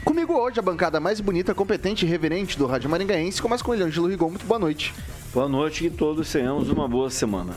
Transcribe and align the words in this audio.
Comigo 0.08 0.32
hoje 0.32 0.58
a 0.58 0.62
bancada 0.62 0.98
mais 0.98 1.20
bonita, 1.20 1.54
competente 1.54 2.06
e 2.06 2.08
reverente 2.08 2.56
do 2.56 2.64
Rádio 2.64 2.88
Maringaense. 2.88 3.42
Começa 3.42 3.62
com 3.62 3.74
ele, 3.74 3.84
Ângelo 3.84 4.08
Rigon. 4.08 4.30
Muito 4.30 4.46
boa 4.46 4.58
noite. 4.58 4.94
Boa 5.34 5.46
noite 5.46 5.84
e 5.84 5.90
todos 5.90 6.32
tenhamos 6.32 6.70
uma 6.70 6.88
boa 6.88 7.10
semana. 7.10 7.52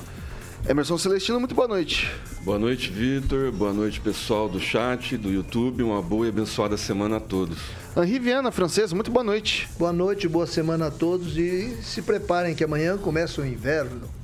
Emerson 0.67 0.97
Celestino, 0.97 1.39
muito 1.39 1.55
boa 1.55 1.69
noite. 1.69 2.11
Boa 2.41 2.59
noite, 2.59 2.91
Vitor. 2.91 3.53
Boa 3.53 3.71
noite, 3.71 4.01
pessoal 4.01 4.49
do 4.49 4.59
chat, 4.59 5.15
do 5.15 5.31
YouTube. 5.31 5.81
Uma 5.81 6.01
boa 6.01 6.25
e 6.25 6.29
abençoada 6.29 6.75
semana 6.75 7.17
a 7.17 7.19
todos. 7.21 7.57
Henri 7.95 8.19
Viana, 8.19 8.51
francês, 8.51 8.91
muito 8.91 9.09
boa 9.09 9.23
noite. 9.23 9.69
Boa 9.79 9.93
noite, 9.93 10.27
boa 10.27 10.45
semana 10.45 10.87
a 10.87 10.91
todos 10.91 11.37
e 11.37 11.77
se 11.81 12.01
preparem 12.01 12.53
que 12.53 12.65
amanhã 12.65 12.97
começa 12.97 13.41
o 13.41 13.45
inverno. 13.45 14.20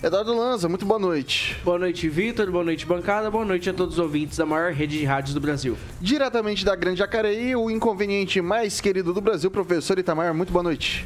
Eduardo 0.00 0.32
Lanza, 0.32 0.68
muito 0.68 0.86
boa 0.86 1.00
noite. 1.00 1.60
Boa 1.64 1.76
noite, 1.76 2.08
Vitor. 2.08 2.48
Boa 2.52 2.62
noite, 2.62 2.86
bancada. 2.86 3.28
Boa 3.32 3.44
noite 3.44 3.68
a 3.68 3.74
todos 3.74 3.94
os 3.94 3.98
ouvintes 3.98 4.38
da 4.38 4.46
maior 4.46 4.72
rede 4.72 4.96
de 4.96 5.04
rádios 5.04 5.34
do 5.34 5.40
Brasil. 5.40 5.76
Diretamente 6.00 6.64
da 6.64 6.76
Grande 6.76 7.00
Jacareí, 7.00 7.56
o 7.56 7.68
inconveniente 7.68 8.40
mais 8.40 8.80
querido 8.80 9.12
do 9.12 9.20
Brasil, 9.20 9.50
professor 9.50 9.98
Itamar, 9.98 10.32
muito 10.32 10.52
boa 10.52 10.62
noite. 10.62 11.04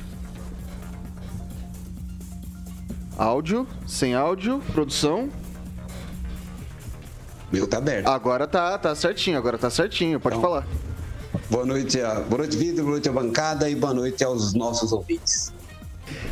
Áudio, 3.16 3.66
sem 3.86 4.14
áudio, 4.14 4.60
produção. 4.72 5.30
Meu 7.50 7.66
tá 7.66 7.78
aberto. 7.78 8.08
Agora 8.08 8.46
tá, 8.46 8.76
tá 8.76 8.94
certinho, 8.94 9.38
agora 9.38 9.56
tá 9.56 9.70
certinho, 9.70 10.20
pode 10.20 10.36
então, 10.36 10.50
falar. 10.50 10.66
Boa 11.48 11.64
noite, 11.64 11.96
boa 12.28 12.38
noite, 12.38 12.58
Vitor, 12.58 12.84
boa 12.84 12.92
noite 12.92 13.08
à 13.08 13.12
bancada 13.12 13.70
e 13.70 13.74
boa 13.74 13.94
noite 13.94 14.22
aos 14.22 14.52
nossos 14.52 14.92
ouvintes. 14.92 15.50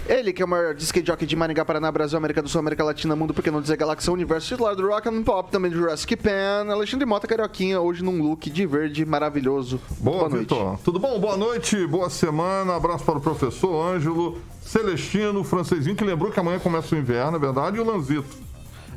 Ele, 0.08 0.32
que 0.32 0.42
é 0.42 0.44
o 0.44 0.48
maior 0.48 0.74
disque 0.74 1.02
jockey 1.04 1.26
de 1.26 1.36
Maringá, 1.36 1.64
Paraná, 1.64 1.90
Brasil, 1.90 2.18
América 2.18 2.42
do 2.42 2.48
Sul, 2.48 2.58
América 2.60 2.84
Latina, 2.84 3.14
Mundo, 3.14 3.32
porque 3.32 3.50
não 3.50 3.60
dizer 3.60 3.76
Galáxia, 3.76 4.12
Universo, 4.12 4.48
titular 4.48 4.74
do 4.74 4.86
Rock 4.86 5.08
and 5.08 5.22
Pop, 5.22 5.50
também 5.50 5.70
do 5.70 5.76
Jurassic 5.76 6.16
Pan, 6.16 6.66
Alexandre 6.70 7.06
Mota, 7.06 7.26
Carioquinha, 7.26 7.80
hoje 7.80 8.02
num 8.02 8.22
look 8.22 8.50
de 8.50 8.66
verde 8.66 9.04
maravilhoso. 9.04 9.80
Boa, 9.98 10.18
boa 10.18 10.28
noite. 10.28 10.40
Vitor. 10.40 10.78
Tudo 10.84 10.98
bom? 10.98 11.18
Boa 11.18 11.36
noite, 11.36 11.86
boa 11.86 12.10
semana, 12.10 12.76
abraço 12.76 13.04
para 13.04 13.18
o 13.18 13.20
professor 13.20 13.86
Ângelo, 13.86 14.38
Celestino, 14.60 15.44
francesinho, 15.44 15.96
que 15.96 16.04
lembrou 16.04 16.30
que 16.30 16.40
amanhã 16.40 16.58
começa 16.58 16.94
o 16.94 16.98
inverno, 16.98 17.36
é 17.36 17.40
verdade, 17.40 17.76
e 17.76 17.80
o 17.80 17.84
Lanzito. 17.84 18.36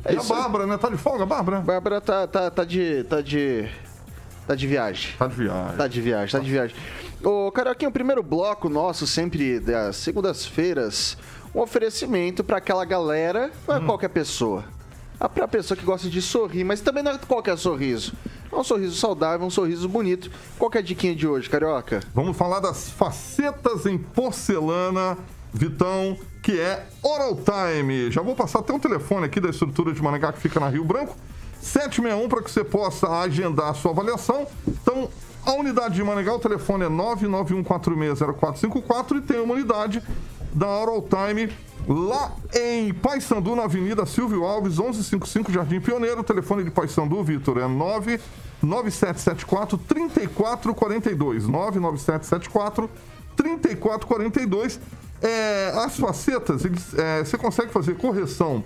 É 0.04 0.14
e 0.14 0.16
a 0.18 0.22
Bárbara, 0.22 0.66
né? 0.66 0.76
Tá 0.76 0.88
de 0.90 0.96
folga, 0.96 1.24
Bárbara? 1.24 1.60
Bárbara 1.60 2.00
tá, 2.00 2.26
tá, 2.26 2.50
tá 2.50 2.64
de... 2.64 3.04
tá 3.04 3.20
de... 3.20 3.66
tá 4.46 4.54
de 4.54 4.66
viagem. 4.66 5.14
Tá 5.18 5.26
de 5.26 5.34
viagem. 5.34 5.76
Tá 5.76 5.88
de 5.88 6.00
viagem, 6.00 6.32
tá 6.32 6.38
de 6.44 6.50
viagem. 6.50 6.76
Ô, 7.24 7.50
Carioquinha, 7.50 7.88
o 7.88 7.92
primeiro 7.92 8.22
bloco 8.22 8.68
nosso, 8.68 9.06
sempre 9.06 9.58
das 9.58 9.96
segundas-feiras, 9.96 11.16
um 11.54 11.60
oferecimento 11.60 12.44
para 12.44 12.58
aquela 12.58 12.84
galera, 12.84 13.50
não 13.66 13.76
é 13.76 13.78
hum. 13.78 13.86
qualquer 13.86 14.10
pessoa. 14.10 14.62
É 15.18 15.26
pra 15.26 15.48
pessoa 15.48 15.74
que 15.74 15.86
gosta 15.86 16.10
de 16.10 16.20
sorrir, 16.20 16.64
mas 16.64 16.82
também 16.82 17.02
não 17.02 17.12
é 17.12 17.18
qualquer 17.18 17.56
sorriso. 17.56 18.12
É 18.52 18.54
um 18.54 18.62
sorriso 18.62 18.94
saudável, 18.96 19.46
um 19.46 19.50
sorriso 19.50 19.88
bonito. 19.88 20.30
Qual 20.58 20.70
é 20.74 20.78
a 20.78 20.82
diquinha 20.82 21.16
de 21.16 21.26
hoje, 21.26 21.48
Carioca? 21.48 22.00
Vamos 22.12 22.36
falar 22.36 22.60
das 22.60 22.90
facetas 22.90 23.86
em 23.86 23.96
porcelana, 23.96 25.16
Vitão, 25.50 26.18
que 26.42 26.60
é 26.60 26.86
Oral 27.02 27.36
Time. 27.36 28.10
Já 28.10 28.20
vou 28.20 28.34
passar 28.36 28.58
até 28.58 28.74
um 28.74 28.78
telefone 28.78 29.24
aqui 29.24 29.40
da 29.40 29.48
estrutura 29.48 29.94
de 29.94 30.02
Manangá 30.02 30.30
que 30.30 30.40
fica 30.40 30.60
na 30.60 30.68
Rio 30.68 30.84
Branco. 30.84 31.16
761 31.62 32.28
para 32.28 32.42
que 32.42 32.50
você 32.50 32.62
possa 32.62 33.08
agendar 33.20 33.70
a 33.70 33.74
sua 33.74 33.92
avaliação. 33.92 34.46
Então, 34.68 35.08
a 35.44 35.52
unidade 35.52 35.94
de 35.94 36.02
Maringá, 36.02 36.34
o 36.34 36.38
telefone 36.38 36.84
é 36.84 36.88
991460454 36.88 39.18
e 39.18 39.20
tem 39.20 39.38
uma 39.40 39.52
unidade 39.54 40.02
da 40.52 40.68
Oral 40.68 41.02
Time 41.02 41.52
lá 41.86 42.32
em 42.54 42.94
Paysandu, 42.94 43.54
na 43.54 43.64
Avenida 43.64 44.06
Silvio 44.06 44.44
Alves, 44.44 44.78
1155 44.78 45.52
Jardim 45.52 45.80
Pioneiro. 45.80 46.20
O 46.20 46.24
telefone 46.24 46.64
de 46.64 46.70
Paysandu, 46.70 47.22
Vitor, 47.22 47.58
é 47.58 47.68
99774 47.68 49.76
3442. 49.78 51.46
99774 51.46 52.88
3442. 53.36 54.80
É, 55.20 55.72
as 55.76 55.98
facetas, 55.98 56.64
eles, 56.64 56.94
é, 56.94 57.22
você 57.24 57.36
consegue 57.36 57.70
fazer 57.72 57.96
correção 57.96 58.64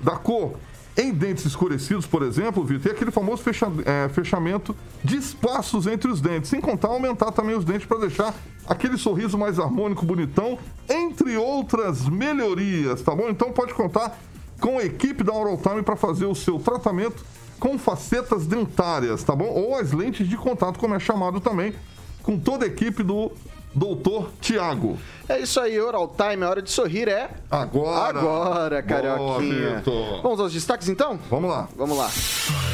da 0.00 0.14
cor 0.16 0.54
em 1.00 1.12
dentes 1.12 1.46
escurecidos, 1.46 2.06
por 2.06 2.22
exemplo, 2.22 2.62
Vitor, 2.62 2.82
tem 2.82 2.92
aquele 2.92 3.10
famoso 3.10 3.42
fecha, 3.42 3.66
é, 3.86 4.08
fechamento 4.10 4.76
de 5.02 5.16
espaços 5.16 5.86
entre 5.86 6.10
os 6.10 6.20
dentes, 6.20 6.50
sem 6.50 6.60
contar 6.60 6.88
aumentar 6.88 7.32
também 7.32 7.56
os 7.56 7.64
dentes 7.64 7.86
para 7.86 8.00
deixar 8.00 8.34
aquele 8.66 8.98
sorriso 8.98 9.38
mais 9.38 9.58
harmônico, 9.58 10.04
bonitão, 10.04 10.58
entre 10.88 11.36
outras 11.36 12.06
melhorias, 12.08 13.00
tá 13.00 13.14
bom? 13.14 13.28
Então 13.30 13.50
pode 13.50 13.72
contar 13.72 14.18
com 14.60 14.78
a 14.78 14.84
equipe 14.84 15.24
da 15.24 15.32
Oral 15.32 15.56
Time 15.56 15.82
para 15.82 15.96
fazer 15.96 16.26
o 16.26 16.34
seu 16.34 16.58
tratamento 16.58 17.24
com 17.58 17.78
facetas 17.78 18.46
dentárias, 18.46 19.22
tá 19.22 19.34
bom? 19.34 19.48
Ou 19.48 19.76
as 19.76 19.92
lentes 19.92 20.28
de 20.28 20.36
contato, 20.36 20.78
como 20.78 20.94
é 20.94 20.98
chamado 20.98 21.40
também, 21.40 21.74
com 22.22 22.38
toda 22.38 22.64
a 22.64 22.68
equipe 22.68 23.02
do 23.02 23.32
Doutor 23.74 24.30
Tiago. 24.40 24.98
É 25.28 25.38
isso 25.38 25.60
aí, 25.60 25.80
Oral 25.80 26.08
Time, 26.08 26.44
a 26.44 26.50
hora 26.50 26.60
de 26.62 26.70
sorrir 26.70 27.08
é. 27.08 27.30
Agora! 27.50 28.18
Agora, 28.18 28.82
Carioquinha. 28.82 29.82
Boa, 29.84 30.22
Vamos 30.22 30.40
aos 30.40 30.52
destaques 30.52 30.88
então? 30.88 31.18
Vamos 31.30 31.50
lá. 31.50 31.68
Vamos 31.76 31.96
lá. 31.96 32.10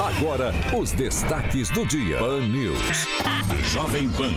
Agora, 0.00 0.54
os 0.75 0.93
destaques 0.93 1.69
do 1.69 1.84
dia. 1.84 2.19
Pan 2.19 2.40
News. 2.40 3.06
Jovem 3.72 4.08
Pan. 4.08 4.32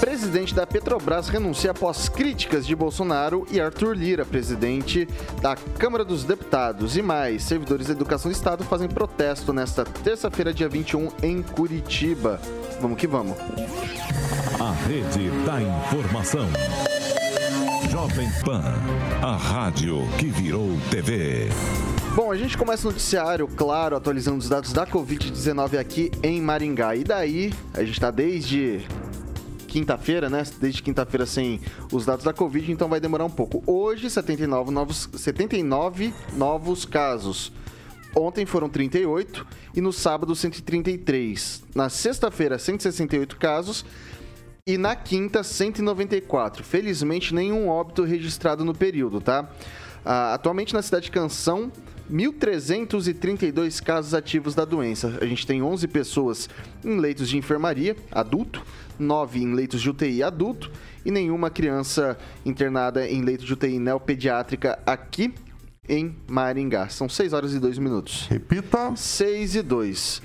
Presidente 0.00 0.54
da 0.54 0.66
Petrobras 0.66 1.28
renuncia 1.28 1.70
após 1.70 2.10
críticas 2.10 2.66
de 2.66 2.76
Bolsonaro 2.76 3.46
e 3.50 3.58
Arthur 3.58 3.96
Lira, 3.96 4.24
presidente 4.26 5.08
da 5.40 5.56
Câmara 5.78 6.04
dos 6.04 6.24
Deputados. 6.24 6.96
E 6.96 7.00
mais, 7.00 7.42
servidores 7.44 7.86
da 7.86 7.94
Educação 7.94 8.30
do 8.30 8.34
Estado 8.34 8.64
fazem 8.64 8.88
protesto 8.88 9.50
nesta 9.52 9.82
terça-feira, 9.84 10.52
dia 10.52 10.68
21, 10.68 11.08
em 11.22 11.42
Curitiba. 11.42 12.38
Vamos 12.82 12.98
que 12.98 13.06
vamos. 13.06 13.36
A 14.60 14.72
rede 14.86 15.30
da 15.46 15.53
informação. 15.62 16.46
Jovem 17.90 18.28
Pan, 18.44 18.62
a 19.22 19.36
rádio 19.36 19.98
que 20.18 20.26
virou 20.26 20.68
TV. 20.90 21.48
Bom, 22.14 22.32
a 22.32 22.36
gente 22.36 22.56
começa 22.58 22.88
o 22.88 22.90
noticiário, 22.90 23.46
claro, 23.46 23.96
atualizando 23.96 24.38
os 24.38 24.48
dados 24.48 24.72
da 24.72 24.86
Covid-19 24.86 25.78
aqui 25.78 26.10
em 26.22 26.40
Maringá. 26.40 26.96
E 26.96 27.04
daí, 27.04 27.52
a 27.72 27.80
gente 27.80 27.92
está 27.92 28.10
desde 28.10 28.84
quinta-feira, 29.68 30.28
né? 30.28 30.42
Desde 30.60 30.82
quinta-feira 30.82 31.26
sem 31.26 31.60
os 31.92 32.04
dados 32.04 32.24
da 32.24 32.32
Covid, 32.32 32.72
então 32.72 32.88
vai 32.88 33.00
demorar 33.00 33.24
um 33.24 33.30
pouco. 33.30 33.62
Hoje, 33.66 34.10
79 34.10 34.70
novos, 34.70 35.08
79 35.14 36.12
novos 36.34 36.84
casos. 36.84 37.52
Ontem 38.16 38.46
foram 38.46 38.68
38 38.68 39.46
e 39.74 39.80
no 39.80 39.92
sábado 39.92 40.34
133. 40.34 41.62
Na 41.74 41.88
sexta-feira, 41.88 42.58
168 42.58 43.36
casos 43.36 43.84
e 44.66 44.78
na 44.78 44.96
quinta, 44.96 45.42
194. 45.42 46.64
Felizmente, 46.64 47.34
nenhum 47.34 47.68
óbito 47.68 48.02
registrado 48.02 48.64
no 48.64 48.74
período, 48.74 49.20
tá? 49.20 49.46
Ah, 50.02 50.32
atualmente 50.32 50.72
na 50.72 50.80
cidade 50.80 51.04
de 51.04 51.10
Canção, 51.10 51.70
1.332 52.10 53.82
casos 53.82 54.14
ativos 54.14 54.54
da 54.54 54.64
doença. 54.64 55.18
A 55.20 55.26
gente 55.26 55.46
tem 55.46 55.62
11 55.62 55.86
pessoas 55.88 56.48
em 56.82 56.98
leitos 56.98 57.28
de 57.28 57.36
enfermaria, 57.36 57.94
adulto, 58.10 58.62
9 58.98 59.38
em 59.38 59.52
leitos 59.52 59.82
de 59.82 59.90
UTI 59.90 60.22
adulto 60.22 60.70
e 61.04 61.10
nenhuma 61.10 61.50
criança 61.50 62.16
internada 62.42 63.06
em 63.06 63.20
leito 63.20 63.44
de 63.44 63.52
UTI 63.52 63.78
neopediátrica 63.78 64.78
aqui 64.86 65.34
em 65.86 66.16
Maringá. 66.26 66.88
São 66.88 67.06
6 67.06 67.34
horas 67.34 67.52
e 67.52 67.58
2 67.58 67.76
minutos. 67.76 68.26
Repita. 68.30 68.96
6 68.96 69.56
e 69.56 69.62
2. 69.62 70.22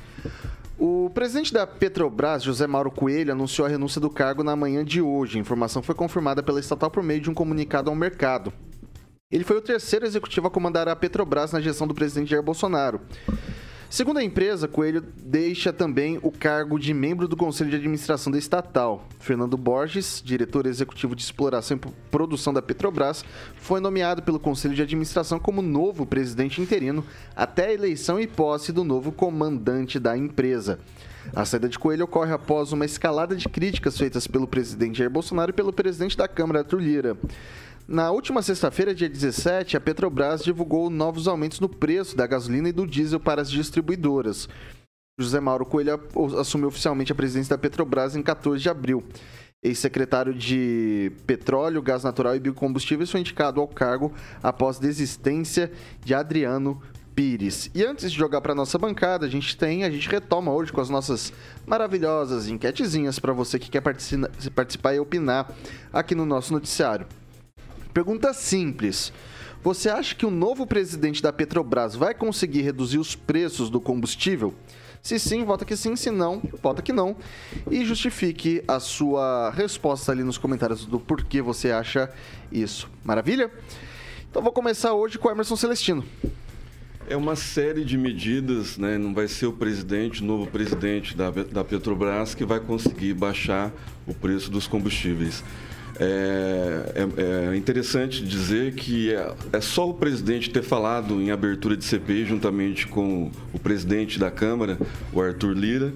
O 0.79 1.09
presidente 1.09 1.51
da 1.51 1.67
Petrobras, 1.67 2.41
José 2.41 2.65
Mauro 2.65 2.89
Coelho, 2.89 3.33
anunciou 3.33 3.65
a 3.65 3.69
renúncia 3.69 3.99
do 3.99 4.09
cargo 4.09 4.45
na 4.45 4.55
manhã 4.55 4.85
de 4.85 5.01
hoje. 5.01 5.37
A 5.37 5.41
informação 5.41 5.83
foi 5.83 5.93
confirmada 5.93 6.41
pela 6.41 6.57
estatal 6.57 6.89
por 6.89 7.03
meio 7.03 7.19
de 7.19 7.29
um 7.29 7.33
comunicado 7.33 7.89
ao 7.89 7.95
mercado. 7.97 8.53
Ele 9.29 9.43
foi 9.43 9.57
o 9.57 9.61
terceiro 9.61 10.05
executivo 10.05 10.47
a 10.47 10.49
comandar 10.49 10.87
a 10.87 10.95
Petrobras 10.95 11.51
na 11.51 11.59
gestão 11.59 11.85
do 11.85 11.93
presidente 11.93 12.29
Jair 12.29 12.41
Bolsonaro. 12.41 13.01
Segundo 13.89 14.19
a 14.19 14.23
empresa, 14.23 14.67
Coelho 14.67 15.03
deixa 15.17 15.73
também 15.73 16.19
o 16.21 16.31
cargo 16.31 16.77
de 16.77 16.93
membro 16.93 17.27
do 17.27 17.35
Conselho 17.35 17.71
de 17.71 17.75
Administração 17.75 18.31
da 18.31 18.37
estatal. 18.37 19.03
Fernando 19.19 19.57
Borges, 19.57 20.21
diretor 20.23 20.67
executivo 20.67 21.15
de 21.15 21.23
exploração 21.23 21.75
e 21.75 21.91
produção 22.11 22.53
da 22.53 22.61
Petrobras, 22.61 23.25
foi 23.55 23.79
nomeado 23.79 24.21
pelo 24.21 24.39
Conselho 24.39 24.75
de 24.75 24.83
Administração 24.83 25.39
como 25.39 25.63
novo 25.63 26.05
presidente 26.05 26.61
interino 26.61 27.03
até 27.35 27.65
a 27.65 27.73
eleição 27.73 28.19
e 28.19 28.27
posse 28.27 28.71
do 28.71 28.83
novo 28.83 29.11
comandante 29.11 29.99
da 29.99 30.15
empresa. 30.15 30.77
A 31.35 31.43
saída 31.43 31.67
de 31.67 31.79
Coelho 31.79 32.05
ocorre 32.05 32.31
após 32.31 32.71
uma 32.71 32.85
escalada 32.85 33.35
de 33.35 33.49
críticas 33.49 33.97
feitas 33.97 34.27
pelo 34.27 34.47
presidente 34.47 34.99
Jair 34.99 35.09
Bolsonaro 35.09 35.49
e 35.49 35.53
pelo 35.53 35.73
presidente 35.73 36.15
da 36.15 36.27
Câmara, 36.27 36.59
Arthur 36.59 36.79
Lira. 36.79 37.17
Na 37.91 38.11
última 38.11 38.43
sexta-feira, 38.43 38.93
dia 38.93 39.09
17, 39.09 39.75
a 39.75 39.81
Petrobras 39.81 40.43
divulgou 40.43 40.91
novos 40.91 41.27
aumentos 41.27 41.59
no 41.59 41.67
preço 41.67 42.15
da 42.15 42.27
gasolina 42.27 42.69
e 42.69 42.71
do 42.71 42.85
diesel 42.85 43.19
para 43.19 43.41
as 43.41 43.49
distribuidoras. 43.49 44.47
José 45.19 45.39
Mauro 45.39 45.65
Coelho 45.65 45.99
assumiu 46.39 46.67
oficialmente 46.67 47.11
a 47.11 47.15
presidência 47.15 47.49
da 47.49 47.57
Petrobras 47.57 48.15
em 48.15 48.21
14 48.21 48.61
de 48.61 48.69
abril. 48.69 49.03
Ex-secretário 49.63 50.35
de 50.35 51.11
Petróleo, 51.25 51.81
Gás 51.81 52.03
Natural 52.03 52.35
e 52.35 52.39
Biocombustíveis 52.39 53.09
foi 53.09 53.21
indicado 53.21 53.59
ao 53.59 53.67
cargo 53.67 54.13
após 54.43 54.77
desistência 54.77 55.71
de 56.05 56.13
Adriano 56.13 56.79
Pires. 57.15 57.71
E 57.73 57.83
antes 57.83 58.11
de 58.11 58.17
jogar 58.19 58.41
para 58.41 58.53
nossa 58.53 58.77
bancada, 58.77 59.25
a 59.25 59.29
gente 59.29 59.57
tem, 59.57 59.83
a 59.83 59.89
gente 59.89 60.07
retoma 60.07 60.53
hoje 60.53 60.71
com 60.71 60.79
as 60.79 60.91
nossas 60.91 61.33
maravilhosas 61.65 62.49
enquetezinhas 62.49 63.17
para 63.17 63.33
você 63.33 63.57
que 63.57 63.67
quer 63.67 63.81
participar 63.81 64.93
e 64.93 64.99
opinar 64.99 65.51
aqui 65.91 66.13
no 66.13 66.23
nosso 66.23 66.53
noticiário. 66.53 67.07
Pergunta 67.99 68.31
simples. 68.33 69.11
Você 69.61 69.89
acha 69.89 70.15
que 70.15 70.25
o 70.25 70.31
novo 70.31 70.65
presidente 70.65 71.21
da 71.21 71.33
Petrobras 71.33 71.97
vai 71.97 72.13
conseguir 72.13 72.61
reduzir 72.61 72.97
os 72.97 73.13
preços 73.13 73.69
do 73.69 73.81
combustível? 73.81 74.53
Se 75.03 75.19
sim, 75.19 75.43
vota 75.43 75.65
que 75.65 75.75
sim, 75.75 75.97
se 75.97 76.09
não, 76.09 76.41
vota 76.63 76.81
que 76.81 76.93
não. 76.93 77.17
E 77.69 77.83
justifique 77.83 78.63
a 78.65 78.79
sua 78.79 79.49
resposta 79.49 80.13
ali 80.13 80.23
nos 80.23 80.37
comentários 80.37 80.85
do 80.85 80.97
porquê 80.97 81.41
você 81.41 81.71
acha 81.71 82.09
isso. 82.49 82.89
Maravilha? 83.03 83.51
Então 84.29 84.41
vou 84.41 84.53
começar 84.53 84.93
hoje 84.93 85.19
com 85.19 85.27
o 85.27 85.31
Emerson 85.31 85.57
Celestino. 85.57 86.05
É 87.05 87.17
uma 87.17 87.35
série 87.35 87.83
de 87.83 87.97
medidas, 87.97 88.77
né? 88.77 88.97
não 88.97 89.13
vai 89.13 89.27
ser 89.27 89.47
o 89.47 89.51
presidente, 89.51 90.23
o 90.23 90.25
novo 90.25 90.47
presidente 90.47 91.17
da, 91.17 91.31
da 91.31 91.65
Petrobras 91.65 92.33
que 92.33 92.45
vai 92.45 92.61
conseguir 92.61 93.13
baixar 93.13 93.73
o 94.07 94.13
preço 94.13 94.49
dos 94.49 94.67
combustíveis. 94.67 95.43
É, 96.01 96.93
é, 96.95 97.51
é, 97.51 97.57
interessante 97.57 98.23
dizer 98.23 98.73
que 98.73 99.13
é, 99.13 99.33
é, 99.51 99.59
só 99.59 99.89
o 99.89 99.93
presidente 99.93 100.49
ter 100.49 100.63
falado 100.63 101.21
em 101.21 101.29
abertura 101.29 101.75
de 101.75 101.83
CPI, 101.83 102.25
juntamente 102.25 102.87
com 102.87 103.29
o 103.53 103.59
presidente 103.59 104.17
da 104.17 104.31
Câmara, 104.31 104.77
o 105.11 105.21
Arthur 105.21 105.51
Lira, 105.51 105.93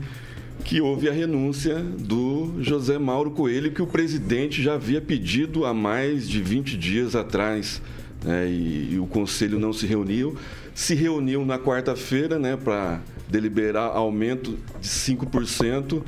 que 0.65 0.81
houve 0.81 1.07
a 1.07 1.13
renúncia 1.13 1.79
do 1.79 2.53
José 2.59 2.97
Mauro 2.97 3.31
Coelho, 3.31 3.71
que 3.71 3.81
o 3.81 3.87
presidente 3.87 4.61
já 4.61 4.73
havia 4.73 4.99
pedido 4.99 5.65
há 5.65 5.73
mais 5.73 6.27
de 6.27 6.41
20 6.41 6.77
dias 6.77 7.15
atrás. 7.15 7.81
Né, 8.23 8.47
e, 8.47 8.93
e, 8.93 8.99
o 8.99 9.05
conselho 9.05 9.57
não 9.57 9.71
se 9.71 9.85
reuniu. 9.85 10.35
Se 10.75 10.95
reuniu 10.95 11.45
na 11.45 11.57
quarta-feira 11.57 12.37
né, 12.37 12.57
para 12.57 13.01
deliberar 13.29 13.95
aumento 13.95 14.57
de 14.81 14.87
5% 14.87 16.01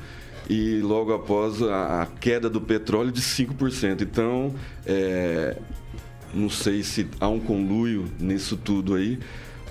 e 0.50 0.80
logo 0.80 1.14
após 1.14 1.62
a, 1.62 2.04
a 2.04 2.06
queda 2.06 2.50
do 2.50 2.62
petróleo 2.62 3.12
de 3.12 3.22
5%. 3.22 4.02
Então, 4.02 4.54
é, 4.86 5.58
não 6.34 6.50
sei 6.50 6.84
se 6.84 7.08
há 7.20 7.28
um 7.28 7.40
conluio 7.40 8.06
nisso 8.20 8.58
tudo 8.58 8.96
aí. 8.96 9.20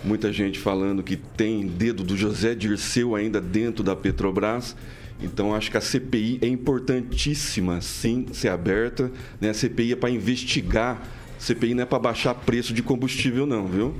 Muita 0.02 0.32
gente 0.32 0.58
falando 0.58 1.02
que 1.02 1.16
tem 1.16 1.66
dedo 1.66 2.02
do 2.02 2.16
José 2.16 2.54
Dirceu 2.54 3.14
ainda 3.14 3.40
dentro 3.40 3.82
da 3.82 3.96
Petrobras. 3.96 4.76
Então, 5.22 5.54
acho 5.54 5.70
que 5.70 5.76
a 5.76 5.80
CPI 5.80 6.40
é 6.42 6.46
importantíssima, 6.46 7.80
sim, 7.80 8.26
ser 8.32 8.48
aberta. 8.48 9.10
Né? 9.40 9.50
A 9.50 9.54
CPI 9.54 9.92
é 9.92 9.96
para 9.96 10.10
investigar. 10.10 11.00
A 11.36 11.40
CPI 11.40 11.74
não 11.74 11.84
é 11.84 11.86
para 11.86 11.98
baixar 11.98 12.34
preço 12.34 12.74
de 12.74 12.82
combustível, 12.82 13.46
não, 13.46 13.66
viu? 13.66 13.94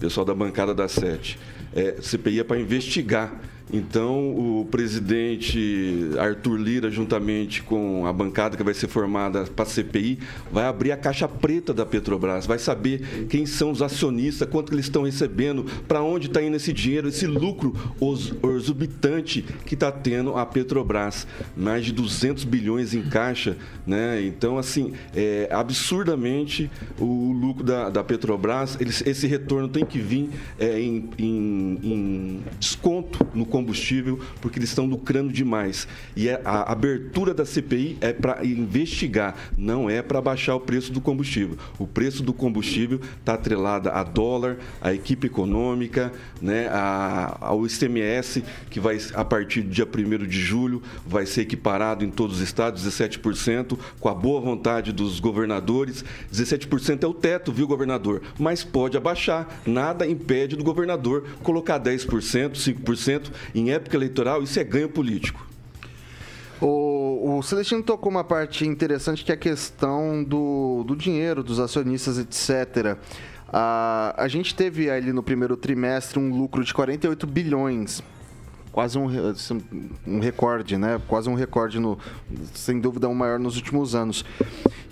Pessoal 0.00 0.24
da 0.24 0.34
bancada 0.34 0.74
da 0.74 0.88
Sete. 0.88 1.38
É, 1.74 1.96
CPI 2.00 2.40
é 2.40 2.44
para 2.44 2.58
investigar 2.58 3.40
então, 3.70 4.30
o 4.30 4.66
presidente 4.70 6.10
Arthur 6.18 6.56
Lira, 6.56 6.90
juntamente 6.90 7.62
com 7.62 8.06
a 8.06 8.12
bancada 8.12 8.56
que 8.56 8.62
vai 8.62 8.74
ser 8.74 8.88
formada 8.88 9.44
para 9.44 9.64
a 9.64 9.68
CPI, 9.68 10.18
vai 10.50 10.64
abrir 10.64 10.92
a 10.92 10.96
caixa 10.96 11.28
preta 11.28 11.72
da 11.72 11.86
Petrobras, 11.86 12.46
vai 12.46 12.58
saber 12.58 13.26
quem 13.28 13.46
são 13.46 13.70
os 13.70 13.82
acionistas, 13.82 14.48
quanto 14.48 14.72
eles 14.72 14.86
estão 14.86 15.02
recebendo, 15.02 15.64
para 15.86 16.02
onde 16.02 16.26
está 16.26 16.42
indo 16.42 16.56
esse 16.56 16.72
dinheiro, 16.72 17.08
esse 17.08 17.26
lucro 17.26 17.74
exorbitante 18.56 19.42
que 19.64 19.74
está 19.74 19.92
tendo 19.92 20.36
a 20.36 20.44
Petrobras. 20.44 21.26
Mais 21.56 21.84
de 21.84 21.92
200 21.92 22.44
bilhões 22.44 22.94
em 22.94 23.02
caixa, 23.02 23.56
né? 23.86 24.22
Então, 24.22 24.58
assim, 24.58 24.92
é, 25.14 25.48
absurdamente 25.50 26.70
o 26.98 27.32
lucro 27.32 27.64
da, 27.64 27.88
da 27.88 28.04
Petrobras, 28.04 28.76
eles, 28.80 29.02
esse 29.06 29.26
retorno 29.26 29.68
tem 29.68 29.84
que 29.84 29.98
vir 29.98 30.30
é, 30.58 30.80
em, 30.80 31.08
em, 31.18 31.78
em 31.82 32.40
desconto 32.58 33.26
no 33.34 33.46
combustível 33.52 34.18
porque 34.40 34.58
eles 34.58 34.70
estão 34.70 34.86
lucrando 34.86 35.30
demais. 35.30 35.86
E 36.16 36.26
é, 36.26 36.40
a 36.42 36.72
abertura 36.72 37.34
da 37.34 37.44
CPI 37.44 37.98
é 38.00 38.10
para 38.10 38.44
investigar, 38.44 39.36
não 39.58 39.90
é 39.90 40.00
para 40.00 40.22
baixar 40.22 40.56
o 40.56 40.60
preço 40.60 40.90
do 40.90 41.02
combustível. 41.02 41.58
O 41.78 41.86
preço 41.86 42.22
do 42.22 42.32
combustível 42.32 42.98
está 43.20 43.34
atrelado 43.34 43.90
a 43.90 44.02
dólar, 44.02 44.56
a 44.80 44.94
equipe 44.94 45.26
econômica, 45.26 46.10
né, 46.40 46.66
a, 46.68 47.36
ao 47.42 47.66
ICMS, 47.66 48.42
que 48.70 48.80
vai, 48.80 48.98
a 49.12 49.24
partir 49.24 49.60
do 49.60 49.68
dia 49.68 49.86
1 49.86 50.26
de 50.26 50.40
julho, 50.40 50.82
vai 51.06 51.26
ser 51.26 51.42
equiparado 51.42 52.04
em 52.06 52.10
todos 52.10 52.36
os 52.36 52.42
estados, 52.42 52.86
17%, 52.86 53.78
com 54.00 54.08
a 54.08 54.14
boa 54.14 54.40
vontade 54.40 54.92
dos 54.92 55.20
governadores. 55.20 56.02
17% 56.32 57.02
é 57.02 57.06
o 57.06 57.12
teto, 57.12 57.52
viu, 57.52 57.66
governador? 57.66 58.22
Mas 58.38 58.64
pode 58.64 58.96
abaixar. 58.96 59.60
Nada 59.66 60.06
impede 60.06 60.56
do 60.56 60.64
governador 60.64 61.26
colocar 61.42 61.78
10%, 61.78 62.52
5% 62.52 63.30
em 63.54 63.70
época 63.70 63.96
eleitoral, 63.96 64.42
isso 64.42 64.58
é 64.58 64.64
ganho 64.64 64.88
político. 64.88 65.46
O, 66.60 67.38
o 67.38 67.42
Celestino 67.42 67.82
tocou 67.82 68.10
uma 68.10 68.22
parte 68.22 68.66
interessante 68.66 69.24
que 69.24 69.32
é 69.32 69.34
a 69.34 69.38
questão 69.38 70.22
do, 70.22 70.84
do 70.86 70.94
dinheiro, 70.94 71.42
dos 71.42 71.58
acionistas, 71.58 72.18
etc. 72.18 72.96
A, 73.52 74.14
a 74.16 74.28
gente 74.28 74.54
teve 74.54 74.88
ali 74.88 75.12
no 75.12 75.22
primeiro 75.22 75.56
trimestre 75.56 76.18
um 76.18 76.36
lucro 76.36 76.62
de 76.64 76.72
48 76.72 77.26
bilhões 77.26 78.02
quase 78.72 78.98
um, 78.98 79.06
um 80.06 80.18
recorde, 80.18 80.78
né? 80.78 81.00
Quase 81.06 81.28
um 81.28 81.34
recorde, 81.34 81.78
no, 81.78 81.98
sem 82.54 82.80
dúvida, 82.80 83.06
um 83.06 83.14
maior 83.14 83.38
nos 83.38 83.56
últimos 83.56 83.94
anos. 83.94 84.24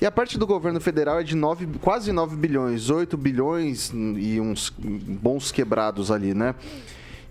E 0.01 0.07
a 0.07 0.11
parte 0.11 0.39
do 0.39 0.47
governo 0.47 0.81
federal 0.81 1.19
é 1.19 1.23
de 1.23 1.35
9, 1.35 1.67
quase 1.81 2.13
9 2.13 2.37
bilhões, 2.37 2.91
8 2.91 3.17
bilhões 3.17 3.91
e 3.93 4.39
uns 4.39 4.71
bons 4.71 5.51
quebrados 5.51 6.11
ali, 6.11 6.35
né? 6.35 6.55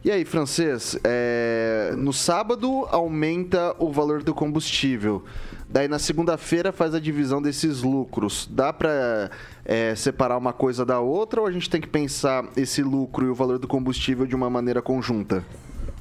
E 0.04 0.10
aí, 0.10 0.24
francês, 0.24 0.98
é... 1.04 1.94
no 1.98 2.14
sábado 2.14 2.88
aumenta 2.90 3.76
o 3.78 3.92
valor 3.92 4.24
do 4.24 4.34
combustível. 4.34 5.24
Daí 5.70 5.88
na 5.88 6.00
segunda-feira 6.00 6.72
faz 6.72 6.96
a 6.96 7.00
divisão 7.00 7.42
desses 7.42 7.84
lucros. 7.84 8.50
Dá 8.50 8.74
para 8.74 9.30
é, 9.64 9.94
separar 9.96 10.38
uma 10.38 10.52
coisa 10.52 10.84
da 10.84 11.00
outra 11.00 11.42
ou 11.42 11.48
a 11.48 11.52
gente 11.52 11.70
tem 11.70 11.80
que 11.80 11.88
pensar 11.88 12.46
esse 12.58 12.82
lucro 12.82 13.26
e 13.28 13.30
o 13.30 13.36
valor 13.36 13.60
do 13.60 13.68
combustível 13.68 14.26
de 14.26 14.36
uma 14.36 14.50
maneira 14.50 14.82
conjunta? 14.82 15.46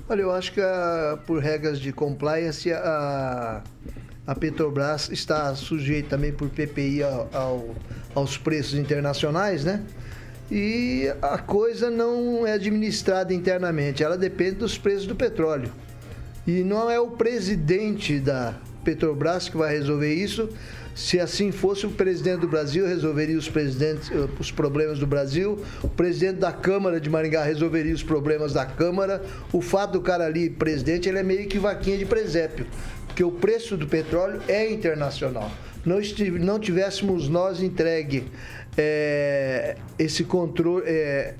Olha, 0.08 0.22
eu 0.22 0.32
acho 0.32 0.52
que 0.52 0.60
a, 0.60 1.18
por 1.26 1.42
regras 1.42 1.78
de 1.78 1.92
compliance, 1.92 2.72
a, 2.72 3.62
a 4.26 4.34
Petrobras 4.34 5.10
está 5.10 5.54
sujeita 5.54 6.10
também 6.10 6.32
por 6.32 6.48
PPI 6.48 7.02
ao, 7.02 7.28
ao, 7.30 7.74
aos 8.14 8.38
preços 8.38 8.78
internacionais, 8.78 9.64
né? 9.64 9.84
E 10.50 11.12
a 11.20 11.36
coisa 11.38 11.90
não 11.90 12.46
é 12.46 12.52
administrada 12.52 13.34
internamente, 13.34 14.02
ela 14.02 14.16
depende 14.16 14.56
dos 14.56 14.78
preços 14.78 15.06
do 15.06 15.14
petróleo. 15.14 15.70
E 16.46 16.62
não 16.62 16.90
é 16.90 16.98
o 16.98 17.08
presidente 17.08 18.18
da 18.18 18.54
Petrobras 18.82 19.50
que 19.50 19.56
vai 19.58 19.70
resolver 19.76 20.14
isso. 20.14 20.48
Se 20.94 21.20
assim 21.20 21.52
fosse, 21.52 21.84
o 21.84 21.90
presidente 21.90 22.40
do 22.40 22.48
Brasil 22.48 22.86
resolveria 22.86 23.36
os, 23.36 23.48
presidentes, 23.48 24.10
eh, 24.10 24.28
os 24.40 24.50
problemas 24.50 24.98
do 24.98 25.06
Brasil, 25.06 25.62
o 25.82 25.88
presidente 25.88 26.38
da 26.38 26.50
Câmara 26.50 26.98
de 26.98 27.10
Maringá 27.10 27.44
resolveria 27.44 27.94
os 27.94 28.02
problemas 28.02 28.54
da 28.54 28.64
Câmara. 28.64 29.22
O 29.52 29.60
fato 29.60 29.92
do 29.92 30.00
cara 30.00 30.24
ali, 30.24 30.48
presidente, 30.48 31.08
ele 31.08 31.18
é 31.18 31.22
meio 31.22 31.46
que 31.46 31.58
vaquinha 31.58 31.98
de 31.98 32.06
presépio, 32.06 32.66
porque 33.06 33.22
o 33.22 33.30
preço 33.30 33.76
do 33.76 33.86
petróleo 33.86 34.40
é 34.48 34.72
internacional. 34.72 35.52
Não, 35.88 35.98
não 36.40 36.58
tivéssemos 36.58 37.28
nós 37.28 37.62
entregue 37.62 38.30
é, 38.76 39.76
esse 39.98 40.24
controle. 40.24 40.84
É, 40.86 41.34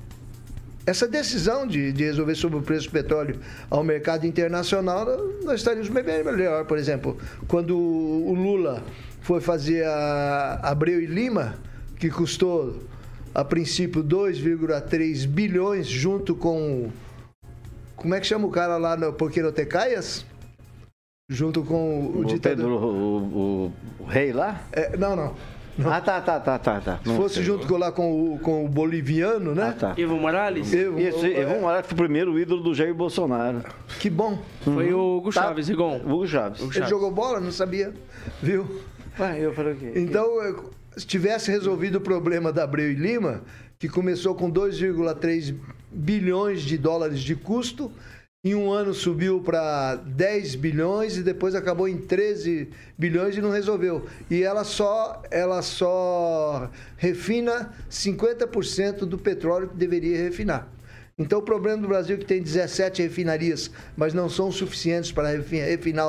essa 0.85 1.07
decisão 1.07 1.67
de, 1.67 1.91
de, 1.91 2.03
resolver 2.03 2.33
sobre 2.33 2.57
o 2.57 2.61
preço 2.63 2.87
do 2.87 2.91
petróleo 2.91 3.39
ao 3.69 3.83
mercado 3.83 4.25
internacional, 4.25 5.05
nós 5.43 5.59
estaríamos 5.59 5.87
bem 5.89 6.03
melhor. 6.03 6.65
Por 6.65 6.79
exemplo, 6.79 7.15
quando 7.47 7.77
o 7.77 8.33
Lula 8.33 8.83
foi 9.21 9.39
fazer 9.39 9.85
a 9.85 10.59
Abreu 10.63 10.99
e 10.99 11.05
Lima, 11.05 11.55
que 11.99 12.09
custou 12.09 12.79
a 13.35 13.43
princípio 13.43 14.03
2,3 14.03 15.27
bilhões, 15.27 15.87
junto 15.87 16.33
com. 16.33 16.89
Como 17.95 18.15
é 18.15 18.19
que 18.19 18.25
chama 18.25 18.47
o 18.47 18.51
cara 18.51 18.77
lá 18.77 18.97
no 18.97 19.13
Porquerotecaias? 19.13 20.25
Junto 21.29 21.63
com 21.63 21.99
o, 21.99 22.21
o 22.21 22.25
ditador. 22.25 22.57
Pedro, 22.57 22.75
o, 22.75 23.17
o, 23.17 23.73
o, 23.99 24.05
rei 24.05 24.33
lá? 24.33 24.63
É, 24.71 24.97
não, 24.97 25.15
não. 25.15 25.35
Ah, 25.85 26.01
tá, 26.01 26.19
tá, 26.19 26.39
tá, 26.39 26.57
tá. 26.57 26.81
tá. 26.81 26.99
Se 27.05 27.15
fosse 27.15 27.43
junto 27.43 27.67
com, 27.67 27.77
lá 27.77 27.91
com 27.91 28.33
o, 28.33 28.39
com 28.39 28.65
o 28.65 28.67
boliviano, 28.67 29.53
né? 29.53 29.69
Ah, 29.69 29.73
tá. 29.73 29.93
Evo 29.95 30.17
Morales? 30.17 30.73
Evo, 30.73 30.99
Isso, 30.99 31.25
Evo 31.25 31.61
Morales 31.61 31.85
foi 31.85 31.93
o 31.93 31.97
primeiro 31.97 32.37
ídolo 32.37 32.63
do 32.63 32.73
Jair 32.73 32.93
Bolsonaro. 32.93 33.63
Que 33.99 34.09
bom. 34.09 34.39
Foi 34.61 34.91
o 34.91 35.17
Hugo 35.17 35.31
tá. 35.31 35.43
Chaves, 35.43 35.69
Rigon. 35.69 36.01
Hugo 36.03 36.27
Chaves. 36.27 36.61
Ele 36.75 36.87
jogou 36.87 37.11
bola? 37.11 37.39
Não 37.39 37.51
sabia. 37.51 37.93
Viu? 38.41 38.81
Ah, 39.17 39.37
eu 39.37 39.53
falei 39.53 39.73
o 39.73 39.75
quê? 39.75 39.91
Então, 39.95 40.27
se 40.97 41.05
tivesse 41.05 41.51
resolvido 41.51 41.99
o 41.99 42.01
problema 42.01 42.51
da 42.51 42.63
Abreu 42.63 42.91
e 42.91 42.95
Lima, 42.95 43.43
que 43.77 43.87
começou 43.87 44.33
com 44.35 44.51
2,3 44.51 45.55
bilhões 45.91 46.61
de 46.61 46.77
dólares 46.77 47.19
de 47.21 47.35
custo, 47.35 47.91
em 48.41 48.55
um 48.55 48.71
ano 48.71 48.93
subiu 48.93 49.41
para 49.41 49.95
10 49.95 50.55
bilhões 50.55 51.17
e 51.17 51.23
depois 51.23 51.55
acabou 51.55 51.89
em 51.89 51.97
13 51.97 52.69
bilhões 52.97 53.35
e 53.35 53.41
não 53.41 53.49
resolveu. 53.49 54.05
E 54.31 54.43
ela 54.43 54.63
só, 54.63 55.21
ela 55.29 55.61
só 55.61 56.71
refina 56.95 57.73
50% 57.91 58.99
do 58.99 59.17
petróleo 59.17 59.67
que 59.67 59.75
deveria 59.75 60.17
refinar. 60.17 60.69
Então 61.17 61.39
o 61.39 61.41
problema 61.41 61.81
do 61.81 61.89
Brasil 61.89 62.15
é 62.15 62.19
que 62.19 62.25
tem 62.25 62.41
17 62.41 63.01
refinarias, 63.01 63.69
mas 63.97 64.13
não 64.13 64.29
são 64.29 64.49
suficientes 64.49 65.11
para 65.11 65.31
refinar 65.31 66.07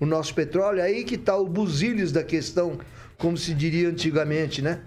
o, 0.00 0.04
nosso 0.04 0.34
petróleo. 0.34 0.82
Aí 0.82 1.04
que 1.04 1.14
está 1.14 1.36
o 1.36 1.46
buziles 1.46 2.10
da 2.10 2.24
questão, 2.24 2.80
como 3.16 3.36
se 3.36 3.54
diria 3.54 3.88
antigamente, 3.88 4.60
né? 4.60 4.80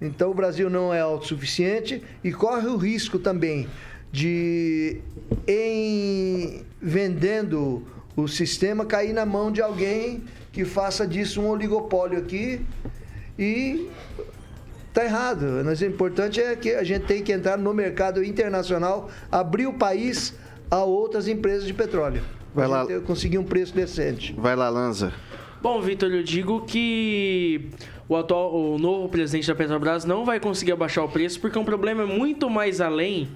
Então 0.00 0.30
o 0.30 0.34
Brasil 0.34 0.70
não 0.70 0.94
é 0.94 1.00
autossuficiente 1.00 2.02
e 2.24 2.32
corre 2.32 2.66
o 2.66 2.78
risco 2.78 3.18
também 3.18 3.68
de, 4.10 5.00
em 5.46 6.62
vendendo 6.80 7.82
o 8.16 8.26
sistema, 8.26 8.84
cair 8.84 9.12
na 9.12 9.26
mão 9.26 9.50
de 9.50 9.60
alguém 9.60 10.24
que 10.52 10.64
faça 10.64 11.06
disso 11.06 11.40
um 11.40 11.48
oligopólio 11.48 12.18
aqui 12.18 12.60
e 13.38 13.88
tá 14.92 15.04
errado. 15.04 15.62
Mas 15.64 15.80
o 15.80 15.84
importante 15.84 16.40
é 16.40 16.56
que 16.56 16.70
a 16.70 16.82
gente 16.82 17.04
tem 17.06 17.22
que 17.22 17.32
entrar 17.32 17.56
no 17.56 17.72
mercado 17.72 18.24
internacional, 18.24 19.08
abrir 19.30 19.66
o 19.66 19.74
país 19.74 20.34
a 20.70 20.82
outras 20.82 21.28
empresas 21.28 21.66
de 21.66 21.74
petróleo. 21.74 22.22
Vai 22.54 22.66
lá. 22.66 22.86
Conseguir 23.06 23.38
um 23.38 23.44
preço 23.44 23.74
decente. 23.74 24.34
Vai 24.36 24.56
lá, 24.56 24.68
Lanza. 24.68 25.12
Bom, 25.62 25.80
Vitor, 25.80 26.10
eu 26.10 26.22
digo 26.22 26.62
que 26.62 27.70
o 28.08 28.16
atual, 28.16 28.54
o 28.54 28.78
novo 28.78 29.08
presidente 29.08 29.46
da 29.46 29.54
Petrobras 29.54 30.04
não 30.04 30.24
vai 30.24 30.40
conseguir 30.40 30.72
abaixar 30.72 31.04
o 31.04 31.08
preço 31.08 31.40
porque 31.40 31.58
é 31.58 31.60
um 31.60 31.64
problema 31.64 32.06
muito 32.06 32.48
mais 32.48 32.80
além 32.80 33.28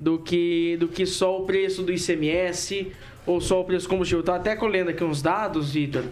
do 0.00 0.18
que, 0.18 0.76
do 0.80 0.88
que 0.88 1.04
só 1.04 1.38
o 1.38 1.44
preço 1.44 1.82
do 1.82 1.92
ICMS 1.92 2.90
ou 3.26 3.40
só 3.40 3.60
o 3.60 3.64
preço 3.64 3.86
do 3.86 3.90
combustível. 3.90 4.20
Estou 4.20 4.34
até 4.34 4.56
colhendo 4.56 4.90
aqui 4.90 5.04
uns 5.04 5.20
dados, 5.20 5.74
Vitor, 5.74 6.04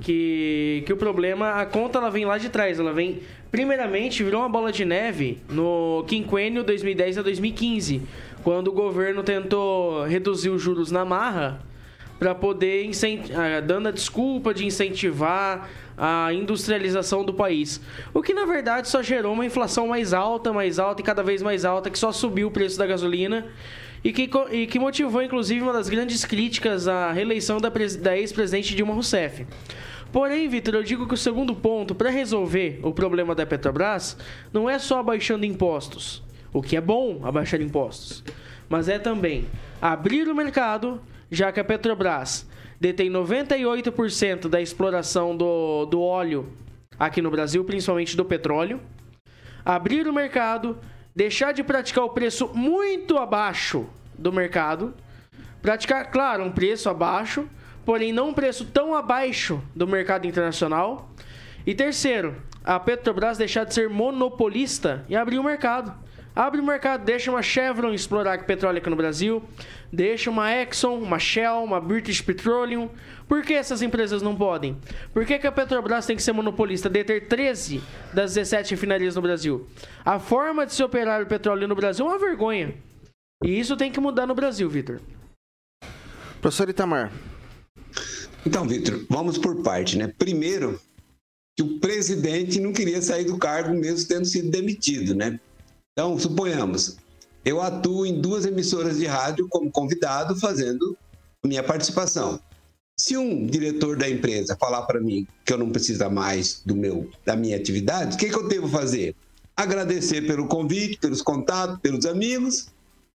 que, 0.00 0.82
que 0.86 0.92
o 0.92 0.96
problema, 0.96 1.60
a 1.60 1.66
conta 1.66 1.98
ela 1.98 2.10
vem 2.10 2.24
lá 2.24 2.38
de 2.38 2.48
trás, 2.48 2.80
ela 2.80 2.92
vem, 2.92 3.20
primeiramente, 3.50 4.24
virou 4.24 4.40
uma 4.40 4.48
bola 4.48 4.72
de 4.72 4.84
neve 4.84 5.38
no 5.50 6.04
quinquênio 6.08 6.64
2010 6.64 7.18
a 7.18 7.22
2015, 7.22 8.02
quando 8.42 8.68
o 8.68 8.72
governo 8.72 9.22
tentou 9.22 10.04
reduzir 10.04 10.48
os 10.48 10.62
juros 10.62 10.90
na 10.90 11.04
marra 11.04 11.60
para 12.18 12.34
poder, 12.34 12.90
ah, 13.34 13.60
dando 13.60 13.88
a 13.88 13.90
desculpa 13.90 14.54
de 14.54 14.64
incentivar 14.64 15.68
a 15.96 16.32
industrialização 16.32 17.24
do 17.24 17.32
país. 17.32 17.80
O 18.12 18.22
que 18.22 18.34
na 18.34 18.44
verdade 18.44 18.88
só 18.88 19.02
gerou 19.02 19.32
uma 19.32 19.46
inflação 19.46 19.88
mais 19.88 20.12
alta, 20.12 20.52
mais 20.52 20.78
alta 20.78 21.00
e 21.00 21.04
cada 21.04 21.22
vez 21.22 21.42
mais 21.42 21.64
alta, 21.64 21.90
que 21.90 21.98
só 21.98 22.12
subiu 22.12 22.48
o 22.48 22.50
preço 22.50 22.78
da 22.78 22.86
gasolina 22.86 23.46
e 24.02 24.12
que, 24.12 24.30
e 24.52 24.66
que 24.66 24.78
motivou 24.78 25.22
inclusive 25.22 25.62
uma 25.62 25.72
das 25.72 25.88
grandes 25.88 26.24
críticas 26.24 26.86
à 26.88 27.10
reeleição 27.12 27.58
da, 27.58 27.70
da 28.00 28.16
ex-presidente 28.16 28.74
Dilma 28.74 28.92
Rousseff. 28.94 29.46
Porém, 30.12 30.48
Vitor, 30.48 30.74
eu 30.74 30.82
digo 30.84 31.08
que 31.08 31.14
o 31.14 31.16
segundo 31.16 31.56
ponto 31.56 31.92
para 31.92 32.08
resolver 32.08 32.78
o 32.84 32.92
problema 32.92 33.34
da 33.34 33.44
Petrobras 33.44 34.16
não 34.52 34.70
é 34.70 34.78
só 34.78 35.00
abaixando 35.00 35.44
impostos, 35.44 36.22
o 36.52 36.62
que 36.62 36.76
é 36.76 36.80
bom 36.80 37.20
abaixar 37.24 37.60
impostos, 37.60 38.22
mas 38.68 38.88
é 38.88 38.96
também 38.96 39.46
abrir 39.82 40.28
o 40.28 40.34
mercado, 40.34 41.00
já 41.32 41.50
que 41.50 41.58
a 41.58 41.64
Petrobras 41.64 42.46
detém 42.80 43.10
98% 43.10 44.48
da 44.48 44.60
exploração 44.60 45.36
do, 45.36 45.86
do 45.86 46.00
óleo 46.00 46.52
aqui 46.98 47.20
no 47.20 47.30
Brasil, 47.30 47.64
principalmente 47.64 48.16
do 48.16 48.24
petróleo. 48.24 48.80
Abrir 49.64 50.06
o 50.06 50.12
mercado, 50.12 50.78
deixar 51.14 51.52
de 51.52 51.62
praticar 51.62 52.04
o 52.04 52.10
preço 52.10 52.50
muito 52.54 53.16
abaixo 53.18 53.86
do 54.18 54.32
mercado, 54.32 54.94
praticar, 55.62 56.10
claro, 56.10 56.44
um 56.44 56.52
preço 56.52 56.88
abaixo, 56.88 57.48
porém 57.84 58.12
não 58.12 58.28
um 58.28 58.34
preço 58.34 58.64
tão 58.66 58.94
abaixo 58.94 59.60
do 59.74 59.86
mercado 59.86 60.26
internacional. 60.26 61.10
E 61.66 61.74
terceiro, 61.74 62.36
a 62.62 62.78
Petrobras 62.78 63.38
deixar 63.38 63.64
de 63.64 63.74
ser 63.74 63.88
monopolista 63.88 65.04
e 65.08 65.16
abrir 65.16 65.38
o 65.38 65.44
mercado. 65.44 65.94
Abre 66.34 66.60
o 66.60 66.64
mercado, 66.64 67.04
deixa 67.04 67.30
uma 67.30 67.42
Chevron 67.42 67.92
explorar 67.92 68.44
petróleo 68.44 68.78
aqui 68.78 68.90
no 68.90 68.96
Brasil, 68.96 69.40
deixa 69.92 70.30
uma 70.30 70.52
Exxon, 70.52 70.98
uma 70.98 71.18
Shell, 71.18 71.62
uma 71.62 71.80
British 71.80 72.20
Petroleum. 72.20 72.90
Por 73.28 73.42
que 73.42 73.54
essas 73.54 73.82
empresas 73.82 74.20
não 74.20 74.34
podem? 74.34 74.76
Por 75.12 75.24
que, 75.24 75.38
que 75.38 75.46
a 75.46 75.52
Petrobras 75.52 76.06
tem 76.06 76.16
que 76.16 76.22
ser 76.22 76.32
monopolista, 76.32 76.90
deter 76.90 77.28
13 77.28 77.80
das 78.12 78.34
17 78.34 78.72
refinarias 78.72 79.14
no 79.14 79.22
Brasil? 79.22 79.64
A 80.04 80.18
forma 80.18 80.66
de 80.66 80.74
se 80.74 80.82
operar 80.82 81.22
o 81.22 81.26
petróleo 81.26 81.68
no 81.68 81.76
Brasil 81.76 82.04
é 82.04 82.08
uma 82.08 82.18
vergonha. 82.18 82.74
E 83.44 83.58
isso 83.58 83.76
tem 83.76 83.92
que 83.92 84.00
mudar 84.00 84.26
no 84.26 84.34
Brasil, 84.34 84.68
Vitor. 84.68 85.00
Professor 86.40 86.68
Itamar. 86.68 87.12
Então, 88.44 88.66
Vitor, 88.66 89.06
vamos 89.08 89.38
por 89.38 89.62
parte, 89.62 89.96
né? 89.96 90.12
Primeiro, 90.18 90.80
que 91.56 91.62
o 91.62 91.78
presidente 91.78 92.60
não 92.60 92.72
queria 92.72 93.00
sair 93.00 93.24
do 93.24 93.38
cargo 93.38 93.72
mesmo 93.72 94.08
tendo 94.08 94.24
sido 94.24 94.50
demitido, 94.50 95.14
né? 95.14 95.38
Então, 95.96 96.18
suponhamos, 96.18 96.96
eu 97.44 97.62
atuo 97.62 98.04
em 98.04 98.20
duas 98.20 98.44
emissoras 98.44 98.98
de 98.98 99.06
rádio 99.06 99.46
como 99.48 99.70
convidado, 99.70 100.34
fazendo 100.34 100.98
minha 101.44 101.62
participação. 101.62 102.40
Se 102.98 103.16
um 103.16 103.46
diretor 103.46 103.96
da 103.96 104.08
empresa 104.08 104.56
falar 104.58 104.82
para 104.82 105.00
mim 105.00 105.24
que 105.44 105.52
eu 105.52 105.58
não 105.58 105.70
preciso 105.70 106.10
mais 106.10 106.62
do 106.66 106.74
meu, 106.74 107.08
da 107.24 107.36
minha 107.36 107.56
atividade, 107.56 108.16
o 108.16 108.18
que, 108.18 108.28
que 108.28 108.36
eu 108.36 108.48
devo 108.48 108.68
fazer? 108.68 109.14
Agradecer 109.56 110.22
pelo 110.26 110.48
convite, 110.48 110.98
pelos 110.98 111.22
contatos, 111.22 111.78
pelos 111.80 112.06
amigos, 112.06 112.68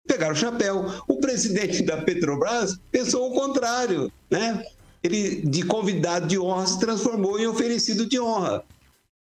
pegar 0.04 0.32
o 0.32 0.36
chapéu. 0.36 0.84
O 1.06 1.18
presidente 1.18 1.80
da 1.84 1.98
Petrobras 1.98 2.76
pensou 2.90 3.30
o 3.30 3.34
contrário, 3.34 4.10
né? 4.28 4.64
Ele, 5.00 5.42
de 5.46 5.62
convidado 5.62 6.26
de 6.26 6.40
honra, 6.40 6.66
se 6.66 6.80
transformou 6.80 7.38
em 7.38 7.46
oferecido 7.46 8.04
de 8.04 8.18
honra. 8.18 8.64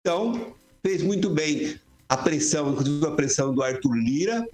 Então, 0.01 0.53
fez 0.83 1.01
muito 1.01 1.31
bem 1.31 1.79
a 2.09 2.17
pressão, 2.17 2.71
inclusive 2.71 3.05
a 3.05 3.11
pressão 3.11 3.53
do 3.53 3.61
Arthur 3.61 3.93
Lira, 3.93 4.49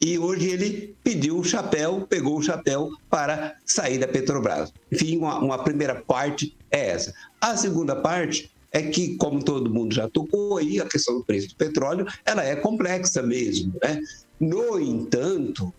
e 0.00 0.16
hoje 0.16 0.48
ele 0.48 0.96
pediu 1.02 1.38
o 1.38 1.44
chapéu, 1.44 2.06
pegou 2.08 2.38
o 2.38 2.42
chapéu 2.42 2.90
para 3.10 3.56
sair 3.66 3.98
da 3.98 4.06
Petrobras. 4.06 4.72
Enfim, 4.92 5.18
uma, 5.18 5.40
uma, 5.40 5.64
primeira 5.64 5.96
parte 5.96 6.56
é 6.70 6.90
essa. 6.90 7.12
A 7.40 7.56
segunda 7.56 7.96
parte 7.96 8.48
é 8.70 8.82
que, 8.82 9.16
como 9.16 9.42
todo 9.42 9.72
mundo 9.72 9.92
já 9.92 10.08
tocou 10.08 10.56
aí, 10.56 10.80
a 10.80 10.86
questão 10.86 11.18
do 11.18 11.24
preço 11.24 11.48
do 11.48 11.56
petróleo, 11.56 12.06
ela 12.24 12.44
é 12.44 12.54
complexa 12.54 13.22
mesmo. 13.22 13.74
Né? 13.82 14.00
No 14.38 14.78
entanto, 14.78 15.74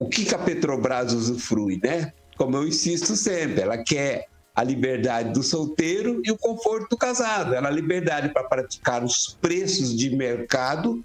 o 0.00 0.08
que, 0.08 0.24
que 0.24 0.34
a 0.34 0.38
Petrobras 0.38 1.12
usufrui, 1.12 1.78
né? 1.82 2.14
Como 2.36 2.56
eu 2.56 2.66
insisto 2.66 3.14
sempre, 3.14 3.62
ela 3.62 3.76
quer 3.82 4.28
a 4.58 4.64
liberdade 4.64 5.32
do 5.32 5.40
solteiro 5.40 6.20
e 6.24 6.32
o 6.32 6.36
conforto 6.36 6.90
do 6.90 6.96
casado. 6.96 7.54
Ela 7.54 7.68
a 7.68 7.70
liberdade 7.70 8.30
para 8.30 8.42
praticar 8.42 9.04
os 9.04 9.38
preços 9.40 9.96
de 9.96 10.10
mercado 10.10 11.00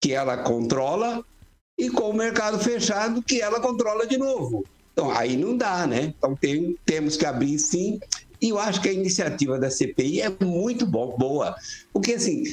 que 0.00 0.12
ela 0.12 0.36
controla 0.36 1.24
e 1.76 1.90
com 1.90 2.10
o 2.10 2.14
mercado 2.14 2.60
fechado 2.60 3.20
que 3.20 3.42
ela 3.42 3.58
controla 3.58 4.06
de 4.06 4.16
novo. 4.16 4.64
Então, 4.92 5.10
aí 5.10 5.36
não 5.36 5.56
dá, 5.56 5.84
né? 5.84 6.14
Então, 6.16 6.36
tem, 6.36 6.78
temos 6.86 7.16
que 7.16 7.26
abrir 7.26 7.58
sim. 7.58 7.98
E 8.40 8.50
eu 8.50 8.58
acho 8.60 8.80
que 8.80 8.88
a 8.88 8.92
iniciativa 8.92 9.58
da 9.58 9.68
CPI 9.68 10.20
é 10.20 10.30
muito 10.40 10.86
bo 10.86 11.18
boa. 11.18 11.56
Porque, 11.92 12.12
assim, 12.12 12.44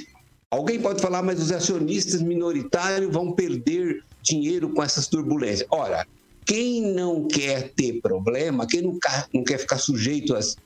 alguém 0.49 0.81
pode 0.81 0.99
falar, 0.99 1.21
mas 1.21 1.39
os 1.39 1.51
acionistas 1.51 2.23
minoritários 2.23 3.13
vão 3.13 3.33
perder 3.33 4.03
dinheiro 4.23 4.69
com 4.73 4.81
essas 4.81 5.05
turbulências. 5.05 5.67
Ora, 5.69 6.07
quem 6.49 6.81
não 6.81 7.27
quer 7.27 7.71
ter 7.73 8.01
problema, 8.01 8.65
quem 8.65 8.81
não, 8.81 8.97
não 9.31 9.43
quer 9.43 9.59
ficar 9.59 9.77
sujeito 9.77 10.35
às 10.35 10.57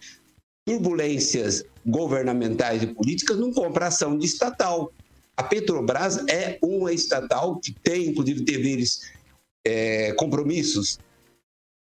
turbulências 0.66 1.66
governamentais 1.86 2.82
e 2.82 2.88
políticas, 2.88 3.38
não 3.38 3.52
compra 3.52 3.88
ação 3.88 4.18
de 4.18 4.25
estatal. 4.25 4.94
A 5.36 5.44
Petrobras 5.44 6.25
é 6.30 6.58
uma 6.62 6.94
estatal 6.94 7.60
que 7.60 7.74
tem, 7.74 8.08
inclusive, 8.08 8.46
deveres, 8.46 9.12
é, 9.68 10.13
compromissos 10.13 11.00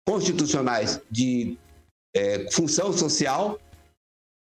constitucionais 0.05 0.99
de 1.09 1.57
é, 2.13 2.51
função 2.51 2.91
social, 2.91 3.57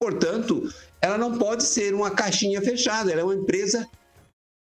portanto, 0.00 0.68
ela 1.00 1.16
não 1.16 1.38
pode 1.38 1.62
ser 1.62 1.94
uma 1.94 2.10
caixinha 2.10 2.60
fechada, 2.60 3.12
ela 3.12 3.20
é 3.20 3.24
uma 3.24 3.36
empresa 3.36 3.88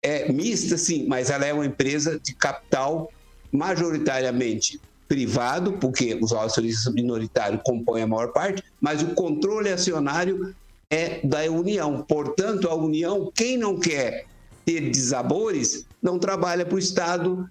é, 0.03 0.33
mista, 0.33 0.77
sim, 0.77 1.07
mas 1.07 1.31
ela 1.31 1.47
é 1.47 1.53
uma 1.53 1.67
empresa 1.67 2.19
de 2.19 2.35
capital 2.35 3.09
majoritariamente 3.52 4.80
privado, 5.09 5.73
porque 5.73 6.16
os 6.21 6.33
acionistas 6.33 6.92
minoritários 6.95 7.61
compõem 7.64 8.02
a 8.02 8.07
maior 8.07 8.33
parte, 8.33 8.62
mas 8.80 9.02
o 9.02 9.09
controle 9.09 9.69
acionário 9.69 10.54
é 10.88 11.21
da 11.26 11.42
União. 11.50 12.02
Portanto, 12.02 12.69
a 12.69 12.75
União, 12.75 13.30
quem 13.35 13.59
não 13.59 13.78
quer 13.78 14.26
ter 14.64 14.88
desabores, 14.90 15.85
não 16.00 16.19
trabalha 16.19 16.64
para 16.64 16.76
o 16.76 16.78
Estado. 16.78 17.49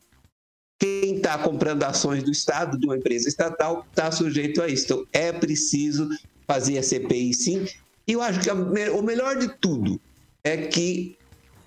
Quem 0.79 1.17
está 1.17 1.37
comprando 1.37 1.83
ações 1.83 2.23
do 2.23 2.31
Estado, 2.31 2.79
de 2.79 2.85
uma 2.85 2.95
empresa 2.95 3.27
estatal, 3.27 3.85
está 3.89 4.09
sujeito 4.09 4.61
a 4.61 4.67
isso. 4.69 4.85
Então, 4.85 5.05
é 5.11 5.33
preciso 5.33 6.07
fazer 6.47 6.77
a 6.77 6.83
CPI 6.83 7.33
sim. 7.33 7.67
E 8.07 8.13
eu 8.13 8.21
acho 8.21 8.39
que 8.39 8.49
o 8.49 9.03
melhor 9.03 9.37
de 9.37 9.49
tudo 9.59 9.99
é 10.43 10.55
que 10.55 11.18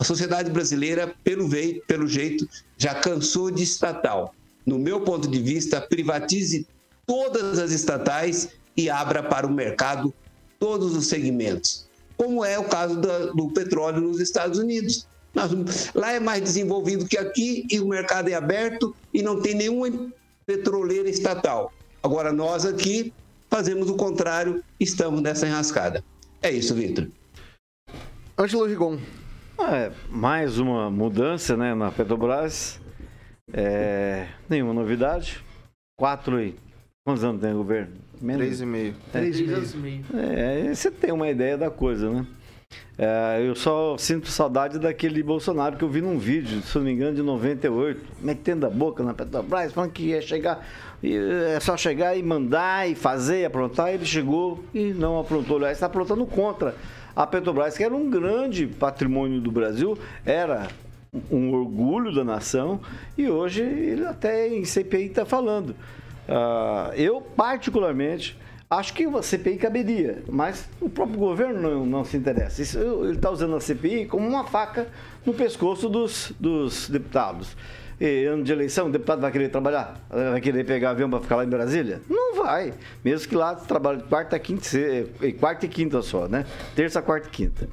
a 0.03 0.05
sociedade 0.05 0.51
brasileira, 0.51 1.15
pelo, 1.23 1.47
veio, 1.47 1.81
pelo 1.87 2.09
jeito, 2.09 2.49
já 2.77 2.93
cansou 2.93 3.53
de 3.53 3.63
estatal. 3.63 4.35
No 4.67 4.77
meu 4.77 5.03
ponto 5.03 5.29
de 5.29 5.41
vista, 5.41 5.81
privatize 5.81 6.67
todas 7.07 7.61
as 7.61 7.71
estatais 7.71 8.49
e 8.77 8.91
abra 8.91 9.23
para 9.23 9.47
o 9.47 9.53
mercado 9.53 10.13
todos 10.59 10.97
os 10.97 11.07
segmentos, 11.07 11.87
como 12.17 12.45
é 12.45 12.59
o 12.59 12.65
caso 12.65 13.01
do 13.33 13.51
petróleo 13.51 14.01
nos 14.01 14.19
Estados 14.19 14.59
Unidos. 14.59 15.07
Lá 15.95 16.11
é 16.11 16.19
mais 16.19 16.43
desenvolvido 16.43 17.07
que 17.07 17.17
aqui 17.17 17.65
e 17.71 17.79
o 17.79 17.87
mercado 17.87 18.29
é 18.29 18.35
aberto 18.35 18.97
e 19.15 19.23
não 19.23 19.41
tem 19.41 19.55
nenhuma 19.55 19.89
petroleira 20.45 21.09
estatal. 21.09 21.73
Agora, 22.03 22.33
nós 22.33 22.67
aqui 22.67 23.13
fazemos 23.49 23.89
o 23.89 23.95
contrário, 23.95 24.65
estamos 24.81 25.23
nessa 25.23 25.47
enrascada. 25.47 26.03
É 26.43 26.51
isso, 26.51 26.75
Vitor. 26.75 27.07
Ângelo 28.37 28.67
Rigon. 28.67 28.99
É, 29.59 29.93
mais 30.09 30.59
uma 30.59 30.91
mudança 30.91 31.57
né, 31.57 31.75
na 31.75 31.91
Petrobras. 31.91 32.81
É, 33.53 34.27
nenhuma 34.49 34.73
novidade. 34.73 35.43
Quatro 35.97 36.41
e. 36.41 36.57
Quantos 37.05 37.23
anos 37.25 37.41
tem 37.41 37.53
o 37.53 37.59
governo? 37.59 37.93
Menos. 38.21 38.43
Três 38.43 38.61
e 38.61 38.67
meio. 38.67 38.95
É, 39.09 39.19
Três 39.19 39.41
e 39.41 39.77
meio. 39.77 40.05
É, 40.15 40.75
você 40.75 40.91
tem 40.91 41.13
uma 41.13 41.29
ideia 41.29 41.59
da 41.59 41.71
coisa, 41.71 42.11
né? 42.11 42.27
É, 42.97 43.43
eu 43.47 43.55
só 43.55 43.99
sinto 43.99 44.29
saudade 44.29 44.79
daquele 44.79 45.23
Bolsonaro 45.23 45.77
que 45.77 45.85
eu 45.85 45.89
vi 45.89 46.01
num 46.01 46.19
vídeo, 46.19 46.63
se 46.63 46.77
não 46.79 46.85
me 46.85 46.93
engano, 46.93 47.15
de 47.15 47.23
98, 47.23 48.01
metendo 48.21 48.67
a 48.67 48.71
boca 48.71 49.03
na 49.03 49.13
Petrobras, 49.13 49.73
falando 49.73 49.91
que 49.91 50.05
ia 50.05 50.23
chegar, 50.23 50.67
é 51.03 51.61
só 51.61 51.77
chegar 51.77 52.17
e 52.17 52.23
mandar 52.23 52.89
e 52.89 52.95
fazer 52.95 53.41
e 53.41 53.45
aprontar. 53.45 53.93
Ele 53.93 54.07
chegou 54.07 54.65
e 54.73 54.93
não 54.93 55.19
aprontou. 55.19 55.57
Aliás, 55.59 55.77
está 55.77 55.87
aprontando 55.87 56.25
contra 56.25 56.75
a 57.15 57.27
Petrobras, 57.27 57.77
que 57.77 57.85
era 57.85 57.95
um 57.95 58.09
grande 58.09 58.67
patrimônio 58.67 59.41
do 59.41 59.51
Brasil, 59.51 59.99
era 60.25 60.69
um 61.31 61.53
orgulho 61.53 62.15
da 62.15 62.25
nação 62.25 62.81
e 63.19 63.29
hoje 63.29 63.63
ele 63.63 64.07
até 64.07 64.49
em 64.49 64.65
CPI 64.65 65.07
está 65.07 65.25
falando. 65.25 65.71
Uh, 66.29 66.95
eu, 66.95 67.21
particularmente, 67.21 68.39
Acho 68.73 68.95
que 68.95 69.05
a 69.05 69.23
CPI 69.23 69.59
caberia, 69.59 70.23
mas 70.27 70.67
o 70.81 70.89
próprio 70.89 71.19
governo 71.19 71.61
não, 71.61 71.85
não 71.85 72.05
se 72.07 72.17
interessa. 72.17 72.63
Isso, 72.63 72.79
ele 72.79 73.17
está 73.17 73.31
usando 73.31 73.55
a 73.55 73.61
CPI 73.61 74.07
como 74.07 74.27
uma 74.27 74.45
faca 74.45 74.89
no 75.27 75.35
pescoço 75.35 75.91
dos, 75.91 76.33
dos 76.41 76.89
deputados. 76.89 77.55
E, 78.03 78.25
ano 78.25 78.43
de 78.43 78.51
eleição, 78.51 78.89
o 78.89 78.91
deputado 78.91 79.21
vai 79.21 79.31
querer 79.31 79.49
trabalhar? 79.49 79.95
Vai 80.11 80.41
querer 80.41 80.65
pegar 80.65 80.91
avião 80.91 81.09
para 81.09 81.21
ficar 81.21 81.37
lá 81.37 81.45
em 81.45 81.49
Brasília? 81.49 82.01
Não 82.11 82.35
vai. 82.35 82.75
Mesmo 83.05 83.29
que 83.29 83.37
lá 83.37 83.55
trabalhe 83.55 84.03
quarta, 84.03 84.37
quinta, 84.41 84.69
quarta 85.39 85.67
e 85.67 85.69
quinta 85.69 86.03
só, 86.03 86.27
né? 86.27 86.45
Terça, 86.75 87.01
quarta 87.01 87.29
e 87.29 87.31
quinta. 87.31 87.69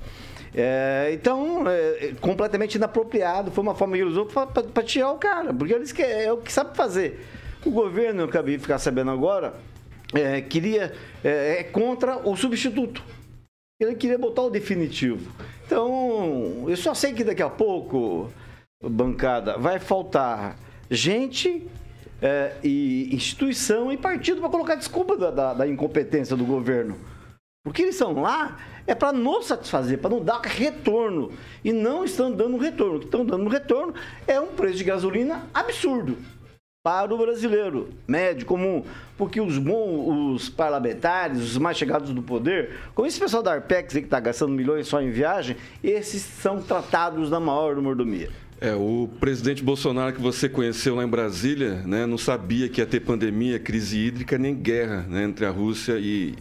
É, 0.53 1.09
então, 1.13 1.67
é, 1.67 2.13
completamente 2.21 2.75
inapropriado. 2.75 3.49
Foi 3.49 3.63
uma 3.63 3.73
forma 3.73 3.95
que 3.95 4.03
ele 4.03 4.09
usou 4.11 4.27
para 4.27 4.83
tirar 4.83 5.13
o 5.13 5.17
cara, 5.17 5.51
porque 5.51 5.73
eles 5.73 5.91
que, 5.91 6.03
é 6.03 6.31
o 6.31 6.37
que 6.37 6.53
sabe 6.53 6.77
fazer. 6.77 7.25
O 7.65 7.71
governo, 7.71 8.21
eu 8.21 8.25
acabei 8.25 8.55
de 8.55 8.61
ficar 8.61 8.77
sabendo 8.77 9.09
agora, 9.09 9.55
é, 10.13 10.41
queria 10.41 10.93
é, 11.23 11.57
é, 11.59 11.63
contra 11.63 12.19
o 12.19 12.35
substituto. 12.35 13.03
Ele 13.79 13.95
queria 13.95 14.19
botar 14.19 14.43
o 14.43 14.51
definitivo. 14.51 15.31
Então, 15.65 16.65
eu 16.67 16.77
só 16.77 16.93
sei 16.93 17.13
que 17.13 17.23
daqui 17.23 17.41
a 17.41 17.49
pouco, 17.49 18.31
bancada, 18.87 19.57
vai 19.57 19.77
faltar 19.77 20.57
gente 20.89 21.67
é, 22.21 22.55
e 22.63 23.13
instituição 23.13 23.91
e 23.91 23.97
partido 23.97 24.39
para 24.39 24.49
colocar 24.49 24.75
desculpa 24.75 25.17
da, 25.17 25.31
da, 25.31 25.53
da, 25.53 25.67
incompetência 25.67 26.35
do 26.35 26.45
governo. 26.45 26.97
Porque 27.63 27.81
eles 27.81 27.95
estão 27.95 28.21
lá 28.21 28.57
é 28.87 28.95
para 28.95 29.11
nos 29.11 29.45
satisfazer, 29.45 29.99
para 29.99 30.09
não 30.09 30.23
dar 30.23 30.41
retorno. 30.41 31.31
E 31.63 31.73
não 31.73 32.05
estão 32.05 32.31
dando 32.31 32.57
retorno. 32.57 32.95
O 32.95 32.99
que 32.99 33.05
estão 33.05 33.25
dando 33.25 33.49
retorno 33.49 33.93
é 34.25 34.39
um 34.39 34.47
preço 34.47 34.77
de 34.77 34.85
gasolina 34.85 35.45
absurdo 35.53 36.17
para 36.81 37.13
o 37.13 37.17
brasileiro 37.17 37.89
médio, 38.07 38.47
comum. 38.47 38.83
Porque 39.17 39.41
os 39.41 39.57
bons, 39.57 40.35
os 40.35 40.49
parlamentares, 40.49 41.41
os 41.41 41.57
mais 41.57 41.77
chegados 41.77 42.11
do 42.11 42.23
poder, 42.23 42.77
como 42.95 43.07
esse 43.07 43.19
pessoal 43.19 43.43
da 43.43 43.53
Arpex 43.53 43.93
que 43.93 43.99
está 43.99 44.19
gastando 44.19 44.53
milhões 44.53 44.87
só 44.87 45.01
em 45.01 45.11
viagem, 45.11 45.57
esses 45.83 46.21
são 46.21 46.61
tratados 46.61 47.29
na 47.29 47.39
maior 47.39 47.75
mordomia. 47.75 48.31
É, 48.61 48.75
o 48.75 49.09
presidente 49.21 49.63
Bolsonaro 49.63 50.13
que 50.13 50.21
você 50.21 50.49
conheceu 50.49 50.93
lá 50.95 51.05
em 51.05 51.07
Brasília, 51.07 51.75
né, 51.85 52.05
não 52.05 52.17
sabia 52.17 52.67
que 52.67 52.81
ia 52.81 52.85
ter 52.85 52.99
pandemia, 52.99 53.57
crise 53.57 53.97
hídrica, 53.97 54.37
nem 54.37 54.53
guerra 54.53 55.05
né, 55.07 55.23
entre 55.23 55.45
a 55.45 55.49
Rússia 55.49 55.97
e, 55.97 56.35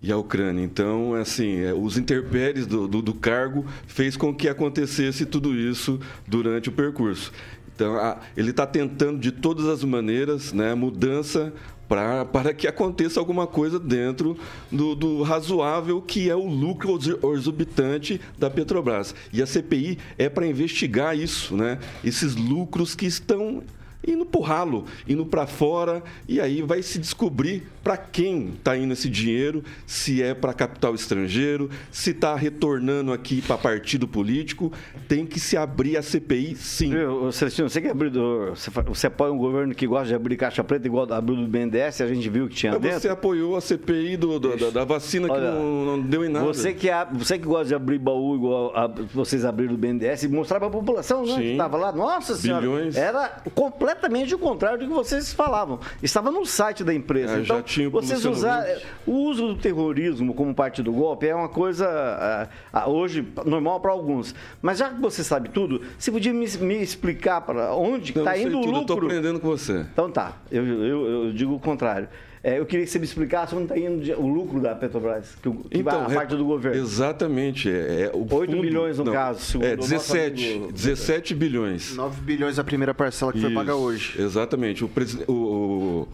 e 0.00 0.10
a 0.10 0.16
Ucrânia. 0.16 0.64
Então, 0.64 1.12
assim, 1.12 1.60
é, 1.60 1.74
os 1.74 1.98
interpéries 1.98 2.66
do, 2.66 2.88
do, 2.88 3.02
do 3.02 3.12
cargo 3.12 3.66
fez 3.86 4.16
com 4.16 4.34
que 4.34 4.48
acontecesse 4.48 5.26
tudo 5.26 5.54
isso 5.54 6.00
durante 6.26 6.70
o 6.70 6.72
percurso. 6.72 7.30
Então, 7.74 7.94
a, 7.96 8.20
ele 8.34 8.48
está 8.48 8.66
tentando 8.66 9.18
de 9.18 9.30
todas 9.30 9.66
as 9.66 9.84
maneiras, 9.84 10.50
né, 10.50 10.74
mudança 10.74 11.52
pra, 11.88 12.24
para 12.24 12.52
que 12.54 12.66
aconteça 12.66 13.20
alguma 13.20 13.46
coisa 13.46 13.78
dentro 13.78 14.36
do, 14.70 14.94
do, 14.94 15.22
razoável 15.22 16.00
que 16.00 16.30
é 16.30 16.36
o 16.36 16.46
lucro 16.46 16.98
exorbitante 17.34 18.20
da 18.38 18.50
Petrobras. 18.50 19.14
E 19.32 19.42
a 19.42 19.46
CPI 19.46 19.98
é 20.18 20.28
para 20.28 20.46
investigar 20.46 21.16
isso, 21.16 21.56
né? 21.56 21.78
Esses 22.02 22.36
lucros 22.36 22.94
que 22.94 23.06
estão 23.06 23.62
indo 24.06 24.24
pro 24.26 24.40
ralo, 24.40 24.84
indo 25.08 25.24
para 25.24 25.46
fora, 25.46 26.02
e 26.28 26.40
aí 26.40 26.62
vai 26.62 26.82
se 26.82 26.98
descobrir 26.98 27.66
para 27.82 27.96
quem 27.96 28.50
está 28.50 28.76
indo 28.76 28.92
esse 28.92 29.08
dinheiro, 29.08 29.62
se 29.86 30.22
é 30.22 30.34
para 30.34 30.52
capital 30.52 30.94
estrangeiro, 30.94 31.70
se 31.90 32.10
está 32.10 32.34
retornando 32.34 33.12
aqui 33.12 33.42
para 33.42 33.58
partido 33.58 34.06
político, 34.06 34.72
tem 35.08 35.26
que 35.26 35.38
se 35.38 35.56
abrir 35.56 35.96
a 35.96 36.02
CPI 36.02 36.56
sim. 36.56 36.92
Celestino, 37.32 37.68
você 37.68 37.80
que 37.80 37.88
é 37.88 37.90
abridor, 37.90 38.50
você, 38.50 38.70
você 38.70 39.06
apoia 39.06 39.32
um 39.32 39.38
governo 39.38 39.74
que 39.74 39.86
gosta 39.86 40.08
de 40.08 40.14
abrir 40.14 40.36
caixa 40.36 40.64
preta 40.64 40.86
igual 40.86 41.10
abriu 41.12 41.36
do 41.36 41.46
BNDES, 41.46 42.00
a 42.00 42.06
gente 42.06 42.28
viu 42.28 42.48
que 42.48 42.54
tinha 42.54 42.72
Mas 42.72 42.80
dentro? 42.80 43.00
Você 43.00 43.08
apoiou 43.08 43.56
a 43.56 43.60
CPI 43.60 44.16
do, 44.16 44.38
do 44.38 44.56
da, 44.56 44.70
da, 44.70 44.84
vacina 44.84 45.28
Olha, 45.30 45.50
que 45.50 45.58
não, 45.58 45.84
não, 45.84 46.00
deu 46.00 46.24
em 46.24 46.28
nada. 46.28 46.46
Você 46.46 46.72
que, 46.72 46.88
você 47.12 47.38
que 47.38 47.44
gosta 47.46 47.66
de 47.66 47.74
abrir 47.74 47.98
baú 47.98 48.34
igual 48.34 48.76
a, 48.76 48.86
vocês 48.86 49.44
abriram 49.44 49.72
do 49.72 49.78
BNDES 49.78 50.24
e 50.24 50.28
mostrar 50.28 50.58
para 50.58 50.68
a 50.68 50.70
população 50.70 51.26
né, 51.26 51.34
que 51.36 51.52
estava 51.52 51.76
lá, 51.76 51.92
nossa 51.92 52.34
senhora, 52.34 52.60
Bilhões. 52.60 52.96
era 52.96 53.42
completamente 53.54 53.93
completamente 53.94 54.34
o 54.34 54.38
contrário 54.38 54.78
do 54.78 54.86
que 54.86 54.92
vocês 54.92 55.32
falavam. 55.32 55.78
Estava 56.02 56.30
no 56.30 56.44
site 56.44 56.84
da 56.84 56.92
empresa. 56.92 57.38
É, 57.38 57.40
então, 57.40 57.62
tinha 57.62 57.88
o 57.88 57.90
vocês 57.90 58.24
usaram. 58.24 58.70
Huck. 58.70 58.86
O 59.06 59.12
uso 59.12 59.48
do 59.48 59.56
terrorismo 59.56 60.34
como 60.34 60.54
parte 60.54 60.82
do 60.82 60.92
golpe 60.92 61.26
é 61.26 61.34
uma 61.34 61.48
coisa 61.48 61.86
ah, 61.88 62.48
ah, 62.72 62.88
hoje 62.88 63.26
normal 63.44 63.80
para 63.80 63.92
alguns. 63.92 64.34
Mas 64.60 64.78
já 64.78 64.90
que 64.90 65.00
você 65.00 65.22
sabe 65.22 65.48
tudo, 65.48 65.80
você 65.98 66.10
podia 66.10 66.32
me, 66.32 66.46
me 66.58 66.82
explicar 66.82 67.40
para 67.40 67.74
onde 67.74 68.16
está 68.16 68.36
indo 68.36 68.58
o 68.58 68.62
tudo, 68.62 68.76
eu 68.76 68.80
lucro? 68.80 69.06
aprendendo 69.06 69.40
com 69.40 69.48
você. 69.48 69.86
Então 69.92 70.10
tá, 70.10 70.36
eu, 70.50 70.64
eu, 70.66 71.06
eu 71.06 71.32
digo 71.32 71.54
o 71.54 71.60
contrário. 71.60 72.08
É, 72.46 72.58
eu 72.58 72.66
queria 72.66 72.84
que 72.84 72.92
você 72.92 72.98
me 72.98 73.06
explicasse 73.06 73.54
onde 73.54 73.64
está 73.72 73.78
indo 73.78 74.20
o 74.20 74.28
lucro 74.28 74.60
da 74.60 74.74
Petrobras, 74.74 75.34
que, 75.42 75.50
que 75.50 75.82
vai 75.82 75.98
a 75.98 76.10
é- 76.10 76.14
parte 76.14 76.36
do 76.36 76.44
governo. 76.44 76.78
Exatamente. 76.78 77.70
É, 77.70 78.02
é 78.02 78.10
o 78.14 78.26
8 78.30 78.60
bilhões 78.60 78.98
no 78.98 79.04
não, 79.04 79.12
caso, 79.14 79.40
segundo 79.40 79.66
É, 79.66 79.72
o 79.72 79.76
nosso 79.78 79.88
17. 79.88 80.46
amigo- 80.52 80.72
17 80.72 81.34
bilhões. 81.34 81.96
9 81.96 82.20
bilhões 82.20 82.58
a 82.58 82.64
primeira 82.64 82.92
parcela 82.92 83.32
que 83.32 83.40
foi 83.40 83.48
Isso, 83.48 83.58
paga 83.58 83.74
hoje. 83.74 84.20
Exatamente. 84.20 84.84
O, 84.84 84.90
o- 85.26 86.08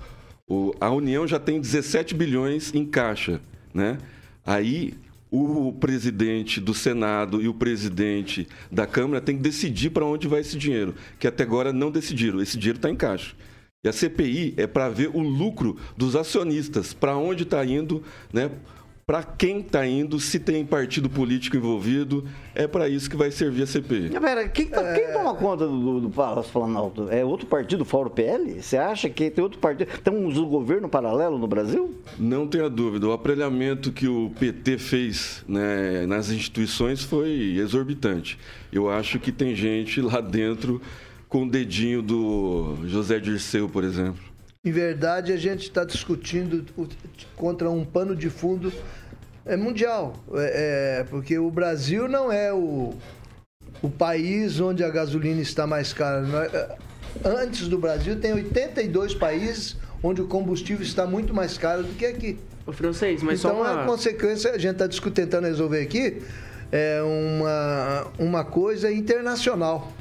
o- 0.48 0.74
a 0.80 0.88
União 0.90 1.26
já 1.26 1.40
tem 1.40 1.60
17 1.60 2.14
bilhões 2.14 2.72
em 2.72 2.86
caixa, 2.86 3.40
né? 3.74 3.98
Aí 4.46 4.94
o 5.32 5.72
presidente 5.80 6.60
do 6.60 6.72
Senado 6.72 7.42
e 7.42 7.48
o 7.48 7.54
presidente 7.54 8.46
da 8.70 8.86
Câmara 8.86 9.20
tem 9.20 9.36
que 9.36 9.42
decidir 9.42 9.90
para 9.90 10.04
onde 10.04 10.28
vai 10.28 10.40
esse 10.42 10.56
dinheiro, 10.56 10.94
que 11.18 11.26
até 11.26 11.42
agora 11.42 11.72
não 11.72 11.90
decidiram. 11.90 12.40
Esse 12.40 12.56
dinheiro 12.56 12.78
está 12.78 12.88
em 12.88 12.94
caixa. 12.96 13.34
E 13.82 13.88
a 13.88 13.92
CPI 13.94 14.52
é 14.58 14.66
para 14.66 14.90
ver 14.90 15.08
o 15.08 15.20
lucro 15.20 15.74
dos 15.96 16.14
acionistas, 16.14 16.92
para 16.92 17.16
onde 17.16 17.44
está 17.44 17.64
indo, 17.64 18.02
né? 18.30 18.50
Para 19.06 19.22
quem 19.22 19.60
está 19.60 19.86
indo, 19.86 20.20
se 20.20 20.38
tem 20.38 20.64
partido 20.66 21.08
político 21.08 21.56
envolvido, 21.56 22.24
é 22.54 22.68
para 22.68 22.90
isso 22.90 23.08
que 23.08 23.16
vai 23.16 23.30
servir 23.30 23.62
a 23.62 23.66
CPI. 23.66 24.10
Pera, 24.10 24.46
quem, 24.50 24.66
tá- 24.66 24.92
quem 24.92 25.10
toma 25.14 25.34
conta 25.34 25.66
do, 25.66 25.98
do 25.98 26.10
Palácio 26.10 26.52
Planalto? 26.52 27.08
É 27.10 27.24
outro 27.24 27.46
partido 27.46 27.84
fora 27.86 28.06
o 28.06 28.10
PL? 28.10 28.60
Você 28.62 28.76
acha 28.76 29.08
que 29.08 29.30
tem 29.30 29.42
outro 29.42 29.58
partido? 29.58 29.88
Tem 30.04 30.12
um 30.14 30.30
governo 30.46 30.86
paralelo 30.86 31.38
no 31.38 31.48
Brasil? 31.48 31.94
Não 32.18 32.46
tenha 32.46 32.68
dúvida, 32.68 33.08
o 33.08 33.12
aparelhamento 33.12 33.90
que 33.90 34.06
o 34.06 34.30
PT 34.38 34.76
fez 34.76 35.42
né, 35.48 36.06
nas 36.06 36.30
instituições 36.30 37.02
foi 37.02 37.56
exorbitante. 37.56 38.38
Eu 38.70 38.90
acho 38.90 39.18
que 39.18 39.32
tem 39.32 39.56
gente 39.56 40.02
lá 40.02 40.20
dentro 40.20 40.80
com 41.30 41.44
o 41.44 41.48
dedinho 41.48 42.02
do 42.02 42.76
José 42.86 43.20
Dirceu, 43.20 43.68
por 43.68 43.84
exemplo. 43.84 44.20
Em 44.62 44.72
verdade, 44.72 45.32
a 45.32 45.36
gente 45.36 45.62
está 45.62 45.84
discutindo 45.84 46.66
contra 47.36 47.70
um 47.70 47.84
pano 47.84 48.14
de 48.14 48.28
fundo 48.28 48.70
é, 49.46 49.56
mundial. 49.56 50.16
É, 50.34 50.98
é, 51.00 51.04
porque 51.04 51.38
o 51.38 51.50
Brasil 51.50 52.08
não 52.08 52.30
é 52.30 52.52
o, 52.52 52.92
o 53.80 53.88
país 53.88 54.60
onde 54.60 54.84
a 54.84 54.90
gasolina 54.90 55.40
está 55.40 55.66
mais 55.66 55.92
cara. 55.94 56.26
É, 56.52 56.76
Antes 57.24 57.68
do 57.68 57.78
Brasil, 57.78 58.20
tem 58.20 58.32
82 58.32 59.14
países 59.14 59.76
onde 60.02 60.20
o 60.20 60.26
combustível 60.26 60.84
está 60.84 61.06
muito 61.06 61.34
mais 61.34 61.58
caro 61.58 61.82
do 61.82 61.94
que 61.94 62.06
aqui. 62.06 62.38
O 62.66 62.72
francês, 62.72 63.22
mas 63.22 63.40
então, 63.40 63.56
só 63.56 63.64
a 63.64 63.72
uma... 63.72 63.84
consequência, 63.84 64.52
a 64.52 64.58
gente 64.58 64.80
está 64.80 65.10
tentando 65.10 65.46
resolver 65.46 65.80
aqui, 65.80 66.22
é 66.70 67.00
uma, 67.02 68.06
uma 68.18 68.44
coisa 68.44 68.92
internacional. 68.92 69.92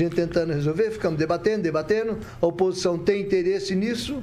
A 0.00 0.04
gente 0.04 0.16
tentando 0.16 0.52
resolver, 0.54 0.90
ficamos 0.92 1.18
debatendo, 1.18 1.62
debatendo, 1.62 2.18
a 2.40 2.46
oposição 2.46 2.96
tem 2.96 3.20
interesse 3.20 3.74
nisso. 3.76 4.22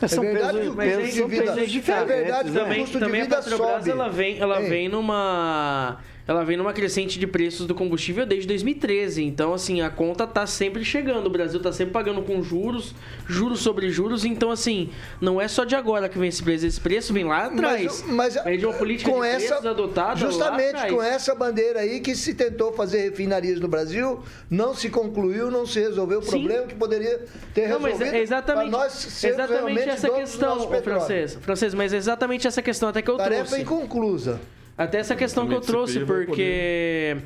Mas 0.00 0.12
são 0.12 0.24
é 0.24 0.32
verdade 0.32 0.52
pesos- 0.58 0.62
que 0.64 0.70
o 0.70 0.74
mas 0.76 0.94
custo 0.94 1.00
aí 1.04 1.12
de 1.12 1.80
vida, 1.80 1.92
é 1.92 2.04
verdade 2.04 2.50
que 2.50 2.56
o 2.56 2.60
também, 2.60 2.80
custo 2.80 2.98
de 2.98 3.04
a 3.04 3.08
vida 3.08 3.36
Petrobras 3.36 3.70
sobe. 3.78 3.90
ela 3.90 4.08
vem, 4.08 4.38
ela 4.38 4.60
vem 4.60 4.88
numa 4.88 5.98
ela 6.28 6.44
vem 6.44 6.58
numa 6.58 6.74
crescente 6.74 7.18
de 7.18 7.26
preços 7.26 7.66
do 7.66 7.74
combustível 7.74 8.26
desde 8.26 8.46
2013. 8.48 9.24
Então, 9.24 9.54
assim, 9.54 9.80
a 9.80 9.88
conta 9.88 10.26
tá 10.26 10.46
sempre 10.46 10.84
chegando. 10.84 11.26
O 11.26 11.30
Brasil 11.30 11.58
tá 11.58 11.72
sempre 11.72 11.94
pagando 11.94 12.20
com 12.20 12.42
juros, 12.42 12.94
juros 13.26 13.60
sobre 13.60 13.88
juros. 13.88 14.26
Então, 14.26 14.50
assim, 14.50 14.90
não 15.22 15.40
é 15.40 15.48
só 15.48 15.64
de 15.64 15.74
agora 15.74 16.06
que 16.06 16.18
vem 16.18 16.28
esse 16.28 16.42
preço. 16.42 16.66
Esse 16.66 16.78
preço 16.78 17.14
vem 17.14 17.24
lá 17.24 17.46
atrás. 17.46 18.04
Mas, 18.06 18.34
mas 18.34 18.44
vem 18.44 18.58
de 18.58 18.66
uma 18.66 18.74
política 18.74 19.10
com 19.10 19.22
de 19.22 19.26
preços 19.26 19.52
essa, 19.52 19.70
adotada 19.70 20.20
justamente 20.20 20.86
com 20.88 21.02
essa 21.02 21.34
bandeira 21.34 21.80
aí 21.80 22.00
que 22.00 22.14
se 22.14 22.34
tentou 22.34 22.74
fazer 22.74 23.08
refinarias 23.08 23.58
no 23.58 23.66
Brasil, 23.66 24.22
não 24.50 24.74
se 24.74 24.90
concluiu, 24.90 25.50
não 25.50 25.64
se 25.64 25.80
resolveu 25.80 26.18
o 26.18 26.22
problema 26.22 26.66
que 26.66 26.74
poderia 26.74 27.24
ter 27.54 27.70
Não, 27.70 27.80
mas 27.80 27.92
resolvido. 27.92 28.14
é 28.16 28.20
exatamente, 28.20 28.70
nós 28.70 29.24
exatamente 29.24 29.88
essa 29.88 30.10
questão, 30.10 30.68
francês. 30.82 31.38
Francês, 31.40 31.72
mas 31.72 31.94
é 31.94 31.96
exatamente 31.96 32.46
essa 32.46 32.60
questão 32.60 32.90
até 32.90 33.00
que 33.00 33.10
eu 33.10 33.16
Tarefa 33.16 33.44
trouxe. 33.46 33.62
inconclusa. 33.62 34.38
Até 34.78 34.98
essa 34.98 35.16
questão 35.16 35.46
que 35.48 35.54
eu 35.54 35.60
trouxe, 35.60 36.00
porque. 36.06 37.16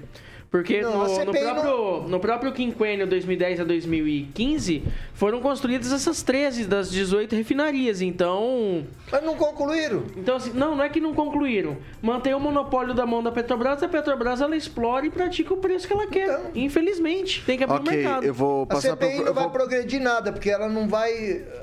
Porque 0.51 0.83
Não, 0.83 1.01
a 1.03 1.09
no, 1.09 1.25
no 1.25 1.33
próprio, 1.33 2.09
no 2.09 2.21
próprio 2.21 2.53
quinquênio 2.53 3.07
2010 3.07 3.61
a 3.61 3.65
2015 3.65 4.83
foram 5.15 5.41
construídas 5.41 5.91
essas 5.93 6.23
13 6.23 6.67
das 6.67 6.91
18 6.91 7.35
refinarias. 7.35 8.03
Então. 8.03 8.85
Mas 9.11 9.25
não 9.25 9.35
concluíram. 9.35 10.03
Então, 10.15 10.37
assim, 10.37 10.51
não, 10.53 10.77
não 10.77 10.85
é 10.85 10.91
que 10.91 11.01
não 11.01 11.15
concluíram. 11.15 11.79
Mantém 12.03 12.35
o 12.35 12.39
monopólio 12.41 12.93
da 12.93 13.07
mão 13.07 13.23
da 13.23 13.33
Petrobras, 13.33 13.83
a 13.83 13.89
Petrobras 13.89 14.43
ela 14.43 14.55
explora 14.55 15.07
e 15.07 15.11
pratica 15.11 15.55
o 15.55 15.57
preço 15.57 15.87
que 15.87 15.95
ela 15.95 16.07
quer. 16.07 16.29
Então. 16.29 16.51
Infelizmente. 16.55 17.43
Tem 17.47 17.57
que 17.57 17.65
abrir 17.65 17.77
o 17.77 17.81
Ok, 17.81 17.97
mercado. 17.97 18.25
eu 18.25 18.35
vou 18.35 18.65
A 18.65 18.67
passar 18.67 18.95
pro. 18.95 19.07
CPI 19.09 19.21
não 19.21 19.27
eu 19.29 19.35
vai 19.35 19.45
vou- 19.45 19.53
progredir 19.53 20.03
nada, 20.03 20.33
porque 20.33 20.51
ela 20.51 20.69
não 20.69 20.87
vai 20.87 21.13
eh, 21.15 21.63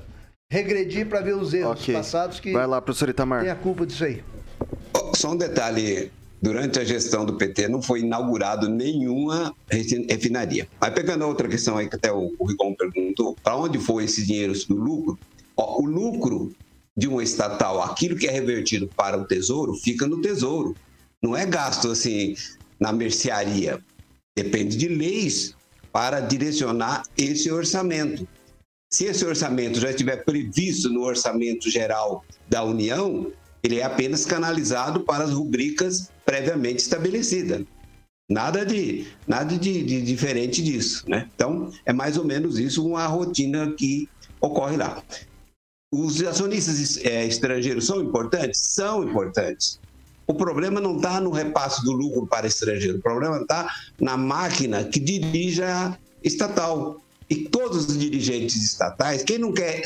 regredir 0.52 1.06
para 1.08 1.22
ver 1.22 1.36
os 1.36 1.54
erros 1.54 1.80
Ok. 1.80 1.94
passados 1.94 2.40
que 2.40 2.52
Vai 2.52 2.66
lá, 2.66 2.82
professor 2.82 3.08
Itamar. 3.10 3.42
tem 3.42 3.52
a 3.52 3.56
culpa 3.56 3.86
disso 3.86 4.04
aí. 4.04 4.24
Só 5.20 5.34
um 5.34 5.38
detalhe. 5.38 6.14
Durante 6.42 6.80
a 6.80 6.86
gestão 6.86 7.26
do 7.26 7.36
PT 7.36 7.68
não 7.68 7.82
foi 7.82 8.00
inaugurado 8.00 8.70
nenhuma 8.70 9.54
refin- 9.70 10.08
refinaria. 10.10 10.66
Mas 10.80 10.94
pegando 10.94 11.28
outra 11.28 11.50
questão 11.50 11.76
aí 11.76 11.90
que 11.90 11.98
até 11.98 12.10
o, 12.14 12.34
o 12.40 12.48
Rigon 12.48 12.74
perguntou, 12.74 13.38
para 13.44 13.58
onde 13.58 13.78
foi 13.78 14.06
esse 14.06 14.26
dinheiro 14.26 14.54
do 14.70 14.76
lucro? 14.76 15.20
Ó, 15.58 15.82
o 15.82 15.86
lucro 15.86 16.56
de 16.96 17.10
uma 17.10 17.22
estatal, 17.22 17.84
aquilo 17.84 18.16
que 18.16 18.26
é 18.26 18.32
revertido 18.32 18.90
para 18.96 19.18
o 19.18 19.28
tesouro, 19.28 19.74
fica 19.74 20.08
no 20.08 20.22
tesouro. 20.22 20.78
Não 21.22 21.36
é 21.36 21.46
gasto 21.46 21.92
assim 21.92 22.34
na 22.80 22.94
mercearia. 22.94 23.78
Depende 24.38 24.78
de 24.78 24.88
leis 24.88 25.54
para 25.92 26.22
direcionar 26.22 27.04
esse 27.18 27.52
orçamento. 27.52 28.26
Se 28.94 29.04
esse 29.04 29.26
orçamento 29.26 29.82
já 29.82 29.90
estiver 29.90 30.24
previsto 30.24 30.88
no 30.90 31.02
orçamento 31.02 31.70
geral 31.70 32.24
da 32.48 32.64
União, 32.64 33.30
ele 33.64 33.80
é 33.80 33.84
apenas 33.84 34.26
canalizado 34.26 35.02
para 35.02 35.24
as 35.24 35.32
rubricas 35.32 36.10
previamente 36.26 36.80
estabelecidas. 36.80 37.66
Nada 38.30 38.64
de 38.64 39.08
nada 39.28 39.58
de, 39.58 39.84
de 39.84 40.02
diferente 40.02 40.62
disso, 40.64 41.04
né? 41.10 41.28
Então 41.34 41.72
é 41.86 41.92
mais 41.92 42.16
ou 42.18 42.24
menos 42.24 42.60
isso 42.60 42.86
uma 42.86 43.06
rotina 43.08 43.74
que 43.74 44.08
ocorre 44.40 44.78
lá. 44.78 45.04
Os 45.92 46.22
acionistas 46.22 46.98
eh, 46.98 47.26
estrangeiros 47.26 47.88
são 47.88 48.00
importantes? 48.02 48.60
São 48.60 49.04
importantes. 49.04 49.80
O 50.28 50.36
problema 50.36 50.80
não 50.80 50.98
está 50.98 51.20
no 51.20 51.32
repasse 51.32 51.84
do 51.84 51.92
lucro 51.92 52.28
para 52.28 52.46
estrangeiro, 52.46 53.00
o 53.00 53.02
problema 53.02 53.38
está 53.38 53.68
na 54.00 54.16
máquina 54.16 54.84
que 54.84 55.00
dirige 55.00 55.64
a 55.64 55.98
estatal. 56.24 57.04
E 57.28 57.36
todos 57.46 57.88
os 57.88 57.98
dirigentes 57.98 58.64
estatais, 58.64 59.24
quem 59.24 59.40
não 59.40 59.52
quer 59.52 59.82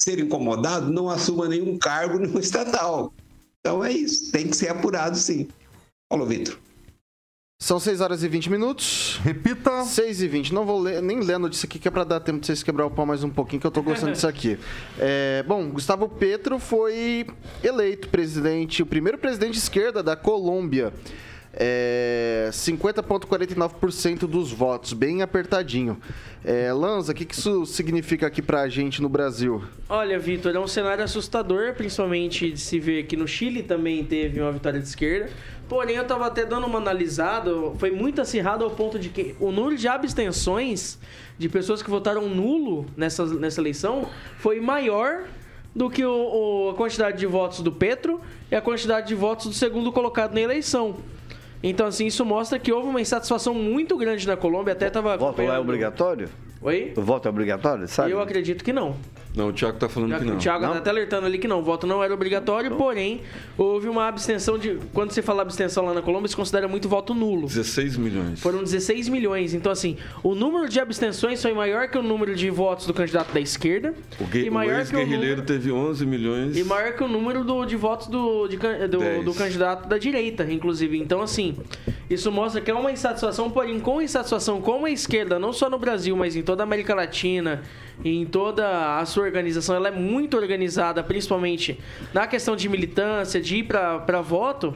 ser 0.00 0.18
incomodado, 0.18 0.90
não 0.90 1.08
assuma 1.10 1.46
nenhum 1.46 1.78
cargo 1.78 2.18
no 2.26 2.40
estatal. 2.40 3.12
Então 3.60 3.84
é 3.84 3.92
isso, 3.92 4.32
tem 4.32 4.48
que 4.48 4.56
ser 4.56 4.68
apurado 4.68 5.16
sim. 5.16 5.46
Paulo 6.08 6.26
Vitor. 6.26 6.58
São 7.62 7.78
6 7.78 8.00
horas 8.00 8.22
e 8.22 8.28
20 8.28 8.48
minutos. 8.48 9.20
Repita. 9.22 9.84
6 9.84 10.22
e 10.22 10.28
20. 10.28 10.54
Não 10.54 10.64
vou 10.64 10.80
ler, 10.80 11.02
nem 11.02 11.20
ler 11.20 11.34
a 11.34 11.38
notícia 11.38 11.66
aqui, 11.66 11.78
que 11.78 11.86
é 11.86 11.90
pra 11.90 12.04
dar 12.04 12.18
tempo 12.18 12.40
de 12.40 12.46
vocês 12.46 12.62
quebrar 12.62 12.86
o 12.86 12.90
pau 12.90 13.04
mais 13.04 13.22
um 13.22 13.28
pouquinho, 13.28 13.60
que 13.60 13.66
eu 13.66 13.70
tô 13.70 13.82
gostando 13.82 14.12
disso 14.12 14.26
aqui. 14.26 14.58
É, 14.98 15.42
bom, 15.46 15.68
Gustavo 15.68 16.08
Petro 16.08 16.58
foi 16.58 17.26
eleito 17.62 18.08
presidente, 18.08 18.82
o 18.82 18.86
primeiro 18.86 19.18
presidente 19.18 19.52
de 19.52 19.58
esquerda 19.58 20.02
da 20.02 20.16
Colômbia. 20.16 20.92
É, 21.62 22.48
50,49% 22.52 24.20
dos 24.20 24.50
votos, 24.50 24.94
bem 24.94 25.20
apertadinho. 25.20 25.98
É, 26.42 26.72
Lanza, 26.72 27.12
o 27.12 27.14
que, 27.14 27.26
que 27.26 27.34
isso 27.34 27.66
significa 27.66 28.26
aqui 28.26 28.40
pra 28.40 28.66
gente 28.66 29.02
no 29.02 29.10
Brasil? 29.10 29.62
Olha, 29.86 30.18
Vitor, 30.18 30.56
é 30.56 30.58
um 30.58 30.66
cenário 30.66 31.04
assustador, 31.04 31.74
principalmente 31.74 32.50
de 32.50 32.58
se 32.58 32.80
ver 32.80 33.02
que 33.04 33.14
no 33.14 33.28
Chile 33.28 33.62
também 33.62 34.02
teve 34.02 34.40
uma 34.40 34.50
vitória 34.52 34.80
de 34.80 34.86
esquerda. 34.88 35.28
Porém, 35.68 35.96
eu 35.96 36.04
tava 36.06 36.26
até 36.26 36.46
dando 36.46 36.66
uma 36.66 36.78
analisada, 36.78 37.50
foi 37.78 37.90
muito 37.90 38.22
acirrado 38.22 38.64
ao 38.64 38.70
ponto 38.70 38.98
de 38.98 39.10
que 39.10 39.36
o 39.38 39.52
número 39.52 39.76
de 39.76 39.86
abstenções 39.86 40.98
de 41.38 41.46
pessoas 41.46 41.82
que 41.82 41.90
votaram 41.90 42.26
nulo 42.26 42.86
nessa, 42.96 43.26
nessa 43.26 43.60
eleição 43.60 44.08
foi 44.38 44.60
maior 44.60 45.24
do 45.76 45.90
que 45.90 46.02
o, 46.04 46.10
o- 46.10 46.70
a 46.70 46.74
quantidade 46.74 47.18
de 47.18 47.26
votos 47.26 47.60
do 47.60 47.70
Petro 47.70 48.18
e 48.50 48.54
a 48.56 48.62
quantidade 48.62 49.08
de 49.08 49.14
votos 49.14 49.46
do 49.46 49.52
segundo 49.52 49.92
colocado 49.92 50.32
na 50.32 50.40
eleição. 50.40 50.96
Então, 51.62 51.86
assim, 51.86 52.06
isso 52.06 52.24
mostra 52.24 52.58
que 52.58 52.72
houve 52.72 52.88
uma 52.88 53.00
insatisfação 53.00 53.54
muito 53.54 53.96
grande 53.96 54.26
na 54.26 54.36
Colômbia. 54.36 54.72
Até 54.72 54.88
tava 54.88 55.16
Voto 55.16 55.42
lá 55.42 55.56
é 55.56 55.58
obrigatório? 55.58 56.28
Oi? 56.62 56.92
O 56.94 57.00
voto 57.00 57.26
é 57.26 57.30
obrigatório, 57.30 57.88
sabe? 57.88 58.10
Eu 58.10 58.20
acredito 58.20 58.62
que 58.62 58.72
não. 58.72 58.94
Não, 59.34 59.48
o 59.48 59.52
Thiago 59.52 59.78
tá 59.78 59.88
falando 59.88 60.18
que 60.18 60.24
não. 60.24 60.34
O 60.34 60.38
Thiago 60.38 60.64
Não? 60.64 60.72
tá 60.72 60.78
até 60.78 60.90
alertando 60.90 61.24
ali 61.24 61.38
que 61.38 61.46
não, 61.48 61.60
o 61.60 61.62
voto 61.62 61.86
não 61.86 62.02
era 62.02 62.12
obrigatório, 62.12 62.76
porém, 62.76 63.20
houve 63.56 63.88
uma 63.88 64.08
abstenção 64.08 64.58
de. 64.58 64.76
Quando 64.92 65.12
você 65.12 65.22
fala 65.22 65.40
abstenção 65.40 65.86
lá 65.86 65.94
na 65.94 66.02
Colômbia, 66.02 66.28
se 66.28 66.34
considera 66.36 66.66
muito 66.66 66.88
voto 66.88 67.14
nulo. 67.14 67.46
16 67.46 67.96
milhões. 67.96 68.40
Foram 68.40 68.62
16 68.62 69.08
milhões. 69.08 69.54
Então, 69.54 69.70
assim, 69.70 69.96
o 70.22 70.34
número 70.34 70.68
de 70.68 70.80
abstenções 70.80 71.40
foi 71.40 71.52
maior 71.54 71.88
que 71.88 71.96
o 71.96 72.02
número 72.02 72.34
de 72.34 72.50
votos 72.50 72.86
do 72.86 72.92
candidato 72.92 73.32
da 73.32 73.40
esquerda. 73.40 73.94
O, 74.20 74.24
gue- 74.24 74.44
e 74.46 74.48
o 74.50 74.52
maior 74.52 74.84
que 74.84 74.96
o 74.96 75.06
número, 75.06 75.42
teve 75.42 75.70
11 75.72 76.04
milhões. 76.04 76.58
e 76.58 76.64
maior 76.64 76.92
que 76.94 77.04
o 77.04 77.08
número 77.08 77.44
do- 77.44 77.64
de 77.64 77.76
votos 77.76 78.08
do, 78.08 78.48
de 78.48 78.56
do, 78.58 79.22
do 79.22 79.32
candidato 79.32 79.88
da 79.88 79.96
direita, 79.96 80.44
inclusive. 80.52 80.98
Então, 80.98 81.22
assim, 81.22 81.56
isso 82.10 82.32
mostra 82.32 82.60
que 82.60 82.70
é 82.70 82.74
uma 82.74 82.90
insatisfação, 82.90 83.48
porém, 83.48 83.78
com 83.78 84.02
insatisfação 84.02 84.60
com 84.60 84.84
a 84.84 84.90
esquerda, 84.90 85.38
não 85.38 85.52
só 85.52 85.70
no 85.70 85.78
Brasil, 85.78 86.16
mas 86.16 86.34
em 86.34 86.42
toda 86.42 86.62
a 86.62 86.64
América 86.64 86.92
Latina, 86.92 87.62
em 88.04 88.24
toda 88.24 88.98
a 88.98 89.04
sua 89.06 89.24
organização, 89.24 89.74
ela 89.76 89.88
é 89.88 89.90
muito 89.90 90.36
organizada, 90.36 91.02
principalmente 91.02 91.78
na 92.14 92.26
questão 92.26 92.56
de 92.56 92.68
militância, 92.68 93.40
de 93.40 93.56
ir 93.58 93.64
para 93.64 94.20
voto. 94.20 94.74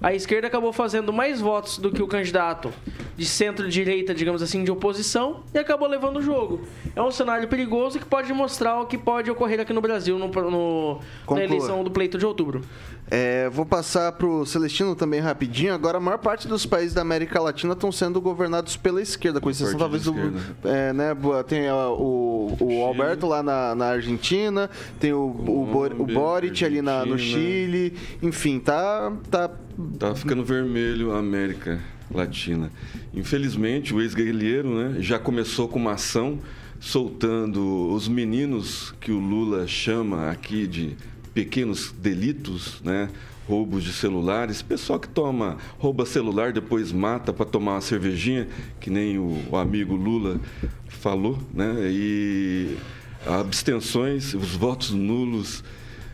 A 0.00 0.14
esquerda 0.14 0.46
acabou 0.46 0.72
fazendo 0.72 1.12
mais 1.12 1.40
votos 1.40 1.76
do 1.78 1.90
que 1.90 2.00
o 2.00 2.06
candidato 2.06 2.70
de 3.16 3.26
centro-direita, 3.26 4.14
digamos 4.14 4.40
assim, 4.42 4.62
de 4.62 4.70
oposição, 4.70 5.40
e 5.52 5.58
acabou 5.58 5.88
levando 5.88 6.18
o 6.18 6.22
jogo. 6.22 6.60
É 6.94 7.02
um 7.02 7.10
cenário 7.10 7.48
perigoso 7.48 7.98
que 7.98 8.04
pode 8.04 8.32
mostrar 8.32 8.80
o 8.80 8.86
que 8.86 8.96
pode 8.96 9.28
ocorrer 9.28 9.58
aqui 9.58 9.72
no 9.72 9.80
Brasil 9.80 10.16
no, 10.16 10.28
no- 10.28 11.00
na 11.28 11.42
eleição 11.42 11.82
do 11.82 11.90
pleito 11.90 12.16
de 12.16 12.24
outubro. 12.24 12.60
É, 13.10 13.48
vou 13.48 13.64
passar 13.66 14.12
pro 14.12 14.44
Celestino 14.46 14.94
também 14.94 15.18
rapidinho. 15.18 15.72
Agora, 15.74 15.96
a 15.96 16.00
maior 16.00 16.18
parte 16.18 16.46
dos 16.46 16.64
países 16.66 16.92
da 16.94 17.00
América 17.00 17.40
Latina 17.40 17.72
estão 17.72 17.90
sendo 17.90 18.20
governados 18.20 18.76
pela 18.76 19.00
esquerda, 19.02 19.40
com 19.40 19.50
exceção 19.50 19.78
talvez 19.78 20.04
do. 20.04 20.14
É, 20.62 20.92
né, 20.92 21.16
tem 21.48 21.68
ó, 21.72 21.94
o, 21.94 22.56
o 22.60 22.84
Alberto 22.84 23.26
lá 23.26 23.42
na, 23.42 23.74
na 23.74 23.86
Argentina, 23.86 24.68
tem 25.00 25.12
o, 25.12 25.26
o, 25.26 25.66
Bor- 25.70 25.94
o 25.98 26.06
Boric 26.06 26.64
ali 26.64 26.80
na- 26.82 27.04
no. 27.04 27.18
Chile. 27.18 27.94
Enfim, 28.22 28.58
tá. 28.58 29.12
tá 29.30 29.50
Tá 29.98 30.12
ficando 30.14 30.44
vermelho 30.44 31.12
a 31.12 31.18
América 31.20 31.78
Latina. 32.12 32.68
Infelizmente, 33.14 33.94
o 33.94 34.00
ex-guerrilheiro 34.00 34.68
né, 34.68 34.96
já 35.00 35.20
começou 35.20 35.68
com 35.68 35.78
uma 35.78 35.92
ação 35.92 36.40
soltando 36.80 37.92
os 37.92 38.08
meninos 38.08 38.92
que 39.00 39.12
o 39.12 39.18
Lula 39.20 39.66
chama 39.68 40.30
aqui 40.30 40.66
de 40.66 40.96
pequenos 41.34 41.92
delitos, 41.92 42.80
né? 42.82 43.08
Roubos 43.48 43.82
de 43.82 43.94
celulares, 43.94 44.60
pessoal 44.60 45.00
que 45.00 45.08
toma, 45.08 45.56
rouba 45.78 46.04
celular, 46.04 46.52
depois 46.52 46.92
mata 46.92 47.32
para 47.32 47.46
tomar 47.46 47.72
uma 47.76 47.80
cervejinha, 47.80 48.46
que 48.78 48.90
nem 48.90 49.18
o, 49.18 49.42
o 49.50 49.56
amigo 49.56 49.96
Lula 49.96 50.38
falou, 50.86 51.38
né? 51.54 51.74
E 51.90 52.76
abstenções, 53.26 54.34
os 54.34 54.54
votos 54.54 54.90
nulos, 54.90 55.64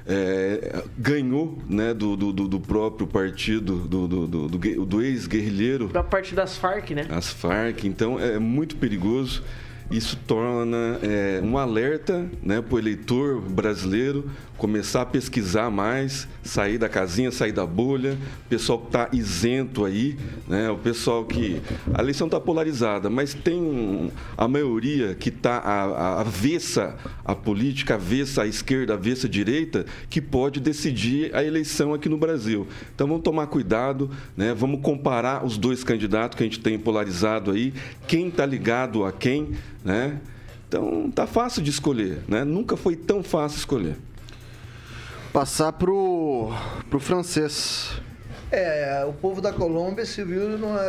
é, 0.07 0.85
ganhou 0.99 1.59
né, 1.69 1.93
do, 1.95 2.15
do, 2.17 2.33
do- 2.33 2.61
próprio 2.61 3.07
partido 3.07 3.77
do, 3.79 4.07
do, 4.07 4.27
do, 4.49 4.87
do 4.87 5.03
ex-guerrilheiro, 5.03 5.89
Da 5.89 6.03
parte 6.03 6.35
das 6.35 6.57
Farc, 6.57 6.91
né? 6.91 7.07
as 7.11 7.31
Farc. 7.31 7.85
Então 7.85 8.21
é 8.21 8.39
muito 8.39 8.77
perigoso. 8.77 9.43
Isso 9.91 10.19
torna 10.27 10.99
é, 11.03 11.41
um 11.43 11.59
alerta 11.59 12.27
né, 12.43 12.61
para 12.61 12.75
o 12.75 12.79
eleitor 12.79 13.41
brasileiro 13.41 14.31
começar 14.57 15.03
a 15.03 15.07
pesquisar 15.07 15.71
mais, 15.71 16.29
sair 16.43 16.79
da 16.79 16.89
casinha, 16.89 17.31
sair 17.31 17.53
da 17.53 17.67
bolha. 17.67 18.17
O 18.47 18.49
pessoal 18.49 18.79
que 18.79 18.87
está 18.87 19.09
isento 19.13 19.85
aí, 19.85 20.17
né, 20.49 20.71
o 20.71 20.79
pessoal 20.79 21.25
que. 21.25 21.61
A 21.93 22.01
eleição 22.01 22.27
está 22.27 22.41
polarizada, 22.41 23.11
mas 23.11 23.35
tem 23.35 24.11
a 24.37 24.47
maioria 24.47 25.15
que 25.15 25.29
está 25.29 25.59
avessa 26.19 26.97
à 27.25 27.35
política, 27.35 27.95
avessa 27.95 28.43
à 28.43 28.47
esquerda, 28.47 28.95
avessa 28.95 29.27
à 29.27 29.31
direita, 29.31 29.85
que 30.09 30.21
pode 30.21 30.61
decidir 30.61 31.35
a 31.35 31.43
eleição 31.43 31.93
aqui 31.93 32.09
no 32.09 32.17
Brasil. 32.17 32.67
Então 32.95 33.07
vamos 33.07 33.23
tomar 33.23 33.47
cuidado, 33.49 34.11
né? 34.37 34.55
vamos 34.55 34.81
comparar 34.81 35.45
os 35.45 35.59
dois 35.59 35.83
candidatos 35.83 36.37
que 36.37 36.43
a 36.43 36.47
gente 36.47 36.61
tem 36.61 36.79
polarizado 36.79 37.51
aí, 37.51 37.75
quem 38.07 38.29
está 38.29 38.47
ligado 38.47 39.05
a 39.05 39.13
quem, 39.13 39.53
né? 39.85 40.19
Então 40.67 41.11
tá 41.11 41.27
fácil 41.27 41.63
de 41.63 41.71
escolher, 41.71 42.21
né? 42.27 42.43
Nunca 42.43 42.77
foi 42.77 42.97
tão 42.97 43.23
fácil 43.23 43.59
escolher. 43.59 43.97
passar 45.33 45.73
pro, 45.73 46.51
pro 46.89 46.99
francês. 46.99 48.01
É, 48.51 49.05
o 49.07 49.13
povo 49.13 49.41
da 49.41 49.53
Colômbia 49.53 50.07
se 50.07 50.23
viu 50.25 50.57
numa, 50.59 50.81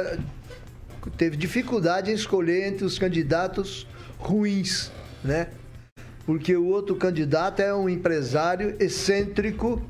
teve 1.18 1.36
dificuldade 1.36 2.12
em 2.12 2.14
escolher 2.14 2.68
entre 2.68 2.86
os 2.86 2.98
candidatos 2.98 3.88
ruins, 4.18 4.92
né? 5.24 5.48
Porque 6.26 6.56
o 6.56 6.66
outro 6.66 6.96
candidato 6.96 7.62
é 7.62 7.74
um 7.74 7.88
empresário 7.88 8.76
excêntrico 8.80 9.82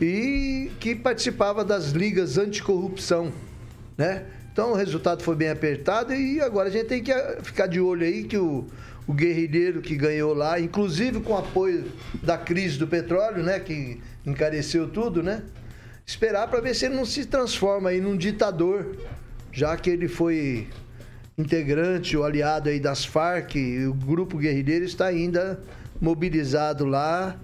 e 0.00 0.70
que 0.80 0.94
participava 0.94 1.64
das 1.64 1.90
ligas 1.90 2.38
anticorrupção, 2.38 3.32
né? 3.96 4.24
Então 4.54 4.70
o 4.70 4.74
resultado 4.76 5.20
foi 5.20 5.34
bem 5.34 5.48
apertado 5.48 6.14
e 6.14 6.40
agora 6.40 6.68
a 6.68 6.70
gente 6.70 6.86
tem 6.86 7.02
que 7.02 7.10
ah, 7.10 7.38
ficar 7.42 7.66
de 7.66 7.80
olho 7.80 8.06
aí 8.06 8.22
que 8.22 8.38
o, 8.38 8.64
o 9.04 9.12
guerrilheiro 9.12 9.82
que 9.82 9.96
ganhou 9.96 10.32
lá, 10.32 10.60
inclusive 10.60 11.18
com 11.18 11.36
apoio 11.36 11.86
da 12.22 12.38
crise 12.38 12.78
do 12.78 12.86
petróleo, 12.86 13.42
né? 13.42 13.58
Que 13.58 14.00
encareceu 14.24 14.86
tudo, 14.88 15.24
né? 15.24 15.42
Esperar 16.06 16.46
para 16.46 16.60
ver 16.60 16.72
se 16.72 16.86
ele 16.86 16.94
não 16.94 17.04
se 17.04 17.26
transforma 17.26 17.90
aí 17.90 18.00
num 18.00 18.16
ditador, 18.16 18.94
já 19.50 19.76
que 19.76 19.90
ele 19.90 20.06
foi 20.06 20.68
integrante 21.36 22.16
ou 22.16 22.22
aliado 22.22 22.68
aí 22.68 22.78
das 22.78 23.04
Farc, 23.04 23.56
e 23.56 23.84
o 23.88 23.92
grupo 23.92 24.38
guerrilheiro 24.38 24.84
está 24.84 25.06
ainda 25.06 25.60
mobilizado 26.00 26.84
lá, 26.84 27.36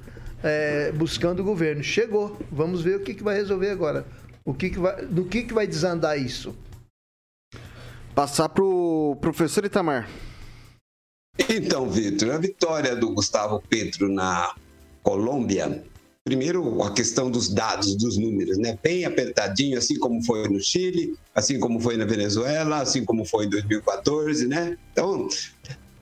é, 0.44 0.92
buscando 0.92 1.40
o 1.40 1.44
governo. 1.44 1.82
Chegou, 1.82 2.38
vamos 2.52 2.82
ver 2.82 2.98
o 2.98 3.00
que, 3.00 3.14
que 3.14 3.22
vai 3.24 3.34
resolver 3.34 3.70
agora. 3.70 4.06
O 4.44 4.54
que, 4.54 4.70
que 4.70 4.78
vai, 4.78 5.02
no 5.02 5.24
que, 5.24 5.42
que 5.42 5.52
vai 5.52 5.66
desandar 5.66 6.16
isso? 6.16 6.54
Passar 8.14 8.48
pro 8.48 9.16
professor 9.20 9.64
Itamar. 9.64 10.08
Então, 11.48 11.88
Vitor, 11.88 12.32
a 12.32 12.38
vitória 12.38 12.94
do 12.94 13.10
Gustavo 13.10 13.62
Petro 13.68 14.08
na 14.08 14.54
Colômbia, 15.02 15.84
primeiro 16.24 16.82
a 16.82 16.92
questão 16.92 17.30
dos 17.30 17.48
dados, 17.48 17.96
dos 17.96 18.18
números, 18.18 18.58
né? 18.58 18.78
Bem 18.82 19.04
apertadinho, 19.04 19.78
assim 19.78 19.98
como 19.98 20.22
foi 20.22 20.46
no 20.48 20.60
Chile, 20.60 21.16
assim 21.34 21.58
como 21.58 21.80
foi 21.80 21.96
na 21.96 22.04
Venezuela, 22.04 22.82
assim 22.82 23.04
como 23.04 23.24
foi 23.24 23.46
em 23.46 23.50
2014, 23.50 24.46
né? 24.46 24.76
Então, 24.92 25.28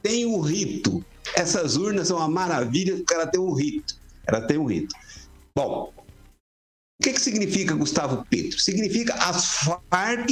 tem 0.03 0.27
um 0.27 0.41
rito. 0.41 1.05
Essas 1.37 1.77
urnas 1.77 2.09
são 2.09 2.17
uma 2.17 2.29
maravilha 2.29 2.97
porque 2.97 3.15
ela 3.15 3.27
tem 3.27 3.41
um 3.41 3.53
rito. 3.53 3.95
Ela 4.27 4.41
tem 4.41 4.59
um 4.59 4.65
rito. 4.65 4.95
Bom, 5.55 5.93
o 7.01 7.05
que, 7.05 7.13
que 7.13 7.21
significa 7.21 7.75
Gustavo 7.75 8.25
Petro? 8.29 8.59
Significa 8.59 9.15
as 9.15 9.45
Farc, 9.91 10.31